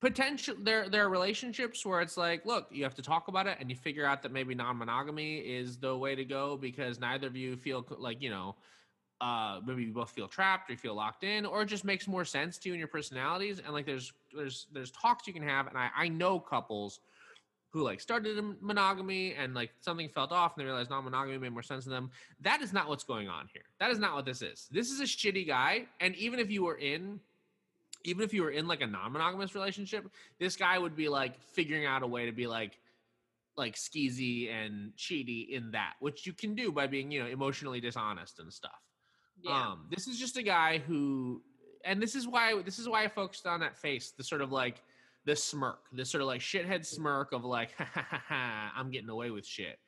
Potential 0.01 0.55
there 0.62 0.89
there 0.89 1.05
are 1.05 1.09
relationships 1.09 1.85
where 1.85 2.01
it's 2.03 2.16
like, 2.16 2.45
look, 2.45 2.68
you 2.70 2.85
have 2.85 2.95
to 2.97 3.03
talk 3.03 3.29
about 3.29 3.47
it 3.47 3.57
and 3.61 3.70
you 3.70 3.77
figure 3.77 4.05
out 4.05 4.22
that 4.22 4.33
maybe 4.33 4.55
non-monogamy 4.55 5.39
is 5.39 5.79
the 5.79 5.97
way 5.97 6.14
to 6.14 6.24
go 6.24 6.57
because 6.57 7.01
neither 7.01 7.27
of 7.27 7.37
you 7.37 7.57
feel 7.57 7.85
like, 7.99 8.20
you 8.20 8.31
know, 8.31 8.57
uh 9.22 9.61
maybe 9.66 9.85
you 9.85 9.95
both 9.95 10.11
feel 10.11 10.29
trapped 10.29 10.68
or 10.68 10.74
you 10.74 10.79
feel 10.79 10.95
locked 10.95 11.24
in 11.24 11.47
or 11.47 11.62
it 11.62 11.66
just 11.66 11.87
makes 11.87 12.07
more 12.07 12.27
sense 12.27 12.59
to 12.59 12.68
you 12.68 12.74
and 12.74 12.79
your 12.79 12.89
personalities 12.89 13.61
and 13.61 13.72
like 13.72 13.87
there's 13.87 14.12
there's 14.37 14.66
there's 14.74 14.91
talks 14.91 15.27
you 15.27 15.33
can 15.33 15.43
have 15.43 15.66
and 15.68 15.79
I 15.79 15.89
I 15.97 16.09
know 16.09 16.39
couples 16.39 17.01
who 17.77 17.83
like 17.83 18.01
started 18.01 18.39
in 18.39 18.57
monogamy 18.62 19.35
and 19.35 19.53
like 19.53 19.70
something 19.83 20.09
felt 20.09 20.33
off 20.33 20.57
and 20.57 20.62
they 20.62 20.64
realized 20.64 20.89
non-monogamy 20.89 21.37
made 21.37 21.53
more 21.53 21.62
sense 21.62 21.85
to 21.85 21.91
them. 21.91 22.11
That 22.41 22.62
is 22.62 22.72
not 22.72 22.89
what's 22.89 23.05
going 23.05 23.29
on 23.29 23.51
here. 23.53 23.64
That 23.81 23.91
is 23.91 23.99
not 23.99 24.14
what 24.14 24.24
this 24.24 24.41
is. 24.41 24.66
This 24.70 24.91
is 24.91 25.01
a 25.01 25.05
shitty 25.05 25.47
guy. 25.47 25.85
And 26.01 26.14
even 26.16 26.41
if 26.41 26.51
you 26.51 26.64
were 26.64 26.79
in, 26.79 27.20
even 28.03 28.24
if 28.24 28.33
you 28.33 28.43
were 28.45 28.51
in 28.51 28.66
like 28.66 28.81
a 28.81 28.87
non-monogamous 28.87 29.55
relationship, 29.55 30.09
this 30.41 30.57
guy 30.57 30.79
would 30.79 30.97
be 30.97 31.11
like 31.11 31.39
figuring 31.53 31.85
out 31.85 32.03
a 32.03 32.07
way 32.07 32.24
to 32.24 32.33
be 32.33 32.47
like, 32.47 32.79
like 33.59 33.74
skeezy 33.74 34.51
and 34.51 34.93
cheaty 34.97 35.51
in 35.51 35.72
that, 35.72 35.97
which 36.01 36.27
you 36.27 36.33
can 36.33 36.55
do 36.55 36.72
by 36.72 36.87
being, 36.87 37.11
you 37.11 37.22
know, 37.22 37.29
emotionally 37.29 37.79
dishonest 37.83 38.39
and 38.39 38.51
stuff. 38.51 38.81
yeah, 39.43 39.72
Um, 39.72 39.87
this 39.91 40.09
is 40.09 40.18
just 40.18 40.39
a 40.39 40.43
guy 40.43 40.79
who, 40.79 41.43
and 41.85 42.01
this 42.01 42.14
is 42.14 42.27
why 42.27 42.62
this 42.62 42.79
is 42.79 42.89
why 42.89 43.05
I 43.05 43.09
focused 43.09 43.47
on 43.47 43.61
that 43.61 43.77
face, 43.77 44.12
the 44.16 44.24
sort 44.24 44.41
of 44.41 44.51
like 44.51 44.83
the 45.27 45.37
smirk, 45.37 45.81
this 45.93 46.11
sort 46.11 46.22
of 46.22 46.29
like 46.29 46.41
shithead 46.41 46.87
smirk 46.87 47.33
of 47.33 47.45
like, 47.45 47.74
ha, 47.77 47.87
ha, 47.93 48.07
ha, 48.11 48.22
ha, 48.27 48.72
I'm 48.74 48.91
getting 48.91 49.11
away 49.11 49.31
with 49.31 49.45
shit, 49.45 49.79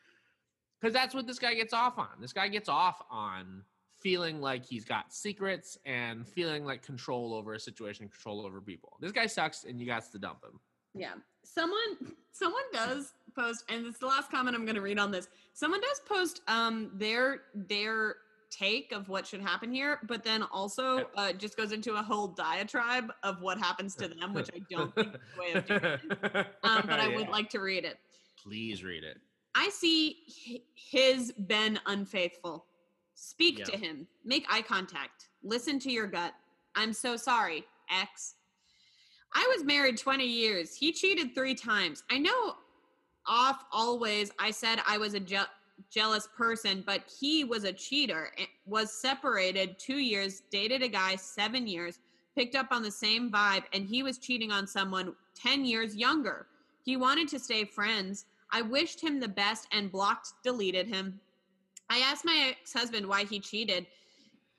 because 0.79 0.93
that's 0.93 1.15
what 1.15 1.27
this 1.27 1.39
guy 1.39 1.55
gets 1.55 1.73
off 1.73 1.97
on. 1.99 2.21
This 2.21 2.33
guy 2.35 2.49
gets 2.49 2.69
off 2.69 3.01
on 3.11 3.63
feeling 4.01 4.41
like 4.41 4.65
he's 4.65 4.85
got 4.85 5.13
secrets 5.13 5.79
and 5.87 6.29
feeling 6.29 6.65
like 6.65 6.83
control 6.83 7.33
over 7.35 7.55
a 7.55 7.59
situation, 7.59 8.09
control 8.09 8.45
over 8.45 8.61
people. 8.61 8.97
This 9.01 9.13
guy 9.13 9.27
sucks, 9.27 9.65
and 9.65 9.81
you 9.81 9.87
got 9.87 10.11
to 10.13 10.19
dump 10.19 10.45
him. 10.45 10.61
yeah. 10.95 11.15
Someone, 11.45 12.15
someone 12.33 12.63
does 12.75 13.15
post, 13.35 13.65
and 13.71 13.87
it's 13.87 13.99
the 13.99 14.07
last 14.07 14.31
comment 14.31 14.55
I'm 14.55 14.67
going 14.67 14.75
to 14.75 14.83
read 14.83 14.99
on 14.99 15.11
this. 15.11 15.29
Someone 15.55 15.81
does 15.81 16.01
post 16.07 16.43
um 16.47 16.91
their 16.95 17.43
their 17.55 18.17
take 18.51 18.93
of 18.93 19.09
what 19.09 19.27
should 19.27 19.41
happen 19.41 19.73
here, 19.73 20.01
but 20.09 20.25
then 20.25 20.43
also 20.43 21.07
uh, 21.17 21.33
just 21.33 21.57
goes 21.57 21.73
into 21.73 21.95
a 21.95 22.03
whole 22.03 22.29
diatribe 22.29 23.13
of 23.23 23.41
what 23.43 23.59
happens 23.59 23.95
to 23.97 24.09
them, 24.09 24.33
which 24.35 24.49
I 24.55 24.61
don't 24.71 24.95
think 24.95 25.15
is 25.15 25.21
the 25.35 25.41
way 25.41 25.53
of 25.53 25.67
doing 25.67 25.81
it. 25.85 26.47
Um, 26.63 26.83
but 26.87 27.01
I 27.01 27.15
would 27.15 27.29
like 27.29 27.51
to 27.51 27.61
read 27.61 27.85
it. 27.85 27.99
Please 28.43 28.83
read 28.85 29.05
it. 29.05 29.19
I 29.55 29.69
see 29.71 30.63
his 30.75 31.33
been 31.33 31.79
unfaithful. 31.87 32.65
Speak 33.15 33.59
Yeah. 33.59 33.65
to 33.67 33.77
him. 33.77 34.07
Make 34.25 34.47
eye 34.49 34.63
contact. 34.63 35.29
Listen 35.43 35.79
to 35.81 35.91
your 35.91 36.07
gut. 36.07 36.33
I'm 36.77 36.93
so 36.93 37.17
sorry, 37.17 37.65
X. 37.91 38.35
I 39.35 39.53
was 39.55 39.65
married 39.65 39.99
20 39.99 40.25
years. 40.25 40.75
He 40.75 40.93
cheated 40.93 41.35
three 41.35 41.55
times. 41.55 42.03
I 42.11 42.19
know 42.19 42.55
off 43.27 43.63
always 43.73 44.31
I 44.39 44.51
said 44.53 44.79
I 44.87 44.97
was 44.99 45.13
a 45.15 45.21
je- 45.21 45.43
jealous 45.91 46.29
person, 46.37 46.83
but 46.87 47.03
he 47.21 47.45
was 47.45 47.65
a 47.65 47.73
cheater. 47.73 48.33
Eh, 48.39 48.47
was 48.67 48.93
separated 48.93 49.79
two 49.79 49.99
years, 49.99 50.43
dated 50.51 50.83
a 50.83 50.89
guy 50.89 51.17
seven 51.17 51.67
years, 51.67 51.99
picked 52.35 52.55
up 52.55 52.69
on 52.71 52.83
the 52.83 52.91
same 52.91 53.31
vibe, 53.31 53.65
and 53.73 53.87
he 53.87 54.03
was 54.03 54.19
cheating 54.19 54.51
on 54.51 54.67
someone 54.67 55.15
10 55.35 55.65
years 55.65 55.97
younger. 55.97 56.47
He 56.85 56.97
wanted 56.97 57.29
to 57.29 57.39
stay 57.39 57.65
friends. 57.65 58.27
I 58.51 58.63
wished 58.63 59.01
him 59.01 59.21
the 59.21 59.29
best 59.29 59.67
and 59.73 59.93
blocked, 59.93 60.33
deleted 60.43 60.87
him. 60.87 61.21
I 61.91 61.99
asked 61.99 62.25
my 62.25 62.49
ex 62.51 62.73
husband 62.73 63.07
why 63.07 63.25
he 63.25 63.41
cheated. 63.41 63.87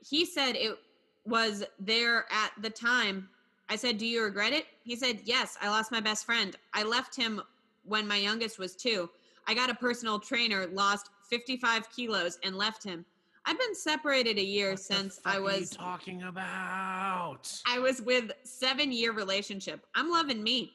He 0.08 0.26
said 0.26 0.56
it 0.56 0.78
was 1.26 1.64
there 1.80 2.26
at 2.32 2.52
the 2.62 2.70
time. 2.70 3.30
I 3.70 3.76
said, 3.76 3.98
Do 3.98 4.06
you 4.06 4.24
regret 4.24 4.54
it? 4.54 4.66
He 4.84 4.96
said, 4.96 5.22
Yes, 5.26 5.58
I 5.62 5.70
lost 5.70 5.92
my 5.92 6.02
best 6.02 6.26
friend. 6.26 6.56
I 6.74 6.84
left 6.84 7.16
him 7.16 7.42
when 7.84 8.08
my 8.08 8.18
youngest 8.18 8.58
was 8.58 8.76
two. 8.76 9.10
I 9.50 9.56
got 9.56 9.72
a 9.72 9.74
personal 9.74 10.20
trainer, 10.20 10.68
lost 10.68 11.10
55 11.28 11.90
kilos, 11.90 12.38
and 12.44 12.56
left 12.56 12.84
him. 12.84 13.04
I've 13.48 13.58
been 13.58 13.74
separated 13.74 14.38
a 14.38 14.44
year 14.44 14.74
What 14.74 14.80
since 14.80 15.20
I 15.26 15.32
are 15.32 15.38
you 15.38 15.44
was 15.44 15.72
talking 15.72 16.22
about. 16.22 17.52
I 17.66 17.80
was 17.80 18.00
with 18.00 18.32
seven 18.44 18.92
year 18.92 19.12
relationship. 19.12 19.84
I'm 19.96 20.12
loving 20.12 20.44
me. 20.44 20.74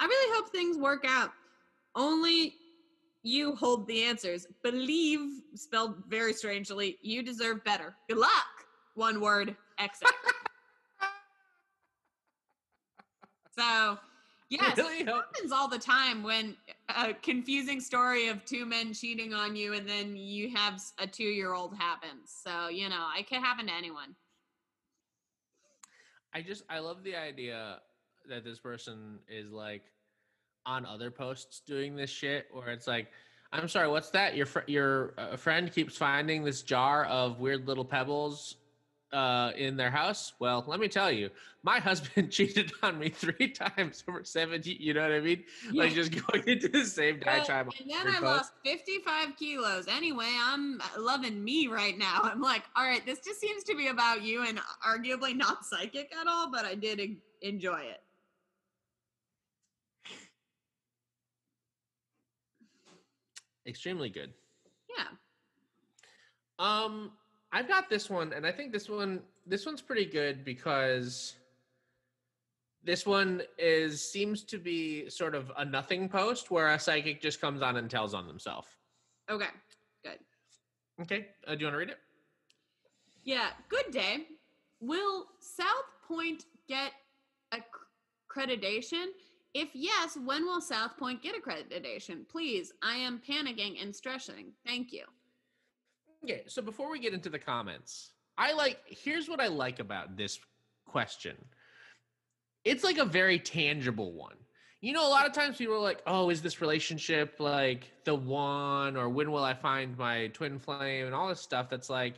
I 0.00 0.06
really 0.06 0.36
hope 0.36 0.50
things 0.50 0.76
work 0.76 1.04
out. 1.06 1.30
Only 1.94 2.56
you 3.22 3.54
hold 3.54 3.86
the 3.86 4.02
answers. 4.02 4.48
Believe, 4.64 5.42
spelled 5.54 5.94
very 6.08 6.32
strangely, 6.32 6.98
you 7.02 7.22
deserve 7.22 7.62
better. 7.62 7.94
Good 8.08 8.18
luck. 8.18 8.66
One 8.96 9.20
word, 9.20 9.54
exit. 9.78 10.10
so, 13.56 13.98
yes, 14.50 14.76
Really 14.76 15.00
it 15.00 15.08
happens 15.08 15.50
all 15.52 15.68
the 15.68 15.78
time 15.78 16.22
when 16.22 16.56
a 16.88 17.12
confusing 17.14 17.80
story 17.80 18.28
of 18.28 18.44
two 18.44 18.64
men 18.64 18.92
cheating 18.92 19.34
on 19.34 19.56
you 19.56 19.74
and 19.74 19.88
then 19.88 20.16
you 20.16 20.50
have 20.54 20.80
a 20.98 21.06
two 21.06 21.24
year 21.24 21.52
old 21.52 21.74
happens. 21.76 22.32
So, 22.44 22.68
you 22.68 22.88
know, 22.88 23.08
it 23.18 23.28
can 23.28 23.42
happen 23.42 23.66
to 23.66 23.72
anyone. 23.74 24.14
I 26.32 26.42
just 26.42 26.64
I 26.68 26.78
love 26.78 27.02
the 27.02 27.16
idea 27.16 27.78
that 28.28 28.44
this 28.44 28.58
person 28.58 29.18
is 29.28 29.50
like 29.50 29.82
on 30.66 30.84
other 30.84 31.10
posts 31.10 31.60
doing 31.60 31.96
this 31.96 32.10
shit 32.10 32.48
where 32.50 32.68
it's 32.68 32.86
like 32.86 33.06
i'm 33.52 33.68
sorry 33.68 33.88
what's 33.88 34.10
that 34.10 34.36
your 34.36 34.46
fr- 34.46 34.58
your 34.66 35.14
uh, 35.16 35.36
friend 35.36 35.72
keeps 35.72 35.96
finding 35.96 36.42
this 36.44 36.62
jar 36.62 37.04
of 37.04 37.38
weird 37.38 37.66
little 37.68 37.84
pebbles 37.84 38.56
uh, 39.16 39.52
in 39.56 39.76
their 39.76 39.90
house 39.90 40.34
well 40.38 40.64
let 40.66 40.78
me 40.78 40.88
tell 40.88 41.10
you 41.10 41.30
my 41.62 41.78
husband 41.88 42.30
cheated 42.30 42.72
on 42.82 42.98
me 42.98 43.08
three 43.08 43.48
times 43.48 44.04
over 44.08 44.22
70 44.22 44.76
you 44.78 44.92
know 44.94 45.02
what 45.02 45.12
i 45.12 45.20
mean 45.20 45.42
like 45.72 45.92
just 45.92 46.12
going 46.12 46.44
into 46.46 46.68
the 46.68 46.84
same 46.84 47.18
diatribe 47.20 47.70
and 47.80 47.90
then 47.90 48.14
I 48.14 48.20
lost 48.20 48.52
55 48.64 49.36
kilos. 49.36 49.86
Anyway, 49.88 50.32
I'm 50.40 50.80
loving 50.98 51.42
me 51.42 51.66
right 51.66 51.96
now. 51.96 52.20
I'm 52.22 52.40
like, 52.40 52.62
all 52.74 52.84
right, 52.84 53.04
this 53.04 53.20
just 53.20 53.40
seems 53.40 53.64
to 53.64 53.76
be 53.76 53.88
about 53.88 54.22
you 54.22 54.44
and 54.44 54.60
arguably 54.86 55.36
not 55.36 55.64
psychic 55.64 56.12
at 56.18 56.26
all, 56.26 56.50
but 56.50 56.64
I 56.64 56.74
did 56.74 57.00
enjoy 57.42 57.80
it. 57.80 58.00
extremely 63.66 64.08
good 64.08 64.32
Yeah. 64.96 65.08
Um, 66.58 67.12
I've 67.52 67.68
got 67.68 67.88
this 67.88 68.10
one, 68.10 68.32
and 68.32 68.46
I 68.46 68.52
think 68.52 68.72
this 68.72 68.88
one 68.88 69.20
this 69.46 69.64
one's 69.64 69.80
pretty 69.80 70.04
good 70.04 70.44
because 70.44 71.34
this 72.82 73.04
one 73.06 73.42
is 73.58 74.02
seems 74.02 74.42
to 74.44 74.58
be 74.58 75.08
sort 75.10 75.34
of 75.34 75.50
a 75.56 75.64
nothing 75.64 76.08
post 76.08 76.50
where 76.50 76.68
a 76.68 76.78
psychic 76.78 77.20
just 77.20 77.40
comes 77.40 77.62
on 77.62 77.76
and 77.76 77.90
tells 77.90 78.14
on 78.14 78.26
themselves. 78.26 78.68
Okay. 79.30 79.46
Good. 80.04 80.18
Okay, 81.02 81.26
uh, 81.46 81.54
do 81.54 81.60
you 81.60 81.66
want 81.66 81.74
to 81.74 81.78
read 81.78 81.90
it? 81.90 81.98
Yeah. 83.24 83.48
Good 83.68 83.90
day. 83.90 84.26
Will 84.80 85.26
South 85.40 85.66
Point 86.06 86.44
get 86.68 86.92
accreditation? 87.52 89.06
If 89.54 89.70
yes, 89.72 90.16
when 90.24 90.44
will 90.44 90.60
South 90.60 90.96
Point 90.96 91.22
get 91.22 91.34
accreditation? 91.34 92.28
Please, 92.28 92.72
I 92.82 92.96
am 92.96 93.20
panicking 93.28 93.82
and 93.82 93.94
stressing. 93.94 94.52
Thank 94.64 94.92
you. 94.92 95.04
Okay, 96.24 96.42
so 96.46 96.62
before 96.62 96.90
we 96.90 96.98
get 96.98 97.14
into 97.14 97.28
the 97.28 97.38
comments, 97.38 98.12
I 98.38 98.52
like 98.52 98.78
here's 98.86 99.28
what 99.28 99.40
I 99.40 99.48
like 99.48 99.78
about 99.78 100.16
this 100.16 100.38
question. 100.86 101.36
It's 102.64 102.84
like 102.84 102.98
a 102.98 103.04
very 103.04 103.38
tangible 103.38 104.12
one. 104.12 104.36
You 104.80 104.92
know, 104.92 105.06
a 105.06 105.08
lot 105.08 105.26
of 105.26 105.32
times 105.32 105.56
people 105.56 105.74
are 105.74 105.80
like, 105.80 106.02
"Oh, 106.06 106.30
is 106.30 106.42
this 106.42 106.60
relationship 106.60 107.36
like 107.38 107.90
the 108.04 108.14
one 108.14 108.96
or 108.96 109.08
when 109.08 109.30
will 109.30 109.44
I 109.44 109.54
find 109.54 109.96
my 109.96 110.28
twin 110.28 110.58
flame?" 110.58 111.06
and 111.06 111.14
all 111.14 111.28
this 111.28 111.40
stuff 111.40 111.68
that's 111.70 111.90
like 111.90 112.14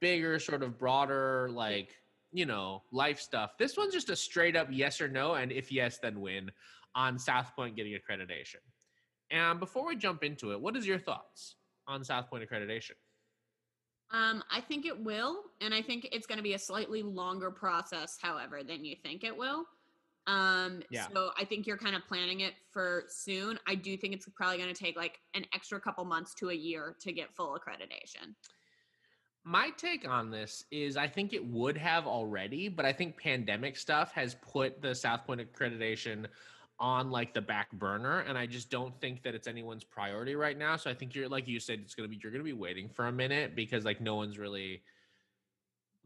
bigger, 0.00 0.38
sort 0.38 0.62
of 0.62 0.78
broader 0.78 1.50
like, 1.52 1.96
you 2.32 2.46
know, 2.46 2.82
life 2.92 3.20
stuff. 3.20 3.58
This 3.58 3.76
one's 3.76 3.92
just 3.92 4.10
a 4.10 4.16
straight 4.16 4.56
up 4.56 4.68
yes 4.70 5.00
or 5.00 5.08
no 5.08 5.34
and 5.34 5.50
if 5.52 5.72
yes 5.72 5.98
then 5.98 6.20
when 6.20 6.50
on 6.94 7.18
South 7.18 7.54
Point 7.54 7.76
getting 7.76 7.92
accreditation. 7.92 8.62
And 9.30 9.60
before 9.60 9.86
we 9.86 9.96
jump 9.96 10.24
into 10.24 10.52
it, 10.52 10.60
what 10.60 10.76
is 10.76 10.86
your 10.86 10.98
thoughts 10.98 11.56
on 11.86 12.04
South 12.04 12.30
Point 12.30 12.48
accreditation? 12.48 12.92
Um, 14.10 14.42
I 14.50 14.60
think 14.60 14.86
it 14.86 14.98
will, 15.04 15.42
and 15.60 15.74
I 15.74 15.82
think 15.82 16.08
it's 16.12 16.26
going 16.26 16.38
to 16.38 16.42
be 16.42 16.54
a 16.54 16.58
slightly 16.58 17.02
longer 17.02 17.50
process, 17.50 18.18
however, 18.20 18.62
than 18.62 18.84
you 18.84 18.96
think 19.02 19.22
it 19.22 19.36
will. 19.36 19.66
Um, 20.26 20.82
Yeah. 20.90 21.08
so 21.08 21.30
I 21.38 21.44
think 21.44 21.66
you're 21.66 21.78
kind 21.78 21.96
of 21.96 22.06
planning 22.06 22.40
it 22.40 22.54
for 22.70 23.04
soon. 23.08 23.58
I 23.66 23.74
do 23.74 23.96
think 23.96 24.14
it's 24.14 24.28
probably 24.28 24.58
going 24.58 24.72
to 24.72 24.78
take 24.78 24.96
like 24.96 25.20
an 25.34 25.44
extra 25.54 25.80
couple 25.80 26.04
months 26.04 26.34
to 26.34 26.50
a 26.50 26.54
year 26.54 26.96
to 27.00 27.12
get 27.12 27.34
full 27.34 27.58
accreditation. 27.58 28.34
My 29.44 29.70
take 29.70 30.06
on 30.06 30.30
this 30.30 30.64
is 30.70 30.98
I 30.98 31.06
think 31.06 31.32
it 31.32 31.46
would 31.46 31.78
have 31.78 32.06
already, 32.06 32.68
but 32.68 32.84
I 32.84 32.92
think 32.92 33.16
pandemic 33.16 33.76
stuff 33.78 34.12
has 34.12 34.34
put 34.34 34.82
the 34.82 34.94
South 34.94 35.24
Point 35.26 35.40
accreditation 35.40 36.26
on 36.80 37.10
like 37.10 37.34
the 37.34 37.40
back 37.40 37.72
burner 37.72 38.20
and 38.20 38.38
I 38.38 38.46
just 38.46 38.70
don't 38.70 38.98
think 39.00 39.22
that 39.24 39.34
it's 39.34 39.48
anyone's 39.48 39.82
priority 39.84 40.36
right 40.36 40.56
now. 40.56 40.76
So 40.76 40.88
I 40.90 40.94
think 40.94 41.14
you're 41.14 41.28
like 41.28 41.48
you 41.48 41.58
said 41.58 41.80
it's 41.80 41.94
going 41.94 42.08
to 42.08 42.14
be 42.14 42.20
you're 42.22 42.30
going 42.30 42.40
to 42.40 42.44
be 42.44 42.52
waiting 42.52 42.88
for 42.88 43.06
a 43.06 43.12
minute 43.12 43.56
because 43.56 43.84
like 43.84 44.00
no 44.00 44.14
one's 44.14 44.38
really 44.38 44.82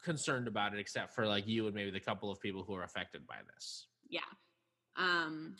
concerned 0.02 0.48
about 0.48 0.72
it 0.72 0.80
except 0.80 1.14
for 1.14 1.26
like 1.26 1.46
you 1.46 1.66
and 1.66 1.74
maybe 1.74 1.90
the 1.90 2.00
couple 2.00 2.30
of 2.30 2.40
people 2.40 2.62
who 2.62 2.74
are 2.74 2.84
affected 2.84 3.26
by 3.26 3.36
this. 3.54 3.86
Yeah. 4.08 4.20
Um, 4.96 5.56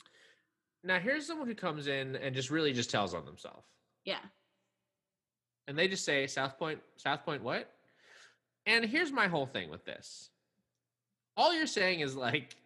Now 0.83 0.99
here's 0.99 1.27
someone 1.27 1.47
who 1.47 1.55
comes 1.55 1.87
in 1.87 2.17
and 2.17 2.35
just 2.35 2.51
really 2.51 2.73
just 2.73 2.91
tells 2.91 3.15
on 3.15 3.25
themselves. 3.25 3.67
yeah. 4.05 4.19
and 5.69 5.79
they 5.79 5.89
just 5.89 6.05
say 6.05 6.27
South 6.27 6.59
Point, 6.59 6.81
South 6.97 7.25
Point, 7.25 7.43
what? 7.43 7.71
And 8.67 8.85
here's 8.85 9.13
my 9.13 9.29
whole 9.29 9.47
thing 9.47 9.71
with 9.71 9.85
this. 9.85 10.31
All 11.37 11.55
you're 11.55 11.67
saying 11.67 12.01
is 12.01 12.17
like, 12.17 12.57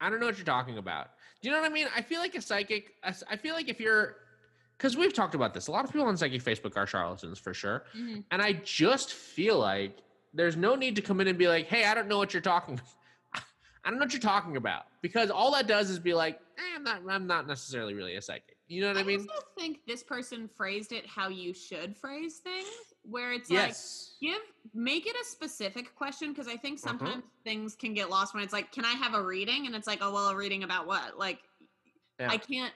I 0.00 0.10
don't 0.10 0.20
know 0.20 0.26
what 0.26 0.36
you're 0.36 0.44
talking 0.44 0.76
about. 0.78 1.10
Do 1.46 1.50
you 1.50 1.56
know 1.56 1.62
what 1.62 1.70
I 1.70 1.74
mean? 1.74 1.86
I 1.94 2.02
feel 2.02 2.18
like 2.18 2.34
a 2.34 2.40
psychic. 2.42 2.94
I 3.04 3.36
feel 3.36 3.54
like 3.54 3.68
if 3.68 3.78
you're, 3.78 4.16
because 4.76 4.96
we've 4.96 5.12
talked 5.12 5.36
about 5.36 5.54
this. 5.54 5.68
A 5.68 5.70
lot 5.70 5.84
of 5.84 5.92
people 5.92 6.08
on 6.08 6.16
psychic 6.16 6.42
Facebook 6.42 6.76
are 6.76 6.88
charlatans 6.88 7.38
for 7.38 7.54
sure, 7.54 7.84
Mhm. 7.96 8.24
and 8.32 8.42
I 8.42 8.54
just 8.64 9.12
feel 9.12 9.56
like 9.56 9.96
there's 10.34 10.56
no 10.56 10.74
need 10.74 10.96
to 10.96 11.02
come 11.02 11.20
in 11.20 11.28
and 11.28 11.38
be 11.38 11.46
like, 11.46 11.66
"Hey, 11.68 11.84
I 11.84 11.94
don't 11.94 12.08
know 12.08 12.18
what 12.18 12.34
you're 12.34 12.40
talking. 12.42 12.80
I 13.32 13.40
don't 13.84 13.94
know 14.00 14.06
what 14.06 14.12
you're 14.12 14.20
talking 14.20 14.56
about," 14.56 14.86
because 15.02 15.30
all 15.30 15.52
that 15.52 15.68
does 15.68 15.88
is 15.88 16.00
be 16.00 16.14
like, 16.14 16.40
eh, 16.58 16.62
"I'm 16.74 16.82
not. 16.82 17.02
I'm 17.08 17.28
not 17.28 17.46
necessarily 17.46 17.94
really 17.94 18.16
a 18.16 18.20
psychic." 18.22 18.56
You 18.66 18.80
know 18.80 18.88
what 18.88 18.96
I, 18.96 19.04
mean? 19.04 19.20
also 19.20 19.46
think 19.56 19.86
this 19.86 20.02
person 20.02 20.48
phrased 20.48 20.90
it 20.90 21.06
how 21.06 21.28
you 21.28 21.54
should 21.54 21.96
phrase 21.96 22.38
things, 22.38 22.66
where 23.08 23.32
it's 23.32 23.50
yes. 23.50 24.14
like 24.20 24.32
give 24.32 24.42
make 24.74 25.06
it 25.06 25.14
a 25.20 25.24
specific 25.24 25.94
question 25.94 26.32
because 26.32 26.48
I 26.48 26.56
think 26.56 26.80
Uh-huh. 26.84 26.98
sometimes 26.98 27.24
things 27.44 27.74
can 27.74 27.94
get 27.94 28.10
lost 28.10 28.34
when 28.34 28.42
it's 28.42 28.52
like, 28.52 28.72
can 28.72 28.84
I 28.84 28.92
have 28.92 29.14
a 29.14 29.22
reading? 29.22 29.66
And 29.66 29.74
it's 29.74 29.86
like, 29.86 30.00
oh 30.02 30.12
well, 30.12 30.28
a 30.28 30.36
reading 30.36 30.62
about 30.64 30.86
what? 30.86 31.18
Like, 31.18 31.40
Yeah. 32.18 32.30
I 32.30 32.38
can't 32.38 32.72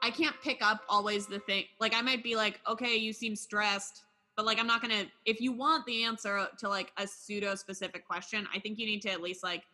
I 0.00 0.10
can't 0.10 0.36
pick 0.42 0.58
up 0.62 0.82
always 0.88 1.26
the 1.26 1.40
thing. 1.40 1.64
Like, 1.80 1.92
I 1.92 2.02
might 2.02 2.22
be 2.22 2.36
like, 2.36 2.60
okay, 2.68 2.94
you 2.94 3.12
seem 3.12 3.34
stressed, 3.34 4.04
but 4.36 4.46
like, 4.46 4.58
I'm 4.60 4.66
not 4.66 4.80
gonna. 4.80 5.06
If 5.24 5.40
you 5.40 5.52
want 5.52 5.84
the 5.86 6.04
answer 6.04 6.46
to 6.58 6.68
like 6.68 6.92
a 6.98 7.06
pseudo 7.06 7.56
specific 7.56 8.06
question, 8.06 8.46
I 8.54 8.60
think 8.60 8.78
you 8.78 8.86
need 8.86 9.02
to 9.02 9.10
at 9.10 9.20
least 9.20 9.42
like. 9.42 9.64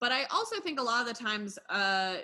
But 0.00 0.12
I 0.12 0.24
also 0.24 0.60
think 0.60 0.78
a 0.78 0.82
lot 0.82 1.00
of 1.00 1.08
the 1.08 1.24
times, 1.24 1.58
uh, 1.70 2.16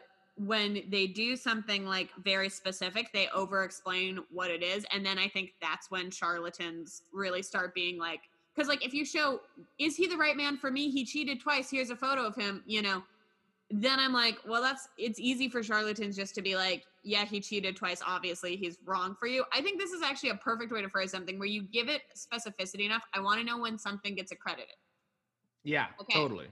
when 0.47 0.83
they 0.89 1.07
do 1.07 1.37
something 1.37 1.85
like 1.85 2.09
very 2.25 2.49
specific, 2.49 3.13
they 3.13 3.29
over 3.29 3.63
explain 3.63 4.21
what 4.31 4.51
it 4.51 4.63
is. 4.63 4.87
And 4.91 5.05
then 5.05 5.19
I 5.19 5.29
think 5.29 5.53
that's 5.61 5.91
when 5.91 6.11
charlatans 6.11 7.03
really 7.13 7.43
start 7.43 7.75
being 7.75 7.99
like, 7.99 8.23
because 8.55 8.67
like 8.67 8.85
if 8.85 8.95
you 8.95 9.05
show, 9.05 9.41
is 9.79 9.97
he 9.97 10.07
the 10.07 10.17
right 10.17 10.37
man 10.37 10.57
for 10.57 10.71
me? 10.71 10.91
He 10.91 11.05
cheated 11.05 11.41
twice. 11.41 11.71
Here's 11.71 11.91
a 11.91 11.97
photo 11.97 12.25
of 12.25 12.35
him, 12.35 12.63
you 12.67 12.81
know. 12.81 13.03
Then 13.71 14.01
I'm 14.01 14.13
like, 14.13 14.39
well, 14.49 14.63
that's 14.63 14.89
it's 14.97 15.21
easy 15.21 15.49
for 15.49 15.63
charlatans 15.63 16.17
just 16.17 16.35
to 16.37 16.43
be 16.43 16.57
like, 16.57 16.85
yeah, 17.05 17.25
he 17.25 17.39
cheated 17.41 17.77
twice. 17.77 18.03
Obviously, 18.05 18.57
he's 18.57 18.79
wrong 18.85 19.15
for 19.15 19.27
you. 19.27 19.45
I 19.53 19.61
think 19.61 19.79
this 19.79 19.93
is 19.93 20.03
actually 20.03 20.31
a 20.31 20.37
perfect 20.37 20.73
way 20.73 20.83
to 20.83 20.89
phrase 20.89 21.11
something 21.13 21.39
where 21.39 21.49
you 21.49 21.63
give 21.63 21.89
it 21.89 22.03
specificity 22.17 22.87
enough. 22.87 23.03
I 23.15 23.21
want 23.21 23.39
to 23.41 23.47
know 23.47 23.59
when 23.59 23.79
something 23.79 24.15
gets 24.15 24.33
accredited. 24.33 24.75
Yeah, 25.65 25.87
Okay. 26.01 26.15
totally. 26.19 26.49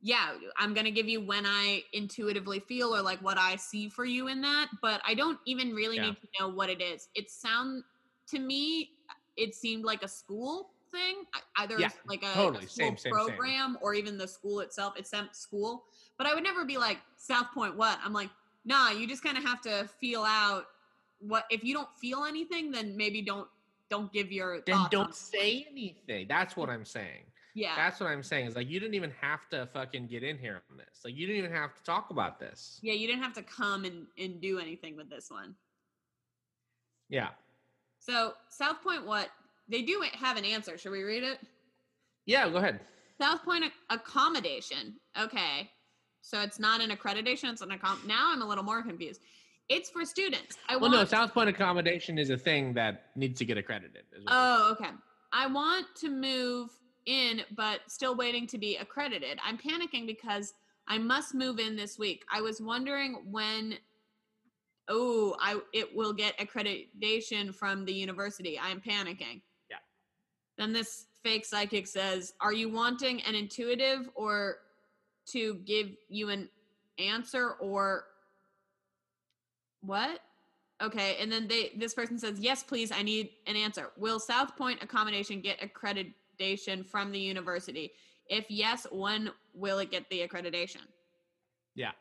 Yeah, 0.00 0.34
I'm 0.56 0.74
gonna 0.74 0.90
give 0.90 1.08
you 1.08 1.20
when 1.20 1.44
I 1.46 1.82
intuitively 1.92 2.60
feel 2.60 2.94
or 2.94 3.02
like 3.02 3.20
what 3.22 3.38
I 3.38 3.56
see 3.56 3.88
for 3.88 4.04
you 4.04 4.28
in 4.28 4.40
that, 4.42 4.68
but 4.80 5.00
I 5.06 5.14
don't 5.14 5.38
even 5.46 5.72
really 5.74 5.96
Yeah. 5.96 6.02
need 6.10 6.16
to 6.20 6.28
know 6.40 6.48
what 6.48 6.70
it 6.70 6.80
is. 6.80 7.08
It 7.14 7.30
sound 7.30 7.82
to 8.28 8.38
me, 8.38 8.90
it 9.36 9.54
seemed 9.54 9.84
like 9.84 10.02
a 10.02 10.08
school 10.08 10.70
thing, 10.92 11.24
either 11.56 11.78
Yeah, 11.78 11.90
like 12.08 12.22
a, 12.22 12.26
a 12.58 12.62
school 12.62 12.68
Same, 12.68 12.96
same, 12.96 13.14
same. 13.14 13.34
program 13.36 13.78
or 13.80 13.94
even 13.94 14.18
the 14.18 14.28
school 14.28 14.60
itself. 14.60 14.94
It 14.96 15.06
sent 15.06 15.34
school, 15.34 15.84
but 16.16 16.26
I 16.26 16.34
would 16.34 16.44
never 16.44 16.64
be 16.64 16.78
like 16.78 16.98
South 17.16 17.52
Point. 17.52 17.76
What? 17.76 17.98
I'm 18.04 18.12
like, 18.12 18.30
nah. 18.64 18.90
You 18.90 19.06
just 19.06 19.22
kind 19.22 19.36
of 19.36 19.44
have 19.44 19.60
to 19.62 19.88
feel 20.00 20.22
out 20.22 20.64
what. 21.18 21.44
If 21.50 21.64
you 21.64 21.74
don't 21.74 21.88
feel 22.00 22.24
anything, 22.24 22.70
then 22.70 22.96
maybe 22.96 23.22
don't 23.22 23.48
don't 23.90 24.12
give 24.12 24.30
your 24.30 24.60
Then 24.66 24.76
thoughts 24.76 24.90
don't 24.90 25.14
say 25.14 25.66
anything. 25.70 26.26
That's 26.28 26.56
what 26.56 26.68
I'm 26.70 26.84
saying. 26.84 27.24
Yeah, 27.58 27.74
That's 27.74 27.98
what 27.98 28.08
I'm 28.08 28.22
saying. 28.22 28.46
Is 28.46 28.54
like 28.56 28.68
you 28.68 28.78
didn't 28.78 28.94
even 28.94 29.12
have 29.20 29.48
to 29.50 29.66
fucking 29.66 30.06
get 30.06 30.22
in 30.22 30.38
here 30.38 30.62
on 30.70 30.76
this. 30.76 31.00
Like 31.04 31.16
you 31.16 31.26
didn't 31.26 31.38
even 31.44 31.52
have 31.52 31.74
to 31.74 31.82
talk 31.82 32.10
about 32.10 32.38
this. 32.38 32.78
yeah. 32.82 32.92
You 32.92 33.06
didn't 33.08 33.22
have 33.22 33.32
to 33.34 33.42
come 33.42 33.84
and 33.84 34.06
and 34.16 34.40
do 34.40 34.58
anything 34.60 34.96
with 34.96 35.10
this 35.10 35.28
one. 35.30 35.54
Yeah. 37.08 37.30
So 37.98 38.34
South 38.48 38.80
Point, 38.82 39.06
what 39.06 39.28
they 39.68 39.82
do 39.82 40.04
have 40.14 40.36
an 40.36 40.44
answer. 40.44 40.78
Should 40.78 40.92
we 40.92 41.02
read 41.02 41.24
it? 41.24 41.38
Yeah, 42.26 42.48
go 42.48 42.56
ahead. 42.58 42.80
South 43.20 43.42
Point 43.44 43.64
accommodation. 43.90 44.94
Okay, 45.20 45.68
so 46.22 46.40
it's 46.40 46.60
not 46.60 46.80
an 46.80 46.90
accreditation; 46.90 47.50
it's 47.52 47.62
an 47.62 47.70
accom. 47.70 48.06
Now 48.06 48.30
I'm 48.32 48.42
a 48.42 48.46
little 48.46 48.64
more 48.64 48.82
confused. 48.82 49.20
It's 49.68 49.90
for 49.90 50.04
students. 50.04 50.56
I 50.68 50.76
Well, 50.76 50.90
want. 50.90 50.94
no, 50.94 51.04
South 51.04 51.34
Point 51.34 51.48
accommodation 51.50 52.18
is 52.18 52.30
a 52.30 52.36
thing 52.38 52.72
that 52.74 53.06
needs 53.16 53.38
to 53.40 53.44
get 53.44 53.58
accredited. 53.58 54.04
oh, 54.28 54.70
okay. 54.78 54.90
I 55.32 55.46
want 55.46 55.86
to 56.00 56.08
move 56.08 56.70
in, 57.08 57.40
but 57.56 57.80
still 57.88 58.14
waiting 58.14 58.46
to 58.46 58.58
be 58.58 58.76
accredited. 58.76 59.38
I'm 59.44 59.58
panicking 59.58 60.06
because 60.06 60.52
I 60.86 60.98
must 60.98 61.34
move 61.34 61.58
in 61.58 61.74
this 61.74 61.98
week. 61.98 62.24
I 62.30 62.40
was 62.40 62.60
wondering 62.60 63.24
when. 63.30 63.78
Oh, 64.90 65.36
I 65.38 65.58
it 65.74 65.94
will 65.94 66.14
get 66.14 66.38
accreditation 66.38 67.54
from 67.54 67.84
the 67.84 67.92
university. 67.92 68.58
I 68.58 68.70
am 68.70 68.80
panicking. 68.80 69.42
Yeah. 69.70 69.76
Then 70.56 70.72
this 70.72 71.06
fake 71.22 71.44
psychic 71.44 71.86
says, 71.86 72.32
"Are 72.40 72.52
you 72.54 72.70
wanting 72.70 73.20
an 73.22 73.34
intuitive 73.34 74.08
or 74.14 74.56
to 75.26 75.56
give 75.66 75.90
you 76.08 76.30
an 76.30 76.48
answer 76.98 77.52
or 77.60 78.04
what? 79.82 80.20
Okay, 80.80 81.16
and 81.20 81.30
then 81.30 81.48
they 81.48 81.72
this 81.76 81.92
person 81.92 82.18
says, 82.18 82.38
"Yes, 82.40 82.62
please, 82.62 82.90
I 82.90 83.02
need 83.02 83.30
an 83.46 83.56
answer. 83.56 83.90
Will 83.98 84.20
South 84.20 84.56
Point 84.56 84.82
accommodation 84.82 85.40
get 85.42 85.62
accreditation 86.38 86.86
from 86.86 87.12
the 87.12 87.18
university? 87.18 87.92
If 88.28 88.46
yes, 88.48 88.86
when 88.90 89.30
will 89.54 89.78
it 89.78 89.90
get 89.90 90.08
the 90.10 90.26
accreditation?" 90.26 90.86
Yeah. 91.74 91.92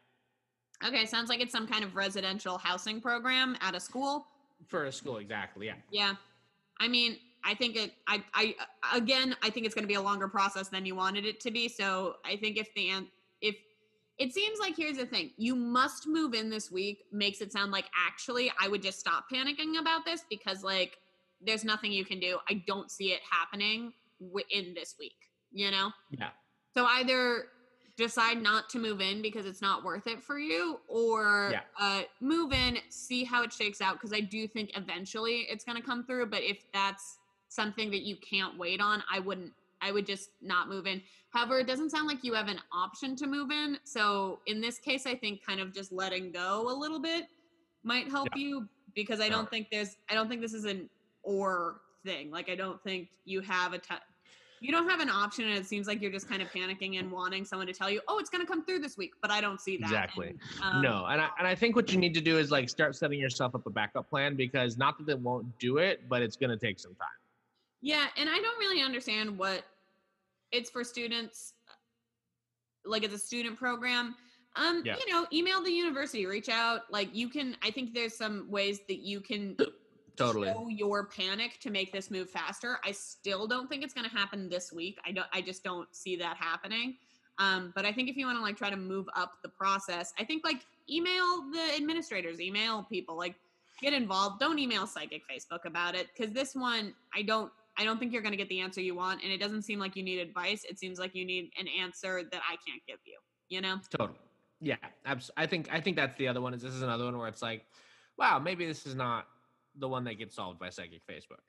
Okay, 0.86 1.06
sounds 1.06 1.30
like 1.30 1.42
it's 1.42 1.52
some 1.52 1.68
kind 1.68 1.84
of 1.84 1.96
residential 1.96 2.58
housing 2.58 3.02
program 3.02 3.58
at 3.62 3.76
a 3.76 3.80
school. 3.80 4.28
For 4.68 4.86
a 4.86 4.92
school, 4.92 5.18
exactly. 5.18 5.68
Yeah. 5.68 5.76
Yeah. 5.92 6.14
I 6.80 6.88
mean, 6.88 7.18
I 7.44 7.56
think 7.56 7.76
it 7.76 7.94
I 8.08 8.24
I 8.34 8.56
again, 8.94 9.36
I 9.42 9.50
think 9.50 9.66
it's 9.66 9.74
going 9.74 9.84
to 9.84 9.88
be 9.88 9.96
a 9.96 10.02
longer 10.02 10.28
process 10.28 10.68
than 10.68 10.86
you 10.86 10.96
wanted 10.96 11.26
it 11.26 11.40
to 11.42 11.52
be. 11.52 11.68
So, 11.68 12.18
I 12.26 12.36
think 12.36 12.58
if 12.58 12.74
the 12.76 13.08
if 13.42 13.56
it 14.18 14.34
seems 14.34 14.60
like 14.60 14.76
here's 14.76 14.98
the 14.98 15.06
thing 15.06 15.32
you 15.38 15.56
must 15.56 16.08
move 16.08 16.34
in 16.34 16.50
this 16.50 16.72
week 16.72 17.06
makes 17.12 17.42
it 17.42 17.52
sound 17.52 17.72
like 17.72 17.86
actually 18.08 18.52
i 18.60 18.68
would 18.68 18.82
just 18.82 19.00
stop 19.00 19.26
panicking 19.32 19.80
about 19.80 20.06
this 20.06 20.24
because 20.30 20.64
like 20.64 20.98
there's 21.42 21.64
nothing 21.64 21.92
you 21.92 22.04
can 22.04 22.20
do 22.20 22.38
i 22.50 22.64
don't 22.66 22.90
see 22.92 23.12
it 23.12 23.22
happening 23.30 23.94
in 24.51 24.74
this 24.74 24.95
week 24.99 25.15
you 25.51 25.72
know 25.72 25.91
Yeah. 26.11 26.30
so 26.74 26.86
either 26.86 27.45
decide 27.97 28.41
not 28.41 28.70
to 28.70 28.80
move 28.80 29.01
in 29.01 29.22
because 29.22 29.45
it's 29.45 29.61
not 29.61 29.84
worth 29.84 30.05
it 30.07 30.22
for 30.22 30.38
you 30.38 30.80
or 30.88 31.49
Yeah. 31.51 31.61
uh, 31.80 32.03
move 32.22 32.53
in 32.53 32.78
see 32.89 33.24
how 33.24 33.43
it 33.43 33.51
shakes 33.53 33.82
out 33.82 33.93
because 33.93 34.13
i 34.13 34.20
do 34.20 34.47
think 34.47 34.76
eventually 34.78 35.47
it's 35.49 35.63
going 35.63 35.78
to 35.78 35.84
come 35.84 36.03
through 36.05 36.28
but 36.28 36.43
if 36.43 36.65
that's 36.74 37.18
something 37.49 37.89
that 37.91 38.01
you 38.01 38.18
can't 38.18 38.57
wait 38.57 38.82
on 38.82 39.03
i 39.11 39.20
wouldn't 39.20 39.51
i 39.82 39.91
would 39.91 40.05
just 40.05 40.30
not 40.41 40.68
move 40.70 40.86
in 40.86 41.01
however 41.32 41.59
it 41.59 41.68
doesn't 41.68 41.89
sound 41.89 42.07
like 42.07 42.24
you 42.24 42.34
have 42.34 42.47
an 42.49 42.59
option 42.72 43.15
to 43.15 43.26
move 43.28 43.51
in 43.51 43.78
so 43.84 44.41
in 44.47 44.59
this 44.61 44.78
case 44.80 45.05
i 45.07 45.15
think 45.15 45.43
kind 45.45 45.59
of 45.59 45.74
just 45.74 45.91
letting 45.91 46.32
go 46.32 46.70
a 46.70 46.76
little 46.78 46.99
bit 46.99 47.26
might 47.84 48.09
help 48.09 48.28
Yeah. 48.36 48.41
you 48.41 48.70
because 48.95 49.20
i 49.20 49.26
Yeah. 49.26 49.32
don't 49.32 49.49
think 49.49 49.70
there's 49.72 49.95
i 50.09 50.13
don't 50.13 50.28
think 50.28 50.41
this 50.41 50.53
is 50.53 50.65
an 50.65 50.89
or 51.24 51.82
thing 52.08 52.32
like 52.32 52.49
i 52.49 52.55
don't 52.55 52.82
think 52.84 53.10
you 53.26 53.41
have 53.41 53.74
a 53.74 53.78
ti- 53.78 54.05
you 54.62 54.72
don't 54.72 54.89
have 54.89 55.01
an 55.01 55.10
option 55.10 55.43
and 55.45 55.55
it 55.58 55.66
seems 55.66 55.86
like 55.88 56.01
you're 56.01 56.12
just 56.12 56.28
kind 56.30 56.41
of 56.41 56.47
panicking 56.51 56.97
and 56.99 57.12
wanting 57.12 57.43
someone 57.45 57.68
to 57.68 57.74
tell 57.74 57.89
you 57.89 57.99
oh 58.08 58.18
it's 58.18 58.30
going 58.30 58.43
to 58.43 58.47
come 58.51 58.64
through 58.66 58.80
this 58.80 58.95
week 58.97 59.12
but 59.22 59.30
i 59.30 59.41
don't 59.41 59.60
see 59.60 59.76
that 59.78 59.86
Exactly. 59.88 60.30
And, 60.64 60.76
um, 60.76 60.82
no, 60.82 61.05
and 61.05 61.20
I, 61.22 61.30
and 61.38 61.45
I 61.47 61.53
think 61.53 61.76
what 61.76 61.91
you 61.91 61.97
need 61.99 62.14
to 62.14 62.22
do 62.22 62.38
is 62.39 62.49
like 62.49 62.70
start 62.70 62.95
setting 62.95 63.20
yourself 63.20 63.53
up 63.55 63.66
a 63.66 63.70
backup 63.70 64.10
plan 64.10 64.36
because 64.36 64.78
not 64.78 64.97
that 64.97 65.05
they 65.05 65.14
won't 65.16 65.45
do 65.60 65.78
it, 65.78 66.08
but 66.10 66.22
it's 66.22 66.36
going 66.38 66.49
to 66.49 66.58
take 66.58 66.80
some 66.80 66.95
time. 66.95 67.20
Yeah, 67.82 68.05
and 68.18 68.30
I 68.30 68.38
don't 68.39 68.58
really 68.58 68.82
understand 68.82 69.38
what 69.38 69.64
it's 70.51 70.70
for 70.70 70.84
students. 70.84 71.53
Like 72.86 73.03
it's 73.03 73.14
a 73.14 73.20
student 73.20 73.58
program. 73.58 74.16
Um, 74.55 74.82
Yeah. 74.86 74.95
you 75.05 75.12
know, 75.14 75.28
email 75.32 75.62
the 75.64 75.72
university, 75.72 76.26
reach 76.26 76.49
out. 76.49 76.82
Like 76.89 77.10
you 77.14 77.30
can. 77.30 77.55
I 77.64 77.70
think 77.70 77.93
there's 77.93 78.16
some 78.16 78.49
ways 78.49 78.80
that 78.88 78.99
you 78.99 79.20
can 79.22 79.55
Totally. 80.18 80.47
show 80.47 80.68
your 80.68 81.05
panic 81.07 81.59
to 81.61 81.70
make 81.70 81.91
this 81.91 82.09
move 82.09 82.30
faster. 82.30 82.80
I 82.84 82.91
still 82.91 83.47
don't 83.47 83.70
think 83.70 83.84
it's 83.84 83.93
going 83.93 84.09
to 84.09 84.15
happen 84.15 84.49
this 84.49 84.74
week. 84.74 84.99
I 85.05 85.11
don't. 85.11 85.28
I 85.34 85.41
just 85.41 85.63
don't 85.63 85.88
see 85.95 86.15
that 86.18 86.38
happening. 86.38 86.95
Um, 87.39 87.72
but 87.76 87.86
I 87.86 87.93
think 87.93 88.09
if 88.09 88.18
you 88.18 88.26
want 88.26 88.38
to 88.38 88.41
like 88.41 88.57
try 88.57 88.70
to 88.70 88.76
move 88.76 89.07
up 89.15 89.34
the 89.43 89.49
process, 89.49 90.11
I 90.20 90.24
think 90.24 90.43
like 90.43 90.65
email 90.89 91.43
the 91.51 91.76
administrators, 91.76 92.41
email 92.41 92.84
people, 92.89 93.15
like 93.15 93.36
get 93.82 93.93
involved. 93.93 94.39
Don't 94.39 94.57
email 94.57 94.88
Psychic 94.88 95.22
Facebook 95.30 95.65
about 95.65 95.95
it 95.95 96.07
because 96.15 96.34
this 96.34 96.55
one, 96.55 96.93
I 97.15 97.22
don't. 97.22 97.51
I 97.80 97.84
don't 97.84 97.99
think 97.99 98.11
you're 98.11 98.24
going 98.24 98.32
to 98.32 98.38
get 98.38 98.49
the 98.49 98.59
answer 98.59 98.82
you 98.82 98.95
want, 98.95 99.22
and 99.24 99.32
it 99.32 99.39
doesn't 99.39 99.61
seem 99.61 99.78
like 99.78 99.95
you 99.95 100.01
need 100.01 100.18
advice. 100.18 100.65
It 100.68 100.80
seems 100.80 100.97
like 100.97 101.13
you 101.13 101.24
need 101.26 101.51
an 101.59 101.68
answer 101.80 102.24
that 102.32 102.41
I 102.49 102.55
can't 102.68 102.82
give 102.88 102.97
you. 103.05 103.20
You 103.49 103.61
know? 103.61 103.80
Totally. 103.95 104.18
Yeah, 104.59 104.78
abs- 105.05 105.30
I 105.38 105.45
think 105.45 105.70
I 105.72 105.80
think 105.80 105.95
that's 105.95 106.18
the 106.18 106.28
other 106.28 106.41
one. 106.41 106.55
Is 106.55 106.63
this 106.63 106.74
is 106.74 106.82
another 106.82 107.05
one 107.05 107.18
where 107.18 107.28
it's 107.28 107.43
like, 107.43 107.65
wow, 108.18 108.39
maybe 108.39 108.65
this 108.65 108.88
is 108.88 108.95
not 108.95 109.28
the 109.80 109.88
one 109.88 110.04
that 110.06 110.16
gets 110.16 110.36
solved 110.36 110.60
by 110.60 110.70
psychic 110.70 111.02
Facebook. 111.08 111.44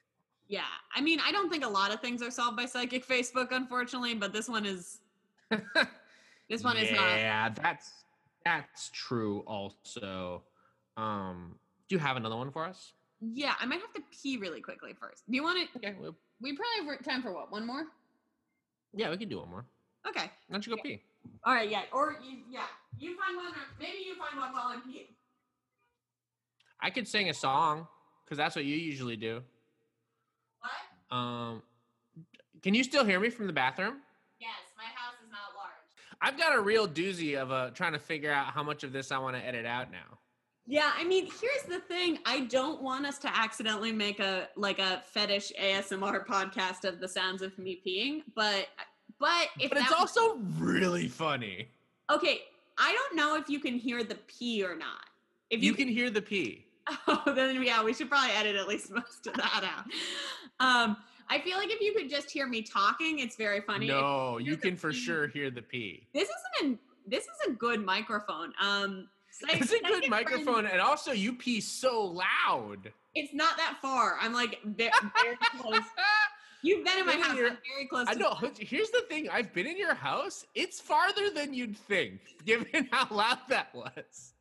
Yeah. 0.48 0.62
I 0.94 1.00
mean, 1.00 1.20
I 1.24 1.30
don't 1.32 1.50
think 1.50 1.64
a 1.64 1.68
lot 1.68 1.92
of 1.92 2.00
things 2.00 2.22
are 2.22 2.30
solved 2.30 2.56
by 2.56 2.64
Psychic 2.64 3.06
Facebook, 3.06 3.48
unfortunately, 3.52 4.14
but 4.14 4.32
this 4.32 4.48
one 4.48 4.64
is. 4.66 4.98
This 6.48 6.64
one 6.64 6.78
is 6.78 6.90
not. 6.90 7.18
Yeah, 7.18 7.50
that's 7.50 7.90
that's 8.42 8.90
true. 8.94 9.40
Also, 9.46 10.42
um, 10.96 11.56
do 11.88 11.94
you 11.94 11.98
have 11.98 12.16
another 12.16 12.36
one 12.36 12.50
for 12.50 12.64
us? 12.64 12.94
Yeah, 13.20 13.52
I 13.60 13.66
might 13.66 13.80
have 13.80 13.92
to 13.92 14.00
pee 14.10 14.38
really 14.38 14.62
quickly 14.62 14.94
first. 14.98 15.24
Do 15.28 15.36
you 15.36 15.42
want 15.42 15.68
to? 15.70 15.78
Okay. 15.78 15.94
Well, 16.00 16.16
We 16.40 16.56
probably 16.56 16.94
have 16.94 17.04
time 17.04 17.22
for 17.22 17.34
what? 17.34 17.52
One 17.52 17.66
more? 17.66 17.84
yeah, 18.94 19.10
we 19.10 19.18
can 19.18 19.28
do 19.28 19.40
one 19.40 19.50
more. 19.50 19.66
Okay. 20.08 20.22
Why 20.22 20.52
don't 20.52 20.66
you 20.66 20.74
go 20.74 20.82
pee? 20.82 21.02
All 21.44 21.52
right. 21.52 21.68
Yeah. 21.68 21.82
Or 21.92 22.16
you, 22.26 22.38
yeah, 22.50 22.60
you 22.98 23.14
find 23.18 23.36
one, 23.36 23.48
or 23.48 23.66
maybe 23.78 23.98
you 24.06 24.14
find 24.14 24.40
one 24.40 24.52
while 24.54 24.68
I'm 24.68 24.80
peeing. 24.80 25.08
I 26.80 26.88
could 26.88 27.06
sing 27.06 27.28
a 27.28 27.34
song 27.34 27.88
because 28.28 28.36
that's 28.36 28.54
what 28.54 28.66
you 28.66 28.76
usually 28.76 29.16
do. 29.16 29.42
What? 30.60 31.16
Um, 31.16 31.62
can 32.62 32.74
you 32.74 32.84
still 32.84 33.04
hear 33.04 33.18
me 33.18 33.30
from 33.30 33.46
the 33.46 33.52
bathroom? 33.54 33.96
Yes, 34.38 34.50
my 34.76 34.84
house 34.84 35.14
is 35.24 35.30
not 35.30 35.56
large. 35.56 35.72
I've 36.20 36.38
got 36.38 36.54
a 36.58 36.60
real 36.60 36.86
doozy 36.86 37.36
of 37.40 37.50
uh, 37.50 37.70
trying 37.70 37.94
to 37.94 37.98
figure 37.98 38.30
out 38.30 38.46
how 38.52 38.62
much 38.62 38.84
of 38.84 38.92
this 38.92 39.10
I 39.10 39.18
want 39.18 39.36
to 39.36 39.44
edit 39.44 39.64
out 39.64 39.90
now. 39.90 40.18
Yeah, 40.66 40.90
I 40.94 41.04
mean, 41.04 41.24
here's 41.40 41.62
the 41.66 41.80
thing. 41.80 42.18
I 42.26 42.40
don't 42.40 42.82
want 42.82 43.06
us 43.06 43.16
to 43.20 43.34
accidentally 43.34 43.90
make 43.92 44.20
a 44.20 44.48
like 44.54 44.78
a 44.78 45.02
fetish 45.06 45.50
ASMR 45.58 46.26
podcast 46.26 46.84
of 46.84 47.00
the 47.00 47.08
sounds 47.08 47.40
of 47.40 47.56
me 47.58 47.80
peeing, 47.86 48.22
but 48.34 48.68
but 49.18 49.48
if 49.58 49.70
but 49.70 49.78
it's 49.78 49.88
that- 49.88 49.98
also 49.98 50.36
really 50.58 51.08
funny. 51.08 51.68
okay. 52.10 52.42
I 52.80 52.92
don't 52.92 53.16
know 53.16 53.34
if 53.34 53.48
you 53.48 53.58
can 53.58 53.74
hear 53.74 54.04
the 54.04 54.14
pee 54.28 54.62
or 54.62 54.76
not. 54.76 55.04
If 55.50 55.64
You 55.64 55.72
can 55.74 55.88
hear 55.88 56.10
the 56.10 56.22
pee. 56.22 56.64
Oh, 57.06 57.32
then 57.34 57.62
yeah, 57.62 57.82
we 57.84 57.92
should 57.94 58.08
probably 58.10 58.30
edit 58.34 58.56
at 58.56 58.68
least 58.68 58.90
most 58.90 59.26
of 59.26 59.34
that 59.34 59.62
out. 59.64 59.84
Um, 60.60 60.96
I 61.30 61.38
feel 61.40 61.58
like 61.58 61.70
if 61.70 61.80
you 61.80 61.92
could 61.94 62.08
just 62.08 62.30
hear 62.30 62.46
me 62.46 62.62
talking, 62.62 63.18
it's 63.18 63.36
very 63.36 63.60
funny. 63.60 63.88
No, 63.88 64.38
you 64.38 64.56
can 64.56 64.76
for 64.76 64.90
pee- 64.90 64.96
sure 64.96 65.26
hear 65.28 65.50
the 65.50 65.62
pee. 65.62 66.06
This 66.14 66.28
isn't 66.28 66.72
an, 66.72 66.78
this 67.06 67.24
is 67.24 67.48
a 67.48 67.50
good 67.52 67.84
microphone. 67.84 68.52
Um, 68.60 69.08
psych- 69.30 69.60
It's 69.60 69.72
a 69.72 69.80
good 69.80 70.08
microphone, 70.08 70.44
friend- 70.64 70.68
and 70.72 70.80
also 70.80 71.12
you 71.12 71.34
pee 71.34 71.60
so 71.60 72.02
loud. 72.04 72.92
It's 73.14 73.34
not 73.34 73.56
that 73.58 73.78
far. 73.82 74.16
I'm 74.20 74.32
like 74.32 74.58
very, 74.64 74.90
very 75.22 75.36
close. 75.60 75.80
You've 76.62 76.84
been 76.84 76.98
in 76.98 77.06
my 77.06 77.12
in 77.12 77.20
house. 77.20 77.36
your- 77.36 77.48
I'm 77.50 77.58
very 77.76 77.86
close. 77.88 78.06
I 78.08 78.14
know. 78.14 78.36
Here's 78.58 78.90
the 78.90 79.02
thing: 79.08 79.28
I've 79.30 79.52
been 79.52 79.66
in 79.66 79.76
your 79.78 79.94
house. 79.94 80.44
It's 80.54 80.80
farther 80.80 81.30
than 81.30 81.52
you'd 81.54 81.76
think, 81.76 82.20
given 82.44 82.88
how 82.90 83.06
loud 83.14 83.38
that 83.48 83.72
was. 83.74 84.32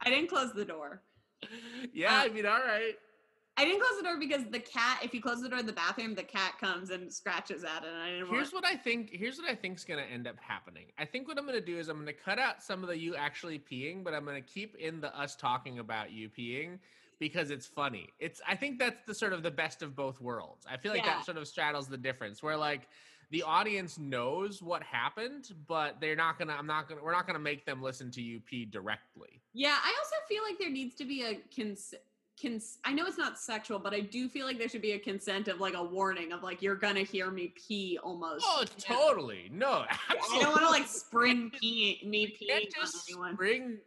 I 0.00 0.10
didn't 0.10 0.28
close 0.28 0.52
the 0.52 0.64
door. 0.64 1.02
Yeah, 1.92 2.20
Uh, 2.20 2.24
I 2.24 2.28
mean, 2.28 2.46
all 2.46 2.60
right. 2.60 2.94
I 3.58 3.64
didn't 3.66 3.80
close 3.82 3.98
the 3.98 4.04
door 4.04 4.18
because 4.18 4.44
the 4.50 4.60
cat. 4.60 5.00
If 5.04 5.12
you 5.12 5.20
close 5.20 5.42
the 5.42 5.48
door 5.48 5.58
in 5.58 5.66
the 5.66 5.74
bathroom, 5.74 6.14
the 6.14 6.22
cat 6.22 6.54
comes 6.58 6.88
and 6.88 7.12
scratches 7.12 7.64
at 7.64 7.82
it. 7.84 7.88
And 7.88 7.98
I 7.98 8.10
didn't 8.10 8.28
want. 8.28 8.36
Here's 8.36 8.52
what 8.52 8.64
I 8.64 8.76
think. 8.76 9.10
Here's 9.12 9.38
what 9.38 9.50
I 9.50 9.54
think's 9.54 9.84
gonna 9.84 10.02
end 10.10 10.26
up 10.26 10.36
happening. 10.40 10.86
I 10.98 11.04
think 11.04 11.28
what 11.28 11.36
I'm 11.38 11.44
gonna 11.44 11.60
do 11.60 11.78
is 11.78 11.88
I'm 11.88 11.98
gonna 11.98 12.14
cut 12.14 12.38
out 12.38 12.62
some 12.62 12.82
of 12.82 12.88
the 12.88 12.96
you 12.96 13.14
actually 13.14 13.58
peeing, 13.58 14.02
but 14.04 14.14
I'm 14.14 14.24
gonna 14.24 14.40
keep 14.40 14.74
in 14.76 15.00
the 15.02 15.14
us 15.18 15.36
talking 15.36 15.80
about 15.80 16.12
you 16.12 16.30
peeing 16.30 16.78
because 17.18 17.50
it's 17.50 17.66
funny. 17.66 18.08
It's. 18.20 18.40
I 18.48 18.56
think 18.56 18.78
that's 18.78 19.04
the 19.06 19.14
sort 19.14 19.34
of 19.34 19.42
the 19.42 19.50
best 19.50 19.82
of 19.82 19.94
both 19.94 20.18
worlds. 20.20 20.64
I 20.70 20.78
feel 20.78 20.92
like 20.92 21.04
Yeah. 21.04 21.16
that 21.16 21.26
sort 21.26 21.36
of 21.36 21.46
straddles 21.46 21.88
the 21.88 21.98
difference 21.98 22.42
where 22.42 22.56
like 22.56 22.88
the 23.32 23.42
audience 23.42 23.98
knows 23.98 24.62
what 24.62 24.82
happened, 24.82 25.52
but 25.66 25.96
they're 26.00 26.14
not 26.14 26.38
gonna. 26.38 26.52
I'm 26.52 26.66
not 26.66 26.86
gonna. 26.86 27.02
We're 27.02 27.12
not 27.12 27.26
gonna 27.26 27.38
make 27.38 27.64
them 27.64 27.82
listen 27.82 28.10
to 28.12 28.20
you 28.22 28.40
pee 28.40 28.66
directly. 28.66 29.40
Yeah, 29.54 29.76
I 29.82 29.94
also 29.98 30.16
feel 30.28 30.42
like 30.46 30.58
there 30.58 30.70
needs 30.70 30.94
to 30.96 31.04
be 31.04 31.24
a 31.24 31.40
cons. 31.54 31.94
Cons- 32.40 32.78
I 32.84 32.92
know 32.92 33.06
it's 33.06 33.18
not 33.18 33.38
sexual, 33.38 33.78
but 33.78 33.94
I 33.94 34.00
do 34.00 34.28
feel 34.28 34.46
like 34.46 34.58
there 34.58 34.68
should 34.68 34.82
be 34.82 34.92
a 34.92 34.98
consent 34.98 35.48
of 35.48 35.60
like 35.60 35.74
a 35.74 35.82
warning 35.82 36.32
of 36.32 36.42
like 36.42 36.60
you're 36.60 36.76
gonna 36.76 37.00
hear 37.00 37.30
me 37.30 37.54
pee 37.56 37.98
almost. 38.02 38.44
Oh, 38.46 38.64
totally. 38.78 39.48
No, 39.50 39.86
absolutely. 40.10 40.38
I 40.38 40.42
don't 40.42 40.50
want 40.50 40.62
to 40.66 40.70
like 40.70 40.86
spring 40.86 41.50
pee 41.58 42.02
me 42.04 42.26
peeing 42.26 42.66
on 42.82 42.88
anyone. 43.08 43.34
bring 43.34 43.78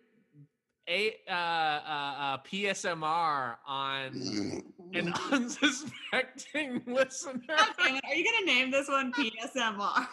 a 0.87 1.15
uh, 1.27 1.33
uh, 1.33 1.35
uh, 1.35 2.37
PSMR 2.49 3.55
on 3.67 4.63
an 4.93 5.13
unsuspecting 5.31 6.81
listener. 6.87 7.41
God 7.47 7.67
dang 7.77 7.97
it, 7.97 8.03
Are 8.07 8.15
you 8.15 8.23
gonna 8.23 8.45
name 8.45 8.71
this 8.71 8.87
one 8.87 9.11
PSMR? 9.13 10.07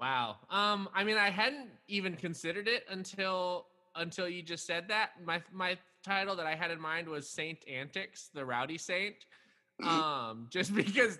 Wow. 0.00 0.36
Um, 0.50 0.88
I 0.94 1.04
mean, 1.04 1.16
I 1.16 1.30
hadn't 1.30 1.68
even 1.88 2.16
considered 2.16 2.68
it 2.68 2.84
until 2.90 3.66
until 3.96 4.28
you 4.28 4.42
just 4.42 4.66
said 4.66 4.88
that. 4.88 5.10
My 5.24 5.42
my 5.52 5.76
title 6.02 6.36
that 6.36 6.46
I 6.46 6.54
had 6.54 6.70
in 6.70 6.80
mind 6.80 7.08
was 7.08 7.28
Saint 7.28 7.58
Antics, 7.68 8.30
the 8.34 8.44
Rowdy 8.44 8.78
Saint. 8.78 9.16
Um, 9.82 10.46
just 10.50 10.72
because 10.72 11.18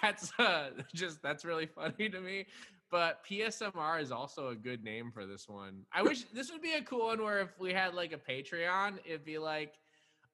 that's 0.00 0.32
uh, 0.38 0.70
just 0.94 1.20
that's 1.22 1.44
really 1.44 1.66
funny 1.66 2.08
to 2.08 2.20
me. 2.22 2.46
But 2.92 3.24
PSMR 3.24 4.02
is 4.02 4.12
also 4.12 4.48
a 4.48 4.54
good 4.54 4.84
name 4.84 5.10
for 5.10 5.24
this 5.24 5.48
one. 5.48 5.86
I 5.94 6.02
wish 6.02 6.24
this 6.34 6.52
would 6.52 6.60
be 6.60 6.74
a 6.74 6.82
cool 6.82 7.06
one 7.06 7.22
where 7.22 7.40
if 7.40 7.58
we 7.58 7.72
had 7.72 7.94
like 7.94 8.12
a 8.12 8.18
Patreon, 8.18 8.98
it'd 9.06 9.24
be 9.24 9.38
like, 9.38 9.72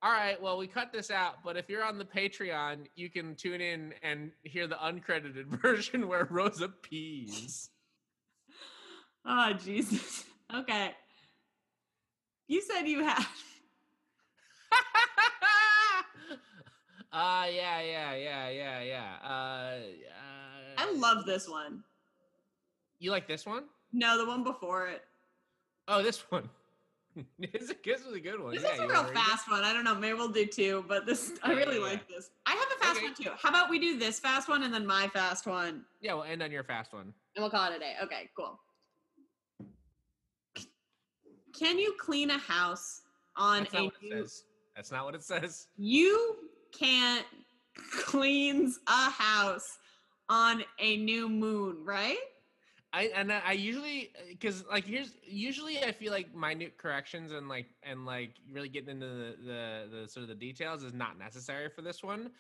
all 0.03 0.13
right, 0.13 0.41
well, 0.43 0.59
we 0.59 0.67
cut 0.67 0.93
this 0.93 1.11
out, 1.11 1.37
but 1.45 1.57
if 1.57 1.69
you're 1.69 1.85
on 1.85 1.99
the 1.99 2.05
Patreon, 2.05 2.87
you 2.97 3.11
can 3.11 3.37
tune 3.37 3.61
in 3.61 3.95
and 4.03 4.33
hear 4.43 4.67
the 4.67 4.75
uncredited 4.75 5.47
version 5.63 6.09
where 6.09 6.27
Rosa 6.29 6.69
pees. 6.69 7.71
Oh 9.25 9.53
Jesus. 9.55 10.25
Okay. 10.57 10.93
You 12.47 12.63
said 12.63 12.85
you 12.89 13.05
had. 13.05 13.23
uh 17.13 17.47
yeah, 17.53 17.83
yeah, 17.83 18.15
yeah, 18.15 18.49
yeah, 18.49 18.81
yeah. 18.81 19.17
Uh, 19.23 19.27
uh 19.29 19.79
I 20.79 20.91
love 20.95 21.27
this 21.27 21.47
one. 21.47 21.85
You 22.99 23.11
like 23.11 23.29
this 23.29 23.47
one? 23.47 23.65
No, 23.93 24.19
the 24.19 24.27
one 24.27 24.45
before 24.45 24.87
it. 24.89 25.03
Oh, 25.87 26.03
this 26.03 26.21
one. 26.31 26.49
this, 27.39 27.73
this 27.85 28.05
was 28.05 28.15
a 28.15 28.21
good 28.21 28.41
one. 28.41 28.55
This 28.55 28.63
yeah, 28.63 28.75
is 28.75 28.79
a 28.81 28.83
real 28.87 28.95
wanna 28.97 29.09
read 29.09 29.17
it? 29.17 29.21
fast 29.21 29.51
one. 29.51 29.65
I 29.65 29.73
don't 29.73 29.85
know. 29.85 29.95
Maybe 29.95 30.15
we'll 30.15 30.29
do 30.29 30.47
two, 30.47 30.85
but 30.89 31.07
this 31.07 31.33
I 31.43 31.53
really 31.53 31.77
yeah, 31.79 31.83
like 31.85 32.09
this. 32.09 32.31
I 32.47 32.51
have 32.53 32.67
a 32.77 32.85
fast 32.85 32.97
Okay. 32.99 33.07
one 33.07 33.15
too. 33.15 33.31
How 33.41 33.49
about 33.49 33.71
we 33.71 33.79
do 33.79 33.99
this 33.99 34.19
fast 34.21 34.49
one 34.49 34.63
and 34.63 34.73
then 34.75 34.87
my 34.87 35.09
fast 35.09 35.47
one, 35.47 35.85
Yeah, 36.01 36.15
we'll 36.15 36.25
end 36.25 36.43
on 36.43 36.51
your 36.51 36.65
fast 36.65 36.93
one. 36.93 37.13
and 37.35 37.43
we'll 37.43 37.51
call 37.51 37.71
it 37.73 37.77
a 37.77 37.79
day. 37.79 37.95
Okay, 38.03 38.29
cool. 38.37 38.59
Can 41.59 41.79
you 41.79 41.95
clean 41.99 42.31
a 42.31 42.39
house 42.39 43.03
on 43.37 43.63
That's 43.65 43.75
a 43.75 43.81
new? 43.81 43.91
says. 44.11 44.45
That's 44.77 44.93
not 44.93 45.05
what 45.05 45.15
it 45.15 45.23
says. 45.25 45.67
You 45.77 46.37
can't 46.79 47.27
cleans 48.05 48.79
a 48.87 49.11
house 49.11 49.79
on 50.29 50.63
a 50.79 50.99
new 50.99 51.29
moon, 51.29 51.79
right? 51.85 52.19
I 52.93 53.11
and 53.15 53.33
I 53.33 53.53
usually 53.53 54.11
because 54.29 54.65
like 54.71 54.87
here's 54.87 55.15
usually 55.23 55.83
I 55.83 55.93
feel 55.93 56.13
like 56.13 56.35
minute 56.35 56.79
corrections 56.79 57.33
and 57.33 57.49
like 57.49 57.67
and 57.83 58.07
like 58.07 58.31
really 58.51 58.69
getting 58.69 58.91
into 58.91 59.07
the, 59.07 59.37
the 59.45 59.89
the 60.03 60.09
sort 60.09 60.23
of 60.23 60.29
the 60.29 60.35
details 60.35 60.83
is 60.83 60.95
not 60.95 61.19
necessary 61.19 61.69
for 61.69 61.83
this 61.83 62.03
one. 62.03 62.31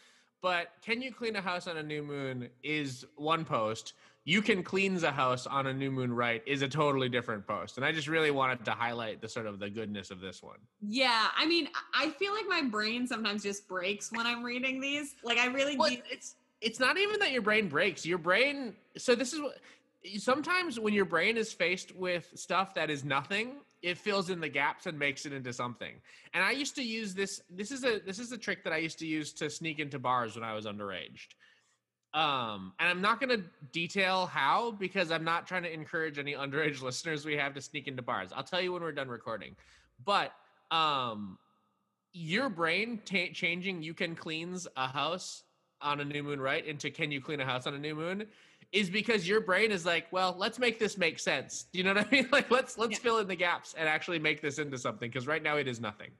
But 0.40 0.68
can 0.82 1.02
you 1.02 1.12
clean 1.12 1.36
a 1.36 1.40
house 1.40 1.66
on 1.66 1.76
a 1.76 1.82
new 1.82 2.02
moon 2.02 2.48
is 2.62 3.04
one 3.16 3.44
post. 3.44 3.94
You 4.24 4.40
can 4.40 4.62
cleanse 4.62 5.02
a 5.02 5.10
house 5.10 5.46
on 5.46 5.66
a 5.66 5.74
new 5.74 5.90
moon 5.90 6.12
right 6.12 6.42
is 6.46 6.62
a 6.62 6.68
totally 6.68 7.08
different 7.08 7.46
post. 7.46 7.76
And 7.76 7.84
I 7.84 7.92
just 7.92 8.08
really 8.08 8.30
wanted 8.30 8.64
to 8.66 8.70
highlight 8.70 9.20
the 9.20 9.28
sort 9.28 9.46
of 9.46 9.58
the 9.58 9.68
goodness 9.68 10.10
of 10.10 10.20
this 10.20 10.42
one. 10.42 10.58
Yeah, 10.80 11.28
I 11.36 11.44
mean, 11.46 11.68
I 11.94 12.10
feel 12.10 12.32
like 12.34 12.46
my 12.46 12.62
brain 12.62 13.06
sometimes 13.06 13.42
just 13.42 13.66
breaks 13.66 14.12
when 14.12 14.26
I'm 14.26 14.44
reading 14.44 14.80
these. 14.80 15.14
Like, 15.24 15.38
I 15.38 15.46
really 15.46 15.76
Well, 15.76 15.90
it's 16.10 16.36
it's 16.60 16.80
not 16.80 16.98
even 16.98 17.20
that 17.20 17.32
your 17.32 17.42
brain 17.42 17.68
breaks. 17.68 18.04
Your 18.04 18.18
brain. 18.18 18.74
So 18.96 19.14
this 19.14 19.32
is 19.32 19.40
what. 19.40 19.56
Sometimes 20.18 20.78
when 20.78 20.94
your 20.94 21.04
brain 21.04 21.36
is 21.36 21.52
faced 21.52 21.94
with 21.94 22.30
stuff 22.34 22.74
that 22.74 22.88
is 22.88 23.04
nothing, 23.04 23.56
it 23.82 23.98
fills 23.98 24.30
in 24.30 24.40
the 24.40 24.48
gaps 24.48 24.86
and 24.86 24.98
makes 24.98 25.26
it 25.26 25.32
into 25.32 25.52
something. 25.52 25.94
And 26.34 26.44
I 26.44 26.52
used 26.52 26.76
to 26.76 26.82
use 26.82 27.14
this. 27.14 27.40
This 27.50 27.70
is 27.70 27.84
a 27.84 28.00
this 28.06 28.18
is 28.18 28.32
a 28.32 28.38
trick 28.38 28.64
that 28.64 28.72
I 28.72 28.78
used 28.78 28.98
to 29.00 29.06
use 29.06 29.32
to 29.34 29.50
sneak 29.50 29.80
into 29.80 29.98
bars 29.98 30.34
when 30.34 30.44
I 30.44 30.54
was 30.54 30.66
underaged. 30.66 31.34
Um, 32.14 32.72
and 32.80 32.88
I'm 32.88 33.02
not 33.02 33.20
going 33.20 33.38
to 33.38 33.44
detail 33.70 34.26
how 34.26 34.70
because 34.70 35.10
I'm 35.10 35.24
not 35.24 35.46
trying 35.46 35.64
to 35.64 35.72
encourage 35.72 36.18
any 36.18 36.32
underage 36.44 36.80
listeners 36.80 37.24
we 37.24 37.36
have 37.36 37.54
to 37.54 37.60
sneak 37.60 37.86
into 37.88 38.02
bars. 38.02 38.30
I'll 38.34 38.44
tell 38.44 38.60
you 38.60 38.72
when 38.72 38.82
we're 38.82 38.92
done 38.92 39.08
recording. 39.08 39.56
But 40.04 40.32
um, 40.70 41.38
your 42.12 42.48
brain 42.48 43.00
ta 43.04 43.26
changing 43.32 43.82
you 43.82 43.94
can 43.94 44.14
cleans 44.14 44.66
a 44.76 44.88
house 44.88 45.44
on 45.80 46.00
a 46.00 46.04
new 46.04 46.22
moon 46.22 46.40
right 46.40 46.66
into 46.66 46.90
can 46.90 47.12
you 47.12 47.20
clean 47.20 47.40
a 47.40 47.44
house 47.44 47.66
on 47.66 47.74
a 47.74 47.78
new 47.78 47.94
moon 47.94 48.26
is 48.72 48.90
because 48.90 49.26
your 49.26 49.40
brain 49.40 49.70
is 49.72 49.86
like 49.86 50.06
well 50.12 50.34
let's 50.38 50.58
make 50.58 50.78
this 50.78 50.98
make 50.98 51.18
sense 51.18 51.64
do 51.72 51.78
you 51.78 51.84
know 51.84 51.94
what 51.94 52.06
i 52.06 52.10
mean 52.12 52.28
like 52.32 52.50
let's 52.50 52.76
let's 52.78 52.92
Yeah. 52.92 52.98
fill 52.98 53.18
in 53.18 53.26
the 53.28 53.36
gaps 53.36 53.74
and 53.78 53.88
actually 53.88 54.18
make 54.18 54.42
this 54.42 54.58
into 54.58 54.76
something 54.78 55.08
because 55.08 55.26
right 55.26 55.42
now 55.42 55.56
it 55.56 55.66
is 55.68 55.80
nothing 55.80 56.10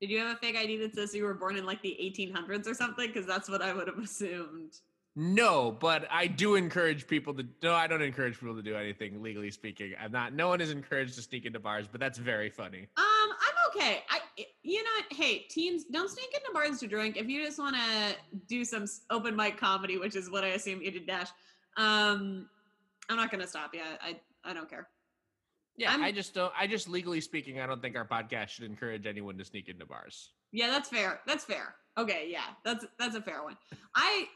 Did 0.00 0.10
you 0.10 0.18
have 0.18 0.34
a 0.36 0.38
fake 0.40 0.56
ID 0.56 0.78
that 0.78 0.94
says 0.94 1.14
you 1.14 1.24
were 1.24 1.34
born 1.34 1.56
in 1.56 1.64
like 1.66 1.80
the 1.82 1.96
1800s 2.00 2.66
or 2.66 2.74
something? 2.74 3.06
Because 3.06 3.26
that's 3.26 3.48
what 3.48 3.60
I 3.62 3.72
would 3.74 3.88
have 3.88 3.98
assumed. 4.08 4.72
no 5.14 5.70
but 5.70 6.06
i 6.10 6.26
do 6.26 6.54
encourage 6.54 7.06
people 7.06 7.34
to 7.34 7.44
no 7.62 7.74
i 7.74 7.86
don't 7.86 8.00
encourage 8.00 8.40
people 8.40 8.56
to 8.56 8.62
do 8.62 8.74
anything 8.74 9.22
legally 9.22 9.50
speaking 9.50 9.92
i'm 10.02 10.10
not 10.10 10.32
no 10.32 10.48
one 10.48 10.58
is 10.62 10.70
encouraged 10.70 11.14
to 11.16 11.20
sneak 11.22 11.44
into 11.44 11.60
bars 11.60 11.86
but 11.86 12.00
that's 12.00 12.16
very 12.18 12.48
funny 12.48 12.88
Um, 12.96 13.04
I'm 13.46 13.56
okay. 13.76 14.02
I, 14.10 14.18
you 14.62 14.82
know, 14.82 14.90
hey, 15.10 15.44
teens, 15.50 15.84
don't 15.90 16.08
sneak 16.10 16.28
into 16.34 16.50
bars 16.52 16.78
to 16.80 16.86
drink. 16.86 17.16
If 17.16 17.26
you 17.28 17.44
just 17.44 17.58
want 17.58 17.76
to 17.76 18.14
do 18.46 18.64
some 18.64 18.84
open 19.10 19.34
mic 19.36 19.56
comedy, 19.56 19.96
which 19.98 20.14
is 20.16 20.30
what 20.30 20.44
I 20.44 20.48
assume 20.48 20.80
you 20.82 20.90
did, 20.90 21.06
Dash. 21.06 21.28
Um, 21.76 22.48
I'm 23.08 23.16
not 23.16 23.30
gonna 23.30 23.46
stop 23.46 23.74
you. 23.74 23.80
I, 24.02 24.16
I 24.44 24.52
don't 24.52 24.68
care. 24.68 24.88
yeah 25.76 25.90
I'm- 25.90 26.02
i 26.02 26.12
just 26.12 26.34
don't 26.34 26.52
i 26.58 26.66
just 26.66 26.86
legally 26.88 27.20
speaking 27.20 27.58
i 27.60 27.66
don't 27.66 27.80
think 27.80 27.96
our 27.96 28.06
podcast 28.06 28.48
should 28.48 28.64
encourage 28.64 29.06
anyone 29.06 29.38
to 29.38 29.44
sneak 29.44 29.68
into 29.68 29.86
bars 29.86 30.30
Yeah, 30.52 30.68
that's 30.68 30.88
fair. 30.90 31.20
That's 31.26 31.44
fair. 31.44 31.74
Okay, 31.96 32.28
yeah, 32.30 32.48
that's 32.64 32.84
that's 32.98 33.16
a 33.16 33.22
fair 33.22 33.42
one. 33.42 33.56
I, 33.94 34.26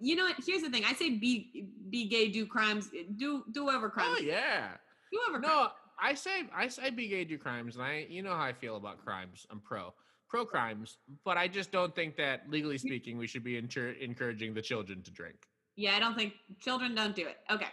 you 0.00 0.16
know 0.16 0.24
what? 0.24 0.36
Here's 0.46 0.62
the 0.62 0.70
thing. 0.70 0.84
I 0.86 0.92
say 0.94 1.10
be 1.10 1.68
be 1.90 2.08
gay, 2.08 2.28
do 2.28 2.46
crimes, 2.46 2.88
do 3.16 3.44
do 3.52 3.64
whatever 3.66 3.88
crimes, 3.90 4.18
oh 4.20 4.22
yeah 4.22 4.68
do 5.12 5.18
whatever. 5.18 5.40
crimes. 5.44 5.46
No, 5.46 5.68
I 6.08 6.14
say 6.14 6.44
I 6.54 6.68
say 6.68 6.88
be 6.90 7.08
gay 7.08 7.24
do 7.24 7.36
crimes, 7.38 7.76
and 7.76 7.84
I 7.84 8.06
you 8.08 8.22
know 8.22 8.32
how 8.34 8.42
I 8.42 8.52
feel 8.54 8.76
about 8.76 9.04
crimes. 9.04 9.46
I'm 9.50 9.60
pro 9.60 9.92
pro 10.28 10.44
crimes, 10.46 10.96
but 11.24 11.36
I 11.36 11.46
just 11.48 11.70
don't 11.72 11.94
think 11.94 12.16
that 12.16 12.48
legally 12.48 12.78
speaking 12.78 13.16
we 13.18 13.26
should 13.26 13.44
be 13.44 13.60
encour- 13.60 13.98
encouraging 14.00 14.54
the 14.54 14.62
children 14.62 15.02
to 15.02 15.10
drink. 15.10 15.36
Yeah, 15.76 15.94
I 15.94 16.00
don't 16.00 16.16
think 16.16 16.34
children 16.60 16.94
don't 16.94 17.14
do 17.14 17.26
it. 17.26 17.36
Okay. 17.50 17.66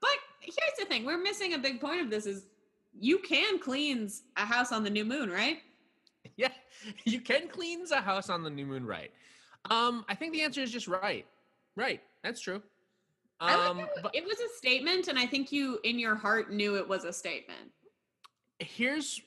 But 0.00 0.10
here's 0.40 0.78
the 0.78 0.84
thing. 0.86 1.04
We're 1.04 1.18
missing 1.22 1.54
a 1.54 1.58
big 1.58 1.80
point 1.80 2.00
of 2.00 2.08
this 2.10 2.24
is 2.24 2.46
you 2.98 3.18
can 3.18 3.58
cleanse 3.58 4.22
a 4.36 4.46
house 4.46 4.72
on 4.72 4.84
the 4.84 4.90
new 4.90 5.04
moon, 5.04 5.30
right? 5.30 5.58
Yeah, 6.36 6.52
you 7.04 7.20
can 7.20 7.48
cleanse 7.48 7.90
a 7.90 8.00
house 8.00 8.28
on 8.30 8.42
the 8.44 8.50
new 8.50 8.64
moon, 8.66 8.84
right? 8.86 9.10
Um, 9.70 10.04
I 10.08 10.14
think 10.14 10.32
the 10.32 10.42
answer 10.42 10.60
is 10.60 10.70
just 10.70 10.86
right. 10.86 11.26
Right, 11.74 12.00
that's 12.22 12.40
true. 12.40 12.62
Like 13.40 13.56
Um, 13.56 13.78
how 13.80 13.88
but 14.02 14.14
it 14.14 14.24
was 14.24 14.38
a 14.38 14.48
statement 14.56 15.08
and 15.08 15.18
I 15.18 15.26
think 15.26 15.50
you 15.50 15.80
in 15.82 15.98
your 15.98 16.14
heart 16.14 16.52
knew 16.52 16.76
it 16.76 16.86
was 16.88 17.04
a 17.04 17.12
statement. 17.12 17.72
here's 18.60 19.20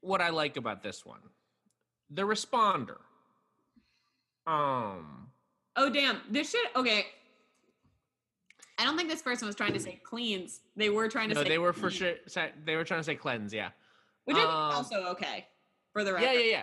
what 0.00 0.20
I 0.22 0.30
like 0.30 0.56
about 0.56 0.82
this 0.82 1.04
one: 1.04 1.20
the 2.10 2.22
responder. 2.22 2.98
Um, 4.46 5.28
Oh 5.76 5.90
damn. 5.90 6.20
This 6.30 6.50
should 6.50 6.66
okay. 6.76 7.06
I 8.78 8.84
don't 8.84 8.96
think 8.96 9.08
this 9.08 9.22
person 9.22 9.46
was 9.46 9.54
trying 9.54 9.72
to 9.72 9.80
say 9.80 10.00
cleans. 10.02 10.60
They 10.76 10.90
were 10.90 11.08
trying 11.08 11.28
to 11.28 11.34
no, 11.34 11.42
say 11.42 11.48
they 11.48 11.58
were 11.58 11.72
for 11.72 11.90
sure. 11.90 12.14
They 12.64 12.76
were 12.76 12.84
trying 12.84 13.00
to 13.00 13.04
say 13.04 13.14
cleanse. 13.14 13.54
Yeah. 13.54 13.70
Which 14.24 14.36
is 14.36 14.44
um, 14.44 14.50
also 14.50 15.04
okay 15.08 15.46
for 15.92 16.02
the 16.02 16.12
record. 16.12 16.24
Yeah, 16.24 16.32
yeah, 16.32 16.50
yeah. 16.50 16.62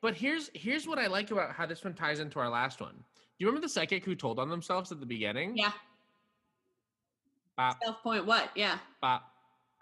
But 0.00 0.14
here's 0.14 0.50
here's 0.54 0.86
what 0.86 0.98
I 0.98 1.06
like 1.06 1.30
about 1.30 1.52
how 1.52 1.66
this 1.66 1.84
one 1.84 1.94
ties 1.94 2.20
into 2.20 2.38
our 2.38 2.48
last 2.48 2.80
one. 2.80 2.94
Do 2.94 3.44
you 3.44 3.46
remember 3.46 3.66
the 3.66 3.72
psychic 3.72 4.04
who 4.04 4.14
told 4.14 4.38
on 4.38 4.48
themselves 4.48 4.90
at 4.92 5.00
the 5.00 5.06
beginning? 5.06 5.56
Yeah. 5.56 5.72
Bop, 7.56 7.78
South 7.84 8.02
Point 8.02 8.26
what? 8.26 8.50
Yeah. 8.54 8.78
bop. 9.02 9.24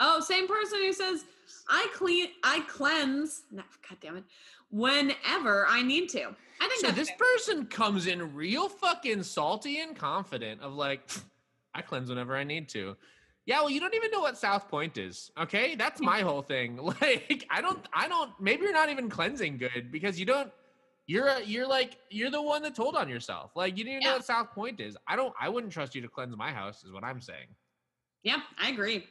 Oh, 0.00 0.20
same 0.20 0.48
person 0.48 0.78
who 0.80 0.92
says, 0.92 1.24
I 1.68 1.86
clean 1.94 2.28
I 2.42 2.60
cleanse 2.68 3.42
no, 3.52 3.62
god 3.88 3.98
damn 4.00 4.16
it. 4.16 4.24
Whenever 4.70 5.66
I 5.68 5.82
need 5.82 6.08
to. 6.10 6.34
I 6.60 6.68
think 6.68 6.80
So 6.80 6.90
this 6.90 7.08
fair. 7.08 7.16
person 7.18 7.66
comes 7.66 8.06
in 8.06 8.34
real 8.34 8.68
fucking 8.68 9.22
salty 9.22 9.80
and 9.80 9.94
confident 9.94 10.60
of 10.60 10.74
like, 10.74 11.08
I 11.74 11.82
cleanse 11.82 12.08
whenever 12.08 12.36
I 12.36 12.44
need 12.44 12.68
to. 12.70 12.96
Yeah, 13.46 13.60
well, 13.60 13.70
you 13.70 13.80
don't 13.80 13.94
even 13.94 14.10
know 14.10 14.20
what 14.20 14.36
South 14.36 14.68
Point 14.68 14.98
is. 14.98 15.30
Okay, 15.40 15.74
that's 15.74 16.02
my 16.02 16.20
whole 16.20 16.42
thing. 16.42 16.76
Like, 16.82 17.46
I 17.50 17.62
don't, 17.62 17.80
I 17.94 18.06
don't. 18.06 18.30
Maybe 18.38 18.64
you're 18.64 18.74
not 18.74 18.90
even 18.90 19.08
cleansing 19.08 19.56
good 19.56 19.90
because 19.90 20.20
you 20.20 20.26
don't. 20.26 20.52
You're 21.06 21.28
a, 21.28 21.40
you're 21.42 21.66
like 21.66 21.96
you're 22.10 22.30
the 22.30 22.42
one 22.42 22.60
that 22.62 22.74
told 22.74 22.94
on 22.94 23.08
yourself. 23.08 23.52
Like 23.56 23.78
you 23.78 23.84
didn't 23.84 24.02
even 24.02 24.10
know 24.10 24.16
what 24.16 24.26
South 24.26 24.52
Point 24.52 24.80
is. 24.80 24.96
I 25.06 25.16
don't. 25.16 25.32
I 25.40 25.48
wouldn't 25.48 25.72
trust 25.72 25.94
you 25.94 26.02
to 26.02 26.08
cleanse 26.08 26.36
my 26.36 26.52
house. 26.52 26.84
Is 26.84 26.92
what 26.92 27.04
I'm 27.04 27.22
saying. 27.22 27.46
Yeah, 28.22 28.40
I 28.60 28.68
agree. 28.68 29.06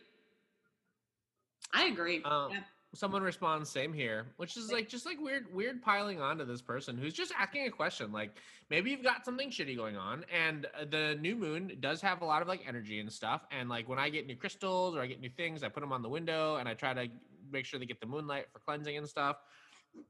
I 1.73 1.85
agree. 1.85 2.21
Um, 2.23 2.51
yeah. 2.51 2.59
Someone 2.97 3.21
responds 3.21 3.69
same 3.69 3.93
here 3.93 4.25
which 4.37 4.57
is 4.57 4.71
like 4.71 4.89
just 4.89 5.05
like 5.05 5.19
weird 5.21 5.45
weird 5.53 5.81
piling 5.83 6.19
on 6.19 6.35
to 6.35 6.45
this 6.45 6.63
person 6.63 6.97
who's 6.97 7.13
just 7.13 7.31
asking 7.37 7.67
a 7.67 7.69
question 7.69 8.11
like 8.11 8.31
maybe 8.71 8.89
you've 8.89 9.03
got 9.03 9.23
something 9.23 9.51
shitty 9.51 9.77
going 9.77 9.95
on 9.95 10.25
and 10.33 10.65
uh, 10.65 10.83
the 10.89 11.15
new 11.21 11.35
moon 11.35 11.71
does 11.79 12.01
have 12.01 12.21
a 12.21 12.25
lot 12.25 12.41
of 12.41 12.47
like 12.47 12.61
energy 12.67 12.99
and 12.99 13.11
stuff 13.11 13.45
and 13.51 13.69
like 13.69 13.87
when 13.87 13.99
i 13.99 14.09
get 14.09 14.25
new 14.25 14.35
crystals 14.35 14.95
or 14.95 15.01
i 15.01 15.05
get 15.05 15.21
new 15.21 15.29
things 15.29 15.63
i 15.63 15.69
put 15.69 15.81
them 15.81 15.93
on 15.93 16.01
the 16.01 16.09
window 16.09 16.55
and 16.55 16.67
i 16.67 16.73
try 16.73 16.91
to 16.91 17.07
make 17.51 17.65
sure 17.65 17.79
they 17.79 17.85
get 17.85 18.01
the 18.01 18.07
moonlight 18.07 18.47
for 18.51 18.57
cleansing 18.59 18.97
and 18.97 19.07
stuff 19.07 19.37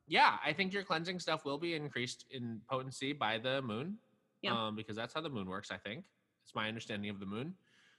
yeah 0.07 0.37
i 0.45 0.53
think 0.53 0.71
your 0.71 0.83
cleansing 0.83 1.19
stuff 1.19 1.43
will 1.43 1.57
be 1.57 1.73
increased 1.73 2.23
in 2.31 2.61
potency 2.69 3.11
by 3.11 3.37
the 3.37 3.61
moon 3.63 3.97
Yeah. 4.41 4.67
um 4.67 4.77
because 4.77 4.95
that's 4.95 5.13
how 5.13 5.19
the 5.19 5.29
moon 5.29 5.49
works 5.49 5.71
i 5.71 5.77
think 5.77 6.05
it's 6.45 6.55
my 6.55 6.69
understanding 6.69 7.09
of 7.09 7.19
the 7.19 7.25
moon 7.25 7.53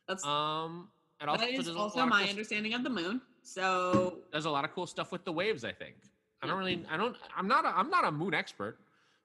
That's 0.06 0.24
um 0.24 0.88
and 1.20 1.28
also 1.28 1.44
that 1.44 1.50
is 1.50 1.66
there's 1.66 1.68
a 1.68 1.78
lot 1.78 1.84
also 1.84 2.06
my 2.06 2.24
understanding 2.28 2.74
of 2.74 2.84
the 2.84 2.90
moon. 2.90 3.20
So 3.48 4.18
there's 4.32 4.44
a 4.44 4.50
lot 4.50 4.64
of 4.64 4.72
cool 4.74 4.86
stuff 4.86 5.10
with 5.10 5.24
the 5.24 5.32
waves 5.32 5.64
i 5.64 5.72
think 5.72 5.96
i 6.42 6.46
don't 6.46 6.58
really 6.58 6.84
i 6.90 6.96
don't 6.96 7.16
i'm 7.36 7.48
not 7.48 7.64
a, 7.64 7.68
i'm 7.68 7.90
not 7.90 8.04
a 8.04 8.12
moon 8.12 8.34
expert 8.34 8.78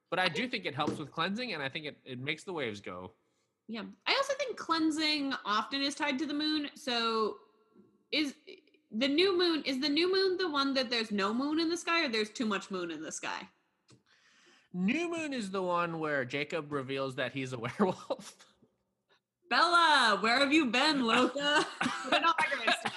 but 0.10 0.18
i 0.18 0.28
do 0.28 0.48
think 0.48 0.66
it 0.66 0.74
helps 0.74 0.98
with 0.98 1.12
cleansing 1.12 1.54
and 1.54 1.62
i 1.62 1.70
think 1.70 1.86
it, 1.86 1.98
it 2.06 2.20
makes 2.20 2.44
the 2.44 2.54
waves 2.54 2.80
go 2.80 3.12
yeah. 3.68 3.84
I 4.06 4.14
also 4.14 4.34
think 4.38 4.58
cleansing 4.58 5.34
often 5.46 5.82
is 5.82 5.96
tied 5.96 6.20
to 6.20 6.26
the 6.26 6.34
moon. 6.34 6.70
So 6.76 7.38
is 8.12 8.36
the 8.92 9.08
new 9.08 9.38
moon 9.38 9.64
is 9.66 9.80
the 9.80 9.90
new 9.90 10.12
moon 10.14 10.38
the 10.38 10.50
one 10.50 10.74
that 10.76 10.90
there's 10.90 11.12
no 11.12 11.34
moon 11.34 11.60
in 11.60 11.70
the 11.70 11.78
sky 11.78 12.06
or 12.06 12.10
there's 12.10 12.30
too 12.30 12.46
much 12.46 12.70
moon 12.70 12.92
in 12.92 13.02
the 13.02 13.12
sky? 13.12 13.48
new 14.76 15.10
moon 15.10 15.34
is 15.34 15.52
the 15.52 15.62
one 15.62 16.00
where 16.00 16.26
jacob 16.26 16.72
reveals 16.72 17.14
that 17.14 17.32
he's 17.32 17.54
a 17.54 17.60
werewolf 17.80 18.36
Bella, 19.50 20.18
where 20.22 20.40
have 20.40 20.52
you 20.52 20.66
been, 20.66 21.06
Loca? 21.06 21.64
Put 22.04 22.14
it 22.14 22.24
on 22.24 22.34
my 22.40 22.46
gravestone. 22.56 22.92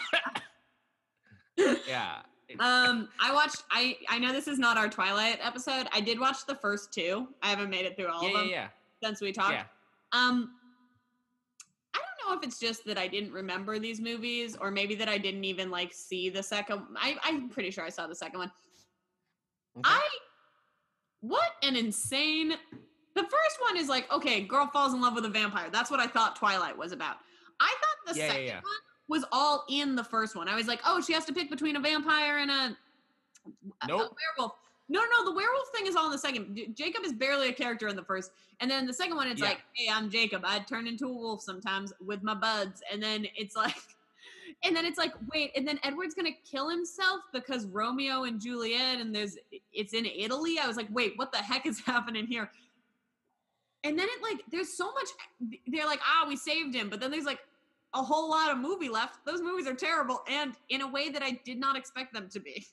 Yeah 1.59 2.23
yeah. 2.49 2.57
Um, 2.61 3.09
I 3.21 3.33
watched. 3.33 3.65
I 3.71 3.97
I 4.09 4.19
know 4.19 4.33
this 4.33 4.47
is 4.47 4.59
not 4.59 4.77
our 4.77 4.89
Twilight 4.89 5.39
episode. 5.43 5.89
I 5.93 6.01
did 6.01 6.21
watch 6.21 6.47
the 6.47 6.55
first 6.55 6.93
two. 6.93 7.29
I 7.43 7.49
haven't 7.49 7.71
made 7.71 7.87
it 7.87 7.97
through 7.97 8.09
all 8.09 8.23
yeah, 8.23 8.29
of 8.29 8.35
them 8.35 8.49
yeah. 8.49 8.69
since 9.03 9.21
we 9.21 9.33
talked. 9.33 9.53
Yeah. 9.53 9.65
Um, 10.13 10.53
I 11.95 11.99
don't 11.99 12.31
know 12.31 12.39
if 12.39 12.47
it's 12.47 12.61
just 12.61 12.85
that 12.87 12.99
I 12.99 13.09
didn't 13.09 13.33
remember 13.33 13.79
these 13.79 14.01
movies, 14.01 14.57
or 14.61 14.71
maybe 14.71 14.95
that 14.95 15.09
I 15.09 15.19
didn't 15.19 15.45
even 15.45 15.71
like 15.71 15.93
see 15.93 16.31
the 16.31 16.43
second. 16.43 16.83
I 16.97 17.17
I'm 17.25 17.49
pretty 17.49 17.71
sure 17.71 17.85
I 17.85 17.89
saw 17.89 18.07
the 18.07 18.15
second 18.15 18.39
one. 18.39 18.53
Okay. 19.79 19.91
I 19.91 20.09
what 21.21 21.53
an 21.65 21.75
insane. 21.75 22.51
The 23.15 23.23
first 23.23 23.59
one 23.61 23.77
is 23.77 23.89
like 23.89 24.11
okay, 24.13 24.43
girl 24.43 24.69
falls 24.73 24.95
in 24.95 25.01
love 25.01 25.15
with 25.15 25.25
a 25.25 25.31
vampire. 25.31 25.69
That's 25.73 25.91
what 25.91 25.99
I 25.99 26.07
thought 26.07 26.37
Twilight 26.37 26.79
was 26.79 26.93
about. 26.93 27.17
I 27.59 27.75
thought 27.81 28.15
the 28.15 28.21
Yeah, 28.21 28.27
yeah, 28.27 28.33
second 28.33 28.47
yeah. 28.47 28.55
one 28.57 28.81
was 29.09 29.25
all 29.33 29.65
in 29.69 29.95
the 29.97 30.05
first 30.05 30.35
one. 30.37 30.49
I 30.49 30.55
was 30.57 30.67
like, 30.67 30.81
oh, 30.87 31.01
she 31.01 31.13
has 31.13 31.25
to 31.27 31.33
pick 31.33 31.49
between 31.51 31.77
a 31.77 31.81
vampire 31.81 32.39
and 32.39 32.51
a, 32.51 32.77
a- 33.83 33.93
a 33.93 33.97
werewolf. 33.97 34.53
No, 34.89 35.01
no, 35.11 35.25
the 35.25 35.33
werewolf 35.35 35.69
thing 35.75 35.87
is 35.87 35.97
all 35.97 36.07
in 36.07 36.13
the 36.13 36.19
second. 36.19 36.59
Jacob 36.75 37.05
is 37.05 37.13
barely 37.13 37.49
a 37.49 37.53
character 37.53 37.89
in 37.89 37.97
the 37.97 38.05
first, 38.05 38.31
and 38.61 38.71
then 38.71 38.87
the 38.87 38.93
second 38.93 39.17
one, 39.17 39.27
it's 39.27 39.41
Yeah. 39.41 39.49
like, 39.49 39.59
hey, 39.75 39.89
I'm 39.93 40.09
Jacob. 40.11 40.43
I 40.45 40.61
turn 40.61 40.87
into 40.87 41.07
a 41.07 41.13
wolf 41.13 41.43
sometimes 41.43 41.93
with 42.01 42.23
my 42.23 42.35
buds, 42.35 42.83
and 42.93 43.03
then 43.03 43.27
it's 43.37 43.57
like, 43.57 43.75
and 44.65 44.77
then 44.77 44.85
it's 44.87 44.97
like, 44.99 45.13
wait, 45.33 45.51
and 45.57 45.67
then 45.67 45.81
Edward's 45.83 46.15
gonna 46.15 46.31
kill 46.49 46.69
himself 46.69 47.21
because 47.33 47.67
Romeo 47.67 48.25
and 48.25 48.41
Juliet, 48.41 49.01
and 49.01 49.13
there's 49.13 49.37
it's 49.73 49.93
in 49.93 50.07
Italy. 50.07 50.59
I 50.63 50.69
was 50.69 50.77
like, 50.77 50.89
wait, 50.91 51.15
what 51.17 51.33
the 51.33 51.39
heck 51.39 51.67
is 51.67 51.81
happening 51.87 52.27
here? 52.27 52.49
And 53.83 53.99
then 53.99 54.07
it 54.09 54.23
like, 54.23 54.43
there's 54.53 54.73
so 54.73 54.93
much. 54.93 55.09
They're 55.67 55.87
like, 55.87 56.01
ah, 56.05 56.27
we 56.29 56.37
saved 56.37 56.75
him, 56.75 56.89
but 56.91 57.01
then 57.01 57.11
there's 57.11 57.25
like 57.25 57.41
a 57.97 58.03
whole 58.03 58.29
lot 58.31 58.51
of 58.53 58.59
movie 58.59 58.89
left. 58.89 59.25
Those 59.25 59.41
movies 59.43 59.67
are 59.67 59.75
terrible, 59.75 60.23
and 60.29 60.55
in 60.69 60.83
a 60.83 60.89
way 60.89 61.09
that 61.09 61.23
I 61.23 61.41
did 61.45 61.59
not 61.59 61.77
expect 61.77 62.13
them 62.13 62.29
to 62.31 62.41
be. 62.41 62.67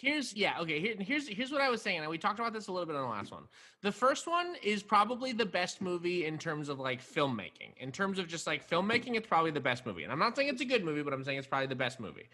here's 0.00 0.36
yeah 0.36 0.60
okay 0.60 0.78
here, 0.80 0.94
here's 1.00 1.26
here's 1.26 1.50
what 1.50 1.60
i 1.60 1.68
was 1.68 1.82
saying 1.82 1.98
and 1.98 2.08
we 2.08 2.16
talked 2.16 2.38
about 2.38 2.52
this 2.52 2.68
a 2.68 2.72
little 2.72 2.86
bit 2.86 2.94
on 2.94 3.02
the 3.02 3.08
last 3.08 3.32
one. 3.32 3.42
The 3.82 3.90
first 3.90 4.28
one 4.28 4.54
is 4.62 4.84
probably 4.84 5.32
the 5.32 5.46
best 5.46 5.80
movie 5.82 6.26
in 6.26 6.38
terms 6.38 6.68
of 6.68 6.78
like 6.78 7.00
filmmaking. 7.02 7.72
In 7.78 7.90
terms 7.90 8.20
of 8.20 8.28
just 8.28 8.46
like 8.46 8.68
filmmaking 8.70 9.16
it's 9.16 9.26
probably 9.26 9.50
the 9.50 9.60
best 9.70 9.84
movie. 9.86 10.04
And 10.04 10.12
i'm 10.12 10.18
not 10.18 10.36
saying 10.36 10.48
it's 10.48 10.60
a 10.60 10.64
good 10.64 10.84
movie 10.84 11.02
but 11.02 11.12
i'm 11.12 11.24
saying 11.24 11.38
it's 11.38 11.46
probably 11.48 11.66
the 11.66 11.82
best 11.86 11.98
movie. 11.98 12.28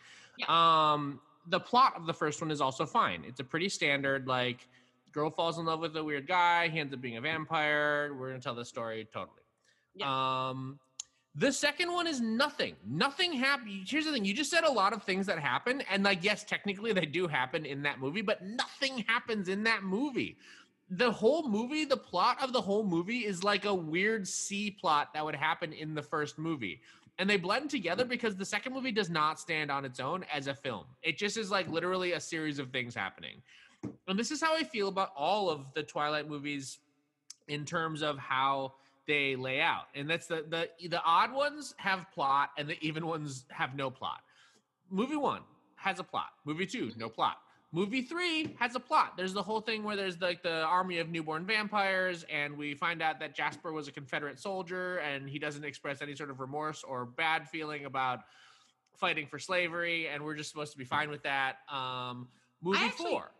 Um 0.49 1.21
the 1.49 1.61
plot 1.61 1.95
of 1.97 2.07
the 2.07 2.13
first 2.13 2.43
one 2.43 2.51
is 2.51 2.61
also 2.61 2.85
fine. 2.85 3.25
It's 3.27 3.41
a 3.41 3.45
pretty 3.45 3.71
standard 3.71 4.27
like 4.27 4.69
girl 5.13 5.31
falls 5.31 5.57
in 5.59 5.65
love 5.65 5.81
with 5.81 5.97
a 5.97 6.05
weird 6.05 6.27
guy 6.29 6.69
he 6.69 6.79
ends 6.79 6.93
up 6.93 7.01
being 7.01 7.17
a 7.17 7.23
vampire. 7.23 8.13
We're 8.19 8.29
gonna 8.31 8.43
tell 8.43 8.55
the 8.55 8.67
story 8.67 9.09
totally. 9.11 9.45
Um 10.03 10.79
the 11.39 11.53
second 11.53 11.93
one 11.93 12.07
is 12.07 12.21
nothing. 12.21 12.77
Nothing 12.89 13.33
happened. 13.33 13.87
Here's 13.87 14.07
the 14.07 14.13
thing: 14.13 14.25
you 14.25 14.33
just 14.33 14.51
said 14.51 14.65
a 14.65 14.73
lot 14.73 14.93
of 14.93 15.03
things 15.03 15.27
that 15.27 15.39
happen, 15.39 15.83
and 15.91 16.03
like, 16.03 16.25
yes, 16.25 16.45
technically 16.45 16.93
they 16.93 17.07
do 17.07 17.27
happen 17.27 17.67
in 17.67 17.83
that 17.83 18.01
movie, 18.01 18.23
but 18.23 18.43
nothing 18.43 19.05
happens 19.07 19.49
in 19.49 19.63
that 19.65 19.83
movie. 19.83 20.39
The 20.89 21.11
whole 21.11 21.49
movie, 21.49 21.85
the 21.85 21.97
plot 21.97 22.43
of 22.43 22.53
the 22.53 22.61
whole 22.61 22.85
movie 22.85 23.27
is 23.27 23.43
like 23.45 23.65
a 23.65 23.75
weird 23.75 24.27
C 24.27 24.71
plot 24.71 25.13
that 25.15 25.25
would 25.25 25.35
happen 25.35 25.73
in 25.73 25.95
the 25.95 26.03
first 26.03 26.39
movie. 26.39 26.81
And 27.19 27.29
they 27.29 27.37
blend 27.37 27.71
together 27.71 28.05
mm. 28.05 28.09
because 28.09 28.37
the 28.37 28.45
second 28.45 28.73
movie 28.73 28.93
does 28.93 29.11
not 29.11 29.41
stand 29.41 29.71
on 29.71 29.85
its 29.85 30.01
own 30.01 30.25
as 30.33 30.47
a 30.47 30.55
film. 30.55 30.85
It 31.03 31.19
just 31.19 31.37
is 31.37 31.51
like 31.51 31.69
literally 31.69 32.13
a 32.13 32.21
series 32.21 32.59
of 32.59 32.71
things 32.71 32.95
happening. 32.95 33.43
And 34.07 34.19
this 34.19 34.31
is 34.31 34.41
how 34.41 34.55
I 34.55 34.63
feel 34.63 34.89
about 34.89 35.11
all 35.17 35.51
of 35.51 35.73
the 35.75 35.83
Twilight 35.83 36.29
movies 36.29 36.79
in 37.49 37.65
terms 37.65 38.03
of 38.03 38.19
how 38.19 38.75
they 39.07 39.37
lay 39.37 39.61
out. 39.61 39.85
And 39.95 40.09
that's 40.09 40.27
the 40.27 40.45
the 40.49 40.69
the 40.89 41.03
odd 41.05 41.33
ones 41.33 41.75
have 41.79 42.07
plot 42.13 42.51
and 42.59 42.69
the 42.69 42.77
even 42.85 43.07
ones 43.07 43.45
have 43.51 43.75
no 43.75 43.91
plot. 43.91 44.21
Movie 44.91 45.17
1 45.17 45.41
has 45.77 45.99
a 45.99 46.05
plot. 46.05 46.31
Movie 46.45 46.67
2 46.67 46.93
no 46.97 47.09
plot. 47.09 47.39
Movie 47.73 48.03
3 48.03 48.57
has 48.59 48.75
a 48.77 48.81
plot. 48.81 49.15
There's 49.17 49.33
the 49.33 49.43
whole 49.43 49.61
thing 49.61 49.83
where 49.83 49.97
there's 49.97 50.21
like 50.21 50.43
the 50.43 50.63
army 50.63 50.99
of 50.99 51.09
newborn 51.09 51.45
vampires 51.45 52.25
and 52.33 52.57
we 52.57 52.75
find 52.75 53.03
out 53.03 53.19
that 53.21 53.35
Jasper 53.35 53.73
was 53.73 53.89
a 53.89 53.93
Confederate 53.93 54.39
soldier 54.39 54.99
and 54.99 55.29
he 55.29 55.39
doesn't 55.39 55.65
express 55.65 56.01
any 56.01 56.15
sort 56.15 56.31
of 56.31 56.41
remorse 56.41 56.85
or 56.85 57.05
bad 57.05 57.49
feeling 57.49 57.85
about 57.85 58.21
fighting 58.95 59.27
for 59.27 59.39
slavery 59.39 60.09
and 60.09 60.25
we're 60.25 60.35
just 60.37 60.51
supposed 60.51 60.73
to 60.73 60.79
be 60.79 60.85
fine 60.85 61.11
with 61.11 61.23
that. 61.25 61.57
Um 61.73 62.29
movie 62.63 62.79
actually- 62.81 63.11
4 63.11 63.31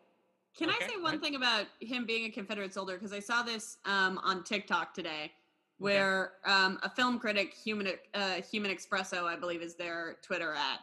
Can 0.59 0.71
Okay, 0.71 0.85
I 0.85 0.89
say 0.89 0.95
one 1.01 1.21
thing 1.21 1.35
about 1.37 1.67
him 1.81 2.05
being 2.07 2.25
a 2.27 2.31
Confederate 2.31 2.73
soldier? 2.75 2.95
Because 2.95 3.13
I 3.13 3.21
saw 3.21 3.43
this 3.43 3.79
um, 3.85 4.19
on 4.25 4.43
TikTok 4.43 4.95
today, 4.95 5.31
where 5.79 6.33
um, 6.45 6.79
a 6.83 6.91
film 6.91 7.19
critic, 7.19 7.53
Human 7.55 7.89
uh, 8.15 8.41
Human 8.51 8.71
Espresso, 8.75 9.25
I 9.25 9.37
believe 9.37 9.63
is 9.63 9.75
their 9.75 10.17
Twitter 10.23 10.55
at, 10.55 10.81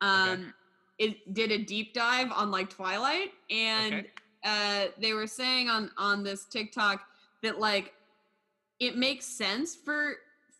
um, 0.00 0.52
it 0.98 1.34
did 1.34 1.50
a 1.50 1.58
deep 1.58 1.92
dive 1.94 2.30
on 2.32 2.50
like 2.50 2.70
Twilight, 2.70 3.32
and 3.50 3.94
Okay. 3.94 4.10
uh, 4.44 4.86
they 5.00 5.12
were 5.12 5.26
saying 5.26 5.68
on 5.68 5.90
on 5.98 6.22
this 6.22 6.44
TikTok 6.44 7.02
that 7.42 7.58
like 7.58 7.92
it 8.80 8.96
makes 8.96 9.26
sense 9.26 9.74
for 9.74 10.14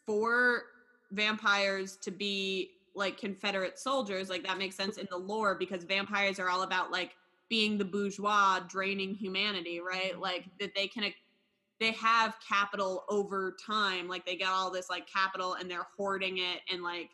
for 0.05 0.64
vampires 1.12 1.97
to 1.97 2.11
be 2.11 2.72
like 2.95 3.18
Confederate 3.18 3.78
soldiers. 3.78 4.28
Like 4.28 4.43
that 4.45 4.59
makes 4.59 4.74
sense 4.74 4.97
in 4.97 5.07
the 5.11 5.16
lore 5.16 5.55
because 5.55 5.84
vampires 5.84 6.39
are 6.39 6.49
all 6.49 6.62
about 6.62 6.91
like 6.91 7.14
being 7.49 7.78
the 7.78 7.84
bourgeois 7.84 8.61
draining 8.68 9.14
humanity, 9.14 9.80
right? 9.80 10.18
Like 10.18 10.47
that 10.59 10.74
they 10.74 10.89
can 10.89 11.05
they 11.81 11.93
have 11.93 12.37
capital 12.47 13.05
over 13.09 13.57
time. 13.64 14.09
Like 14.09 14.24
they 14.27 14.37
got 14.37 14.53
all 14.53 14.70
this 14.70 14.89
like 14.91 15.07
capital 15.07 15.55
and 15.55 15.70
they're 15.70 15.87
hoarding 15.97 16.39
it 16.39 16.61
and 16.72 16.83
like 16.83 17.11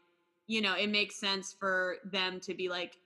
you 0.48 0.60
know, 0.60 0.74
it 0.74 0.90
makes 0.90 1.16
sense 1.16 1.54
for 1.58 1.96
them 2.10 2.40
to 2.40 2.52
be 2.52 2.68
like 2.68 2.96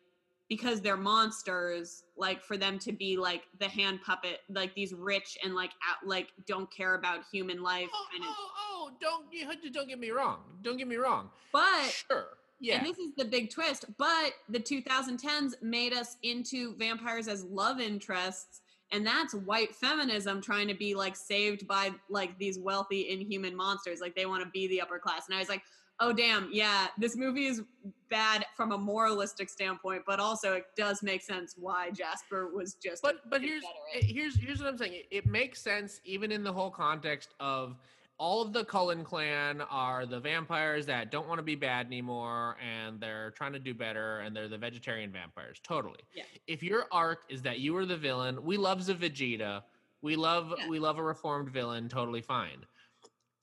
because 0.49 0.81
they're 0.81 0.97
monsters, 0.97 2.05
like 2.17 2.43
for 2.43 2.57
them 2.57 2.79
to 2.79 2.93
be 2.93 3.17
like 3.17 3.43
the 3.61 3.69
hand 3.69 4.01
puppet, 4.05 4.41
like 4.49 4.75
these 4.75 4.95
rich 4.95 5.37
and 5.45 5.55
like 5.55 5.73
out, 5.89 6.07
like 6.09 6.29
don't 6.47 6.71
care 6.73 6.95
about 6.95 7.21
human 7.31 7.63
life 7.63 7.89
Oh, 7.93 8.07
kind 8.11 8.25
of. 8.25 8.31
oh, 8.31 8.51
oh, 8.59 8.91
don't 9.01 9.27
you 9.33 9.47
don't 9.73 9.89
get 9.89 9.99
me 9.99 10.11
wrong. 10.11 10.39
Don't 10.63 10.77
get 10.77 10.89
me 10.89 10.97
wrong. 10.97 11.31
But 11.53 11.83
sure. 12.11 12.27
Yeah. 12.59 12.79
And 12.79 12.87
this 12.87 12.97
is 12.99 13.13
the 13.17 13.25
big 13.25 13.51
twist. 13.51 13.85
But 13.99 14.33
the 14.49 14.59
2010s 14.61 15.61
made 15.63 15.93
us 15.93 16.17
into 16.23 16.75
vampires 16.77 17.29
as 17.29 17.45
love 17.45 17.81
interests. 17.81 18.63
And 18.93 19.07
that's 19.07 19.35
white 19.35 19.75
feminism 19.75 20.41
trying 20.41 20.69
to 20.69 20.75
be 20.75 20.95
like 20.95 21.17
saved 21.17 21.67
by 21.67 21.91
like 22.09 22.39
these 22.39 22.59
wealthy 22.59 23.09
inhuman 23.11 23.57
monsters. 23.57 24.01
Like 24.01 24.15
they 24.15 24.27
want 24.27 24.45
to 24.45 24.51
be 24.51 24.69
the 24.69 24.81
upper 24.81 24.99
class. 24.99 25.23
And 25.29 25.35
I 25.37 25.41
was 25.41 25.49
like, 25.49 25.63
oh, 25.99 26.13
damn. 26.13 26.49
Yeah, 26.53 26.87
this 26.99 27.17
movie 27.17 27.47
is 27.47 27.63
bad 28.11 28.45
from 28.57 28.71
a 28.73 28.79
moralistic 28.79 29.49
standpoint, 29.51 30.03
but 30.07 30.21
also 30.21 30.53
it 30.55 30.65
does 30.77 31.03
make 31.03 31.23
sense 31.23 31.55
why 31.57 31.91
Jasper 31.91 32.51
was 32.55 32.75
just. 32.75 33.03
a 33.03 33.09
but 33.09 33.17
but 33.31 33.41
here's 33.41 33.63
Confederate. 33.63 34.05
eh, 34.05 34.15
here's 34.15 34.37
here's 34.39 34.59
what 34.61 34.69
I'm 34.69 34.79
saying. 34.79 34.93
It, 34.95 35.07
it 35.11 35.27
makes 35.27 35.61
sense 35.61 36.01
even 36.05 36.31
in 36.31 36.45
the 36.45 36.53
whole 36.53 36.71
context 36.71 37.35
of 37.41 37.77
all 38.19 38.41
of 38.41 38.53
the 38.53 38.65
Cullen 38.65 39.05
clan 39.05 39.61
are 39.71 40.07
the 40.07 40.19
vampires 40.19 40.87
that 40.87 41.11
don't 41.11 41.29
want 41.29 41.39
to 41.39 41.43
be 41.43 41.55
bad 41.55 41.87
anymore 41.87 42.57
and 42.65 42.99
they're 42.99 43.31
trying 43.33 43.53
to 43.53 43.59
do 43.59 43.75
better 43.75 44.21
and 44.21 44.35
they're 44.35 44.49
the 44.49 44.57
vegetarian 44.59 45.13
vampires. 45.13 45.61
Totally. 45.63 45.99
Yeah. 46.15 46.23
If 46.47 46.63
your 46.63 46.87
arc 46.91 47.25
is 47.29 47.43
that 47.43 47.59
you 47.59 47.77
are 47.77 47.85
the 47.85 47.97
villain, 47.97 48.43
we 48.43 48.57
love 48.57 48.87
the 48.87 48.95
Vegeta. 48.95 49.63
We 50.01 50.17
love 50.17 50.55
Yeah. 50.59 50.69
we 50.69 50.79
love 50.79 50.99
a 50.99 51.03
reformed 51.03 51.51
villain, 51.51 51.89
totally 51.89 52.23
fine. 52.23 52.65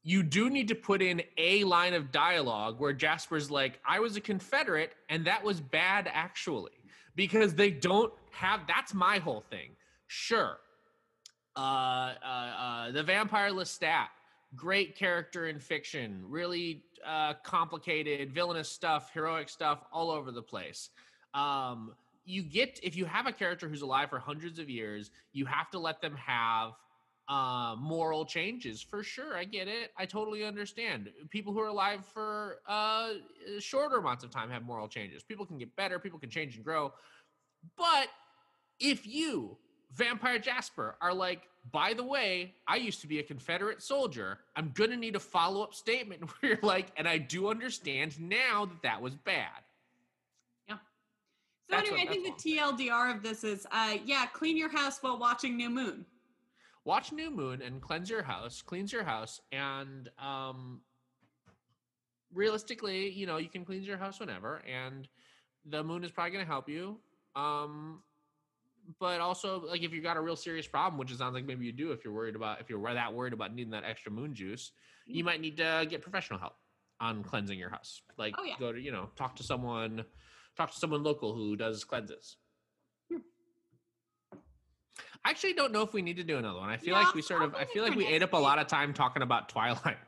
You 0.02 0.24
do 0.24 0.50
need 0.50 0.68
to 0.70 0.76
put 0.76 1.02
in 1.02 1.22
a 1.38 1.64
line 1.64 1.94
of 1.94 2.12
dialogue 2.12 2.80
where 2.80 2.94
Jasper's 2.94 3.50
like, 3.52 3.80
I 3.88 4.00
was 4.00 4.16
a 4.18 4.22
Confederate 4.22 4.94
and 5.10 5.26
that 5.26 5.44
was 5.44 5.62
bad 5.62 6.10
actually. 6.12 6.72
Because 7.16 7.54
they 7.54 7.70
don't 7.70 8.12
have 8.32 8.62
that's 8.68 8.94
my 8.96 9.20
whole 9.20 9.42
thing. 9.52 9.76
Sure. 10.08 10.58
Uh, 11.56 11.60
uh, 11.60 12.26
uh, 12.26 12.92
the 12.92 13.04
vampire 13.04 13.52
Lestat, 13.52 14.08
great 14.56 14.96
character 14.96 15.48
in 15.48 15.60
fiction, 15.60 16.24
really 16.28 16.84
uh, 17.06 17.34
complicated, 17.44 18.32
villainous 18.32 18.70
stuff, 18.70 19.12
heroic 19.14 19.50
stuff 19.50 19.84
all 19.92 20.12
over 20.12 20.32
the 20.32 20.42
place. 20.42 20.90
Um, 21.34 21.94
you 22.26 22.44
get 22.44 22.80
if 22.84 22.96
you 22.96 23.06
have 23.06 23.28
a 23.28 23.32
character 23.32 23.68
who's 23.68 23.82
alive 23.82 24.10
for 24.10 24.20
hundreds 24.20 24.60
of 24.60 24.70
years, 24.70 25.12
you 25.34 25.46
have 25.46 25.70
to 25.72 25.80
let 25.80 26.02
them 26.02 26.16
have 26.16 26.72
uh, 27.28 27.76
moral 27.78 28.26
changes 28.26 28.82
for 28.82 29.04
sure. 29.04 29.36
I 29.36 29.44
get 29.46 29.68
it. 29.68 29.92
I 29.98 30.06
totally 30.06 30.44
understand. 30.44 31.10
People 31.30 31.54
who 31.54 31.60
are 31.60 31.68
alive 31.68 32.06
for 32.14 32.60
uh, 32.68 33.14
shorter 33.60 33.98
amounts 33.98 34.24
of 34.24 34.30
time 34.30 34.50
have 34.50 34.64
moral 34.64 34.88
changes. 34.88 35.24
People 35.24 35.46
can 35.46 35.58
get 35.58 35.76
better. 35.76 36.00
People 36.00 36.20
can 36.20 36.30
change 36.30 36.56
and 36.56 36.64
grow. 36.64 36.94
But 37.78 38.08
if 38.80 39.08
you, 39.08 39.58
Vampire 39.96 40.40
Jasper, 40.40 40.96
are 41.02 41.14
like, 41.14 41.48
by 41.72 41.94
the 41.94 42.04
way, 42.04 42.56
I 42.68 42.78
used 42.78 43.02
to 43.02 43.08
be 43.08 43.20
a 43.20 43.24
Confederate 43.24 43.82
soldier, 43.82 44.40
I'm 44.56 44.72
going 44.74 44.90
to 44.90 44.98
need 44.98 45.16
a 45.16 45.20
follow 45.20 45.62
up 45.62 45.74
statement 45.74 46.22
where 46.42 46.54
you're 46.54 46.60
like, 46.62 46.88
and 46.98 47.08
I 47.08 47.18
do 47.18 47.50
understand 47.50 48.20
now 48.20 48.66
that 48.66 48.82
that 48.84 49.02
was 49.02 49.16
bad. 49.16 49.64
Yeah. 50.68 50.76
So 50.76 50.80
That's 51.70 51.90
anyway, 51.90 52.06
what- 52.06 52.10
I 52.10 52.12
think 52.12 52.44
the 52.44 52.58
TLDR 52.58 53.16
of 53.16 53.24
this 53.24 53.44
is, 53.44 53.68
uh, 53.72 53.98
yeah, 54.06 54.26
clean 54.34 54.58
your 54.58 54.70
house 54.70 54.98
while 55.02 55.18
watching 55.18 55.56
New 55.56 55.70
Moon. 55.70 56.06
Watch 56.86 57.14
New 57.14 57.32
Moon 57.32 57.62
and 57.62 57.82
cleanse 57.82 58.10
your 58.10 58.24
house, 58.24 58.62
cleanse 58.62 58.92
your 58.92 59.06
house, 59.06 59.40
and 59.54 60.10
um, 60.20 60.82
realistically, 62.34 63.10
you 63.10 63.26
know, 63.26 63.38
you 63.38 63.48
can 63.48 63.64
cleanse 63.64 63.88
your 63.88 63.98
house 63.98 64.20
whenever, 64.20 64.62
and 64.68 65.08
the 65.66 65.82
moon 65.82 66.04
is 66.04 66.12
probably 66.12 66.32
going 66.32 66.44
to 66.46 66.52
help 66.52 66.68
you. 66.68 66.98
Um, 67.38 68.02
but 69.00 69.22
also 69.22 69.66
like 69.68 69.82
if 69.82 69.94
you 69.94 70.02
got 70.02 70.18
a 70.18 70.22
real 70.22 70.36
serious 70.36 70.68
problem, 70.68 70.98
which 70.98 71.12
it 71.12 71.18
sounds 71.18 71.34
like 71.34 71.46
maybe 71.46 71.66
you 71.66 71.72
do, 71.72 71.92
if 71.92 72.04
you're 72.04 72.14
worried 72.14 72.36
about 72.36 72.60
if 72.62 72.70
you're 72.70 72.82
that 72.94 73.14
worried 73.14 73.34
about 73.34 73.54
needing 73.54 73.72
that 73.72 73.84
extra 73.84 74.12
moon 74.12 74.34
juice, 74.34 74.72
you 75.06 75.24
might 75.24 75.42
need 75.42 75.58
to 75.58 75.86
get 75.90 76.02
professional 76.02 76.40
help 76.40 76.54
on 77.00 77.24
cleansing 77.24 77.58
your 77.60 77.70
house. 77.70 78.02
Like 78.18 78.36
Oh, 78.38 78.44
yeah. 78.44 78.56
go 78.60 78.72
to 78.72 78.80
you 78.80 78.92
know 78.92 79.10
talk 79.16 79.36
to 79.38 79.44
someone, 79.44 80.06
talk 80.58 80.72
to 80.72 80.78
someone 80.80 81.04
local 81.04 81.34
who 81.34 81.56
does 81.56 81.84
cleanses. 81.84 82.38
Hmm. 83.12 83.20
I 85.26 85.30
actually 85.30 85.54
don't 85.54 85.72
know 85.72 85.82
if 85.82 85.94
we 85.94 86.02
need 86.02 86.18
to 86.18 86.24
do 86.24 86.38
another 86.38 86.60
one. 86.60 86.70
I 86.70 86.78
feel 86.78 86.94
Yeah, 86.94 87.04
like 87.04 87.16
we 87.16 87.22
sort 87.22 87.44
of 87.44 87.56
I 87.56 87.66
feel 87.66 87.84
like 87.84 87.96
we 87.96 88.06
ate 88.06 88.24
up 88.24 88.34
a 88.34 88.38
lot 88.38 88.60
of 88.60 88.68
time 88.68 88.94
talking 88.94 89.22
about 89.22 89.50
Twilight. 89.50 89.98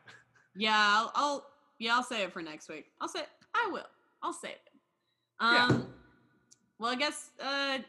Yeah, 0.57 0.73
I'll, 0.73 1.11
I'll 1.15 1.47
yeah, 1.80 1.95
I'll 1.95 2.03
say 2.03 2.23
it 2.23 2.32
for 2.32 2.41
next 2.41 2.69
week. 2.69 2.86
I'll 3.01 3.09
say 3.09 3.23
I 3.53 3.69
will. 3.73 3.84
I'll 4.23 4.32
say 4.32 4.51
it. 4.51 4.61
Yeah. 5.41 5.65
Um 5.65 5.88
well 6.80 6.91
I 6.91 6.95
guess 6.95 7.32
uh 7.43 7.80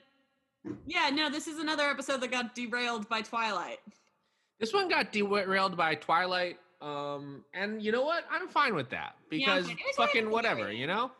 yeah, 0.86 1.10
no, 1.10 1.30
this 1.30 1.46
is 1.46 1.58
another 1.58 1.84
episode 1.84 2.20
that 2.20 2.30
got 2.30 2.54
derailed 2.54 3.08
by 3.08 3.22
Twilight. 3.22 3.78
This 4.58 4.72
one 4.72 4.88
got 4.88 5.12
derailed 5.12 5.76
by 5.76 5.94
Twilight. 5.96 6.58
Um, 6.80 7.44
and 7.54 7.82
you 7.82 7.92
know 7.92 8.02
what? 8.02 8.24
I'm 8.30 8.48
fine 8.48 8.74
with 8.74 8.90
that 8.90 9.16
because 9.30 9.66
fine. 9.66 9.76
It 9.76 9.84
was 9.86 9.98
right 9.98 10.08
fucking 10.08 10.30
whatever, 10.30 10.72
you 10.72 10.86
know? 10.86 11.10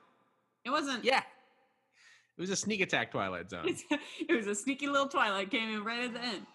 It 0.65 0.71
wasn't 0.71 1.05
Yeah. 1.05 1.23
It 2.39 2.41
was 2.41 2.51
a 2.51 2.57
sneak 2.57 2.83
attack 2.83 3.11
Twilight 3.13 3.49
Zone. 3.51 3.65
it 4.29 4.37
was 4.37 4.47
a 4.47 4.55
sneaky 4.55 4.87
little 4.89 5.09
Twilight 5.09 5.51
came 5.51 5.71
in 5.75 5.85
right 5.85 6.05
at 6.05 6.13
the 6.15 6.21
end. 6.21 6.47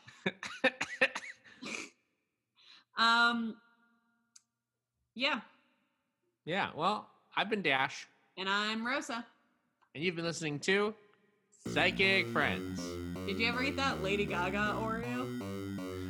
Um 2.97 3.55
yeah, 5.15 5.41
yeah, 6.45 6.69
well, 6.75 7.09
I've 7.35 7.49
been 7.49 7.61
Dash, 7.61 8.07
and 8.37 8.47
I'm 8.47 8.85
Rosa. 8.85 9.25
and 9.93 10.03
you've 10.03 10.15
been 10.15 10.25
listening 10.25 10.59
to 10.61 10.93
Psychic 11.67 12.27
Friends. 12.29 12.81
Did 13.27 13.39
you 13.39 13.47
ever 13.47 13.63
eat 13.63 13.77
that 13.77 14.03
Lady 14.03 14.25
Gaga 14.25 14.75
Oreo? 14.79 15.39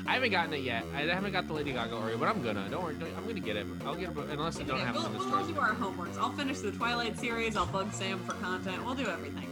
I 0.07 0.13
haven't 0.15 0.31
gotten 0.31 0.53
it 0.53 0.61
yet. 0.63 0.83
I 0.95 1.01
haven't 1.01 1.33
got 1.33 1.47
the 1.47 1.53
Lady 1.53 1.71
Gaga 1.71 1.93
Oreo, 1.93 2.19
but 2.19 2.27
I'm 2.29 2.41
gonna. 2.41 2.67
Don't 2.69 2.83
worry. 2.83 2.95
don't- 2.95 3.15
I'm 3.15 3.27
gonna 3.27 3.39
get 3.39 3.55
it. 3.57 3.67
I'll 3.85 3.93
get 3.95 4.09
it, 4.09 4.17
unless 4.17 4.59
I 4.59 4.63
don't 4.63 4.77
Okay, 4.77 4.85
have 4.85 4.95
we'll, 4.95 5.05
it 5.05 5.11
we'll 5.19 5.35
all 5.35 5.45
do 5.45 5.59
our 5.59 5.73
homeworks. 5.75 6.17
I'll 6.17 6.31
finish 6.31 6.59
the 6.59 6.71
Twilight 6.71 7.19
series. 7.19 7.55
I'll 7.55 7.67
bug 7.67 7.93
Sam 7.93 8.19
for 8.19 8.33
content. 8.35 8.83
We'll 8.83 8.95
do 8.95 9.07
everything. 9.07 9.47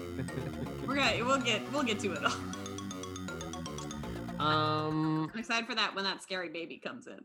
We're 0.88 0.95
gonna 0.95 1.24
we'll 1.24 1.38
get 1.41 1.62
we'll 1.72 1.84
get 1.84 2.00
to 2.00 2.14
it 2.14 2.24
all. 2.26 2.34
um, 4.45 5.30
I'm 5.32 5.39
excited 5.39 5.68
for 5.68 5.76
that 5.76 5.93
when 5.95 6.06
that 6.06 6.24
scary 6.24 6.50
baby 6.50 6.78
comes 6.84 7.06
in. 7.08 7.20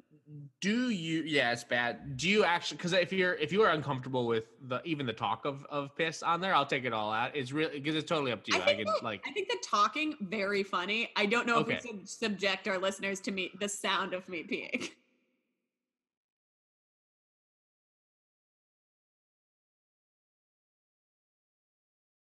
Do 0.61 0.91
you? 0.91 1.22
Yeah, 1.22 1.53
it's 1.53 1.64
bad. 1.64 2.16
Do 2.16 2.29
you 2.29 2.45
actually? 2.45 2.79
Because 2.79 2.93
if 2.95 3.12
you're 3.12 3.35
if 3.35 3.53
you 3.53 3.62
are 3.62 3.70
uncomfortable 3.70 4.27
with 4.27 4.45
the 4.68 4.81
even 4.85 5.05
the 5.07 5.12
talk 5.12 5.45
of 5.45 5.66
of 5.68 5.95
piss 5.97 6.22
on 6.22 6.41
there, 6.41 6.55
I'll 6.55 6.64
take 6.66 6.85
it 6.85 6.93
all 6.93 7.12
out. 7.12 7.37
It's 7.37 7.53
really 7.53 7.79
because 7.79 7.95
it's 7.95 8.09
totally 8.09 8.33
up 8.33 8.43
to 8.45 8.53
you. 8.53 8.62
I, 8.62 8.64
think 8.64 8.79
can 8.79 8.87
that- 8.87 9.05
like. 9.05 9.22
I 9.27 9.33
think 9.33 9.49
the 9.49 9.59
talking 9.62 10.14
very 10.22 10.62
funny. 10.62 11.11
I 11.16 11.27
don't 11.27 11.47
know 11.47 11.57
Okay. 11.59 11.75
if 11.75 11.85
we 11.85 11.91
should 11.91 12.09
subject 12.09 12.66
our 12.68 12.79
listeners 12.79 13.20
to 13.20 13.33
me 13.33 13.51
the 13.61 13.68
sound 13.68 14.14
of 14.14 14.29
me 14.29 14.43
peeing. 14.45 14.91